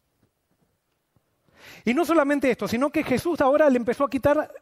Y 1.87 1.95
no 1.95 2.05
solamente 2.05 2.51
esto, 2.51 2.69
sino 2.69 2.91
que 2.91 3.03
Jesús 3.03 3.41
ahora 3.41 3.71
le 3.71 3.79
empezó 3.79 4.05
a 4.05 4.11
quitar 4.11 4.53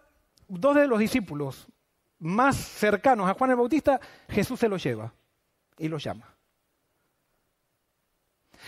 dos 0.46 0.76
de 0.76 0.86
los 0.86 1.00
discípulos 1.00 1.66
más 2.20 2.56
cercanos 2.56 3.28
a 3.28 3.34
Juan 3.34 3.50
el 3.50 3.56
Bautista, 3.56 4.00
Jesús 4.28 4.60
se 4.60 4.68
los 4.68 4.82
lleva 4.82 5.12
y 5.76 5.88
los 5.88 6.02
llama. 6.02 6.33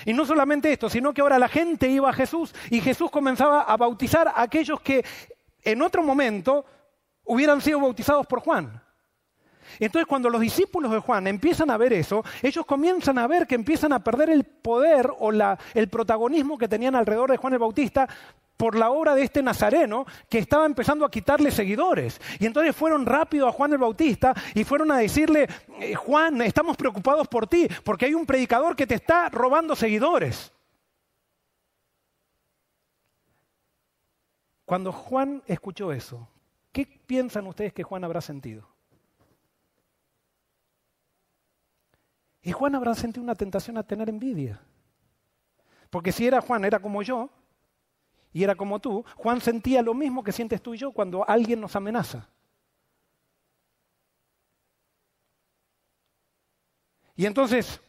Y 0.05 0.13
no 0.13 0.25
solamente 0.27 0.73
esto, 0.73 0.89
sino 0.89 1.13
que 1.13 1.21
ahora 1.21 1.39
la 1.39 1.49
gente 1.49 1.89
iba 1.89 2.11
a 2.11 2.13
Jesús 2.13 2.55
y 2.71 2.81
Jesús 2.81 3.11
comenzaba 3.11 3.63
a 3.63 3.77
bautizar 3.77 4.29
a 4.29 4.43
aquellos 4.43 4.81
que 4.81 5.05
en 5.63 5.83
otro 5.83 6.03
momento 6.03 6.65
hubieran 7.25 7.61
sido 7.61 7.81
bautizados 7.81 8.27
por 8.27 8.41
Juan. 8.41 8.83
Entonces 9.79 10.07
cuando 10.07 10.31
los 10.31 10.41
discípulos 10.41 10.91
de 10.91 10.99
Juan 10.99 11.27
empiezan 11.27 11.71
a 11.71 11.77
ver 11.77 11.93
eso, 11.93 12.25
ellos 12.43 12.65
comienzan 12.67 13.19
a 13.19 13.27
ver 13.27 13.47
que 13.47 13.55
empiezan 13.55 13.93
a 13.93 14.03
perder 14.03 14.31
el 14.31 14.45
poder 14.45 15.11
o 15.19 15.31
el 15.33 15.89
protagonismo 15.89 16.59
que 16.59 16.69
tenían 16.69 16.95
alrededor 16.95 17.31
de 17.31 17.37
Juan 17.37 17.53
el 17.53 17.59
Bautista 17.59 18.09
por 18.57 18.77
la 18.77 18.91
obra 18.91 19.15
de 19.15 19.23
este 19.23 19.43
nazareno 19.43 20.07
que 20.29 20.39
estaba 20.39 20.67
empezando 20.67 21.05
a 21.05 21.11
quitarle 21.11 21.51
seguidores. 21.51 22.21
Y 22.39 22.47
entonces 22.47 22.75
fueron 22.75 23.07
rápido 23.07 23.47
a 23.47 23.53
Juan 23.53 23.73
el 23.73 23.79
Bautista 23.79 24.35
y 24.55 24.65
fueron 24.65 24.91
a 24.91 24.99
decirle, 24.99 25.49
eh, 25.79 25.95
Juan, 25.95 26.41
estamos 26.43 26.77
preocupados 26.77 27.29
por 27.29 27.47
ti 27.47 27.69
porque 27.85 28.07
hay 28.07 28.15
un 28.15 28.27
predicador 28.27 28.75
que 28.75 28.87
te 28.87 28.95
está 28.95 29.29
robando 29.29 29.77
seguidores. 29.77 30.53
Cuando 34.65 34.91
Juan 34.91 35.43
escuchó 35.47 35.93
eso, 35.93 36.29
¿qué 36.73 36.87
piensan 36.87 37.47
ustedes 37.47 37.73
que 37.73 37.85
Juan 37.85 38.03
habrá 38.03 38.21
sentido? 38.21 38.76
Y 42.47 42.53
Juan 42.53 42.77
habrá 42.77 42.95
sentido 42.95 43.25
una 43.25 43.35
tentación 43.35 43.77
a 43.77 43.83
tener 43.83 44.09
envidia. 44.09 44.61
Porque 45.91 46.13
si 46.13 46.29
era 46.29 46.41
Juan, 46.41 46.65
era 46.65 46.79
como 46.79 47.03
yo, 47.03 47.29
y 48.33 48.45
era 48.45 48.55
como 48.55 48.79
tú, 48.79 49.05
Juan 49.17 49.41
sentía 49.41 49.83
lo 49.83 49.95
mismo 49.95 50.23
que 50.23 50.31
sientes 50.31 50.63
tú 50.63 50.73
y 50.73 50.79
yo 50.79 50.93
cuando 50.93 51.29
alguien 51.29 51.61
nos 51.61 51.75
amenaza. 51.75 52.29
Y 57.17 57.27
entonces, 57.27 57.81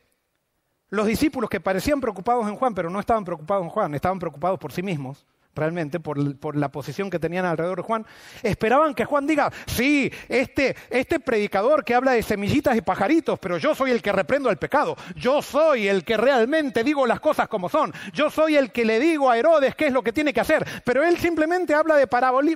los 0.89 1.05
discípulos 1.05 1.51
que 1.51 1.59
parecían 1.59 2.01
preocupados 2.01 2.47
en 2.47 2.55
Juan, 2.55 2.73
pero 2.73 2.89
no 2.89 2.99
estaban 2.99 3.25
preocupados 3.25 3.63
en 3.63 3.69
Juan, 3.69 3.93
estaban 3.93 4.17
preocupados 4.17 4.57
por 4.57 4.71
sí 4.71 4.81
mismos, 4.81 5.23
realmente, 5.57 5.99
por, 5.99 6.55
la 6.55 6.69
posición 6.69 7.09
que 7.09 7.19
tenían 7.19 7.45
alrededor 7.45 7.77
de 7.77 7.83
Juan, 7.83 8.05
esperaban 8.43 8.93
que 8.93 9.05
Juan 9.05 9.27
diga, 9.27 9.51
sí, 9.65 10.11
este, 10.29 10.75
este 10.89 11.19
predicador 11.19 11.83
que 11.83 11.95
habla 11.95 12.11
de 12.11 12.23
semillitas 12.23 12.77
y 12.77 12.81
pajaritos, 12.81 13.37
pero 13.39 13.57
yo 13.57 13.75
soy 13.75 13.91
el 13.91 14.01
que 14.01 14.11
reprendo 14.11 14.49
el 14.49 14.57
pecado, 14.57 14.95
yo 15.15 15.41
soy 15.41 15.87
el 15.87 16.03
que 16.03 16.15
realmente 16.15 16.83
digo 16.83 17.05
las 17.05 17.19
cosas 17.19 17.47
como 17.47 17.67
son, 17.67 17.93
yo 18.13 18.29
soy 18.29 18.55
el 18.55 18.71
que 18.71 18.85
le 18.85 18.99
digo 18.99 19.29
a 19.29 19.37
Herodes 19.37 19.75
qué 19.75 19.87
es 19.87 19.93
lo 19.93 20.03
que 20.03 20.13
tiene 20.13 20.33
que 20.33 20.41
hacer, 20.41 20.65
pero 20.85 21.03
él 21.03 21.17
simplemente 21.17 21.73
habla 21.73 21.95
de, 21.95 22.07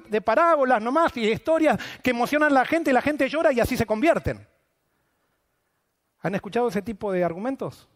de 0.09 0.21
parábolas 0.21 0.81
nomás 0.81 1.17
y 1.17 1.27
historias 1.29 1.77
que 2.01 2.11
emocionan 2.11 2.51
a 2.51 2.53
la 2.53 2.65
gente 2.65 2.91
y 2.91 2.93
la 2.93 3.01
gente 3.01 3.27
llora 3.27 3.51
y 3.51 3.59
así 3.59 3.75
se 3.75 3.85
convierten. 3.85 4.47
¿Han 6.21 6.35
escuchado 6.35 6.67
ese 6.67 6.81
tipo 6.81 7.11
de 7.11 7.23
argumentos? 7.23 7.89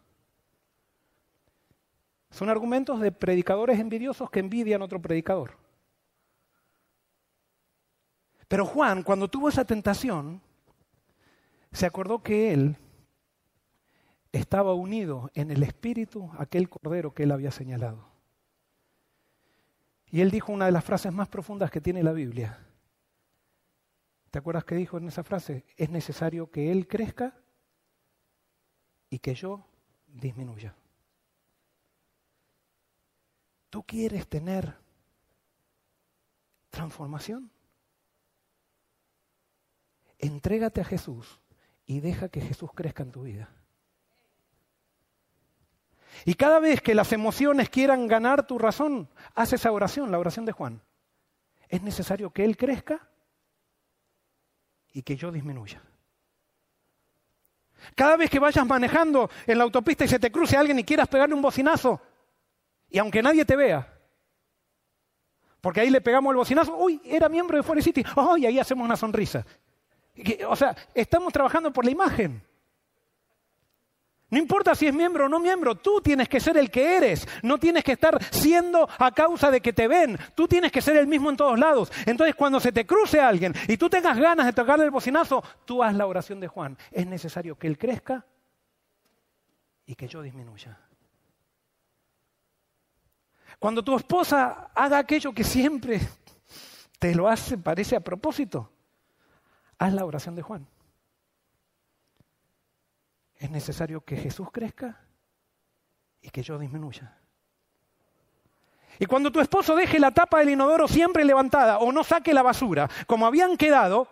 Son 2.36 2.49
argumentos 2.49 2.99
de 2.99 3.13
predicadores 3.13 3.79
envidiosos 3.79 4.29
que 4.29 4.41
envidian 4.41 4.81
a 4.81 4.86
otro 4.86 5.01
predicador. 5.01 5.55
Pero 8.49 8.65
Juan, 8.65 9.03
cuando 9.03 9.29
tuvo 9.29 9.47
esa 9.47 9.63
tentación, 9.63 10.41
se 11.71 11.86
acordó 11.86 12.21
que 12.21 12.51
él 12.51 12.75
estaba 14.33 14.73
unido 14.73 15.31
en 15.33 15.49
el 15.49 15.63
espíritu 15.63 16.29
a 16.33 16.43
aquel 16.43 16.67
cordero 16.67 17.13
que 17.13 17.23
él 17.23 17.31
había 17.31 17.51
señalado. 17.51 18.05
Y 20.11 20.19
él 20.19 20.29
dijo 20.29 20.51
una 20.51 20.65
de 20.65 20.73
las 20.73 20.83
frases 20.83 21.13
más 21.13 21.29
profundas 21.29 21.71
que 21.71 21.79
tiene 21.79 22.03
la 22.03 22.11
Biblia. 22.11 22.59
¿Te 24.29 24.39
acuerdas 24.39 24.65
que 24.65 24.75
dijo 24.75 24.97
en 24.97 25.07
esa 25.07 25.23
frase? 25.23 25.63
Es 25.77 25.89
necesario 25.89 26.51
que 26.51 26.69
él 26.73 26.86
crezca 26.86 27.33
y 29.09 29.19
que 29.19 29.36
yo 29.36 29.65
disminuya. 30.05 30.75
¿Tú 33.76 33.84
quieres 33.84 34.26
tener 34.30 34.73
transformación? 36.69 37.51
Entrégate 40.17 40.80
a 40.80 40.86
Jesús 40.86 41.41
y 41.86 41.99
deja 41.99 42.30
que 42.30 42.39
Jesús 42.39 42.69
crezca 42.73 43.03
en 43.03 43.11
tu 43.11 43.23
vida. 43.23 43.49
Y 46.23 46.36
cada 46.36 46.59
vez 46.59 46.80
que 46.80 46.95
las 46.95 47.11
emociones 47.11 47.69
quieran 47.69 48.07
ganar 48.07 48.47
tu 48.47 48.57
razón, 48.57 49.09
haz 49.34 49.51
esa 49.51 49.73
oración, 49.73 50.09
la 50.09 50.19
oración 50.19 50.45
de 50.45 50.53
Juan. 50.53 50.82
Es 51.67 51.82
necesario 51.82 52.32
que 52.32 52.45
Él 52.45 52.55
crezca 52.55 53.09
y 54.93 55.01
que 55.01 55.17
yo 55.17 55.34
disminuya. 55.34 55.82
Cada 57.93 58.15
vez 58.15 58.30
que 58.30 58.39
vayas 58.39 58.65
manejando 58.65 59.30
en 59.45 59.57
la 59.57 59.65
autopista 59.65 60.05
y 60.05 60.07
se 60.07 60.19
te 60.19 60.32
cruce 60.32 60.55
alguien 60.55 60.80
y 60.80 60.86
quieras 60.86 61.09
pegarle 61.09 61.36
un 61.36 61.41
bocinazo, 61.41 61.99
y 62.96 62.98
aunque 62.98 63.22
nadie 63.22 63.43
te 63.43 63.58
vea, 63.58 63.86
porque 65.60 65.82
ahí 65.82 65.89
le 65.89 66.00
pegamos 66.00 66.32
el 66.32 66.38
bocinazo, 66.38 66.78
uy, 66.78 67.02
era 67.04 67.28
miembro 67.28 67.58
de 67.58 67.64
Forest 67.64 67.88
City, 67.88 68.06
oh, 68.16 68.38
y 68.38 68.46
ahí 68.46 68.58
hacemos 68.58 68.86
una 68.86 68.96
sonrisa. 68.96 69.46
O 70.48 70.56
sea, 70.56 70.74
estamos 70.93 71.34
trabajando 71.34 71.74
por 71.74 71.84
la 71.84 71.91
imagen. 71.91 72.41
No 74.30 74.38
importa 74.38 74.76
si 74.76 74.88
es 74.88 74.93
miembro 74.93 75.26
o 75.26 75.28
no 75.28 75.41
miembro, 75.41 75.76
tú 75.76 76.00
tienes 76.00 76.30
que 76.30 76.39
ser 76.39 76.56
el 76.56 76.72
que 76.72 76.96
eres, 76.96 77.28
no 77.43 77.58
tienes 77.58 77.84
que 77.84 77.91
estar 77.91 78.18
siendo 78.32 78.88
a 78.98 79.12
causa 79.12 79.52
de 79.52 79.60
que 79.60 79.74
te 79.74 79.89
ven, 79.89 80.18
tú 80.34 80.48
tienes 80.48 80.72
que 80.72 80.82
ser 80.82 80.96
el 80.96 81.06
mismo 81.06 81.30
en 81.30 81.36
todos 81.36 81.60
lados. 81.60 81.91
Entonces 82.06 82.34
cuando 82.34 82.62
se 82.62 82.72
te 82.72 82.86
cruce 82.86 83.20
alguien 83.20 83.54
y 83.68 83.76
tú 83.76 83.89
tengas 83.89 84.18
ganas 84.18 84.46
de 84.46 84.54
tocarle 84.54 84.86
el 84.86 84.91
bocinazo, 84.91 85.43
tú 85.66 85.84
haz 85.84 85.93
la 85.96 86.08
oración 86.08 86.39
de 86.39 86.48
Juan. 86.48 86.78
Es 86.91 87.06
necesario 87.06 87.60
que 87.60 87.68
él 87.68 87.78
crezca 87.78 88.26
y 89.86 89.96
que 89.96 90.08
yo 90.08 90.22
disminuya. 90.22 90.80
Cuando 93.60 93.84
tu 93.84 93.95
esposa 93.95 94.72
haga 94.76 94.97
aquello 94.97 95.34
que 95.34 95.43
siempre 95.43 95.99
te 96.99 97.16
lo 97.16 97.28
hace, 97.28 97.58
parece 97.58 97.95
a 97.95 98.01
propósito, 98.01 98.72
haz 99.78 99.93
la 99.93 100.06
oración 100.06 100.36
de 100.36 100.41
Juan. 100.41 100.68
Es 103.36 103.51
necesario 103.51 104.01
que 104.01 104.18
Jesús 104.18 104.49
crezca 104.51 105.01
y 106.22 106.30
que 106.30 106.41
yo 106.41 106.58
disminuya. 106.58 107.18
Y 108.97 109.06
cuando 109.06 109.32
tu 109.32 109.41
esposo 109.41 109.76
deje 109.76 109.99
la 109.99 110.12
tapa 110.12 110.39
del 110.39 110.49
inodoro 110.51 110.88
siempre 110.88 111.26
levantada 111.26 111.80
o 111.80 111.91
no 111.91 112.03
saque 112.03 112.34
la 112.34 112.43
basura, 112.43 112.89
como 113.08 113.26
habían 113.26 113.58
quedado, 113.58 114.08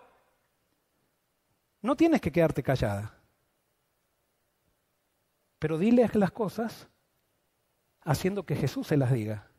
no 1.82 1.96
tienes 1.96 2.20
que 2.20 2.32
quedarte 2.32 2.64
callada. 2.64 3.18
Pero 5.60 5.78
diles 5.78 6.16
las 6.16 6.32
cosas 6.32 6.90
haciendo 8.04 8.46
que 8.46 8.56
Jesús 8.56 8.88
se 8.88 8.98
las 8.98 9.12
diga. 9.12 9.50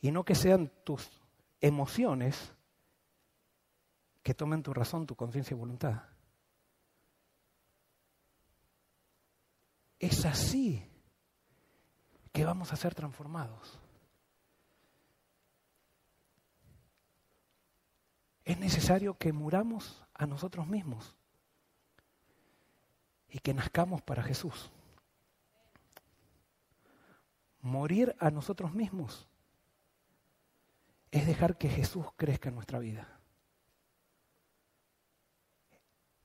Y 0.00 0.10
no 0.10 0.24
que 0.24 0.34
sean 0.34 0.70
tus 0.84 1.10
emociones 1.60 2.52
que 4.22 4.34
tomen 4.34 4.62
tu 4.62 4.74
razón, 4.74 5.06
tu 5.06 5.14
conciencia 5.14 5.54
y 5.54 5.58
voluntad. 5.58 6.02
Es 9.98 10.24
así 10.24 10.84
que 12.32 12.44
vamos 12.44 12.72
a 12.72 12.76
ser 12.76 12.94
transformados. 12.94 13.78
Es 18.44 18.58
necesario 18.58 19.16
que 19.16 19.32
muramos 19.32 20.04
a 20.14 20.26
nosotros 20.26 20.66
mismos 20.66 21.16
y 23.28 23.38
que 23.38 23.54
nazcamos 23.54 24.02
para 24.02 24.22
Jesús 24.22 24.70
morir 27.66 28.14
a 28.20 28.30
nosotros 28.30 28.72
mismos 28.72 29.28
es 31.10 31.26
dejar 31.26 31.58
que 31.58 31.68
Jesús 31.68 32.06
crezca 32.16 32.48
en 32.48 32.54
nuestra 32.54 32.78
vida. 32.78 33.18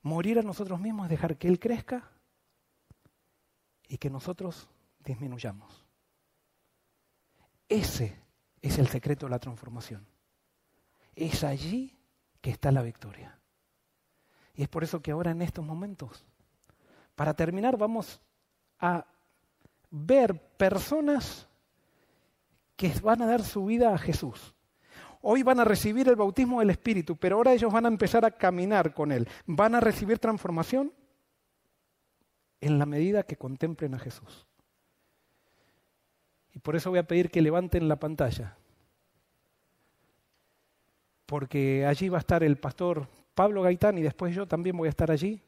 Morir 0.04 0.40
a 0.40 0.44
nosotros 0.44 0.80
mismos 0.80 1.06
es 1.06 1.10
dejar 1.10 1.38
que 1.38 1.48
Él 1.48 1.60
crezca 1.60 2.12
y 3.88 3.98
que 3.98 4.10
nosotros 4.10 4.70
disminuyamos. 5.00 5.84
Ese 7.68 8.20
es 8.62 8.78
el 8.78 8.88
secreto 8.88 9.26
de 9.26 9.32
la 9.32 9.40
transformación. 9.40 10.06
Es 11.16 11.44
allí 11.44 11.98
que 12.40 12.52
está 12.52 12.72
la 12.72 12.84
victoria. 12.84 13.40
Y 14.54 14.64
es 14.64 14.70
por 14.70 14.84
eso 14.84 15.02
que 15.02 15.12
ahora 15.12 15.32
en 15.32 15.42
estos 15.42 15.66
momentos, 15.66 16.24
para 17.16 17.34
terminar, 17.34 17.78
vamos 17.78 18.22
a 18.80 19.08
ver 19.92 20.40
personas 20.58 21.48
que 22.76 22.92
van 23.04 23.22
a 23.22 23.28
dar 23.28 23.44
su 23.44 23.66
vida 23.66 23.94
a 23.94 23.98
Jesús. 23.98 24.56
Hoy 25.22 25.44
van 25.44 25.60
a 25.60 25.66
recibir 25.66 26.08
el 26.10 26.16
bautismo 26.16 26.62
del 26.62 26.72
Espíritu, 26.72 27.16
pero 27.16 27.36
ahora 27.36 27.54
ellos 27.54 27.72
van 27.72 27.86
a 27.86 27.90
empezar 27.90 28.26
a 28.26 28.32
caminar 28.32 28.94
con 28.94 29.12
Él. 29.12 29.28
Van 29.46 29.76
a 29.76 29.80
recibir 29.80 30.18
transformación 30.18 30.92
en 32.60 32.80
la 32.80 32.88
medida 32.88 33.24
que 33.24 33.38
contemplen 33.38 33.94
a 33.94 34.00
Jesús. 34.00 34.48
Y 36.54 36.60
por 36.60 36.76
eso 36.76 36.90
voy 36.90 37.00
a 37.00 37.08
pedir 37.08 37.30
que 37.30 37.42
levanten 37.42 37.88
la 37.88 37.98
pantalla, 37.98 38.58
porque 41.26 41.86
allí 41.86 42.10
va 42.10 42.18
a 42.18 42.20
estar 42.20 42.44
el 42.44 42.58
pastor 42.58 43.08
Pablo 43.36 43.62
Gaitán 43.62 43.98
y 43.98 44.02
después 44.02 44.36
yo 44.36 44.48
también 44.48 44.76
voy 44.76 44.88
a 44.88 44.90
estar 44.90 45.12
allí 45.12 45.42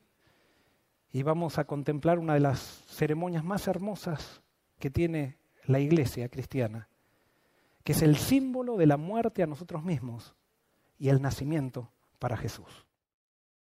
y 1.13 1.21
vamos 1.21 1.59
a 1.59 1.65
contemplar 1.65 2.17
una 2.17 2.33
de 2.33 2.39
las 2.39 2.83
ceremonias 2.87 3.45
más 3.45 3.67
hermosas 3.67 4.41
que 4.79 4.89
tiene 4.89 5.37
la 5.65 5.79
iglesia 5.79 6.27
cristiana, 6.27 6.89
que 7.83 7.91
es 7.91 8.01
el 8.01 8.17
símbolo 8.17 8.77
de 8.77 8.87
la 8.87 8.97
muerte 8.97 9.43
a 9.43 9.47
nosotros 9.47 9.83
mismos 9.83 10.35
y 10.97 11.09
el 11.09 11.21
nacimiento 11.21 11.91
para 12.17 12.35
Jesús. 12.35 12.87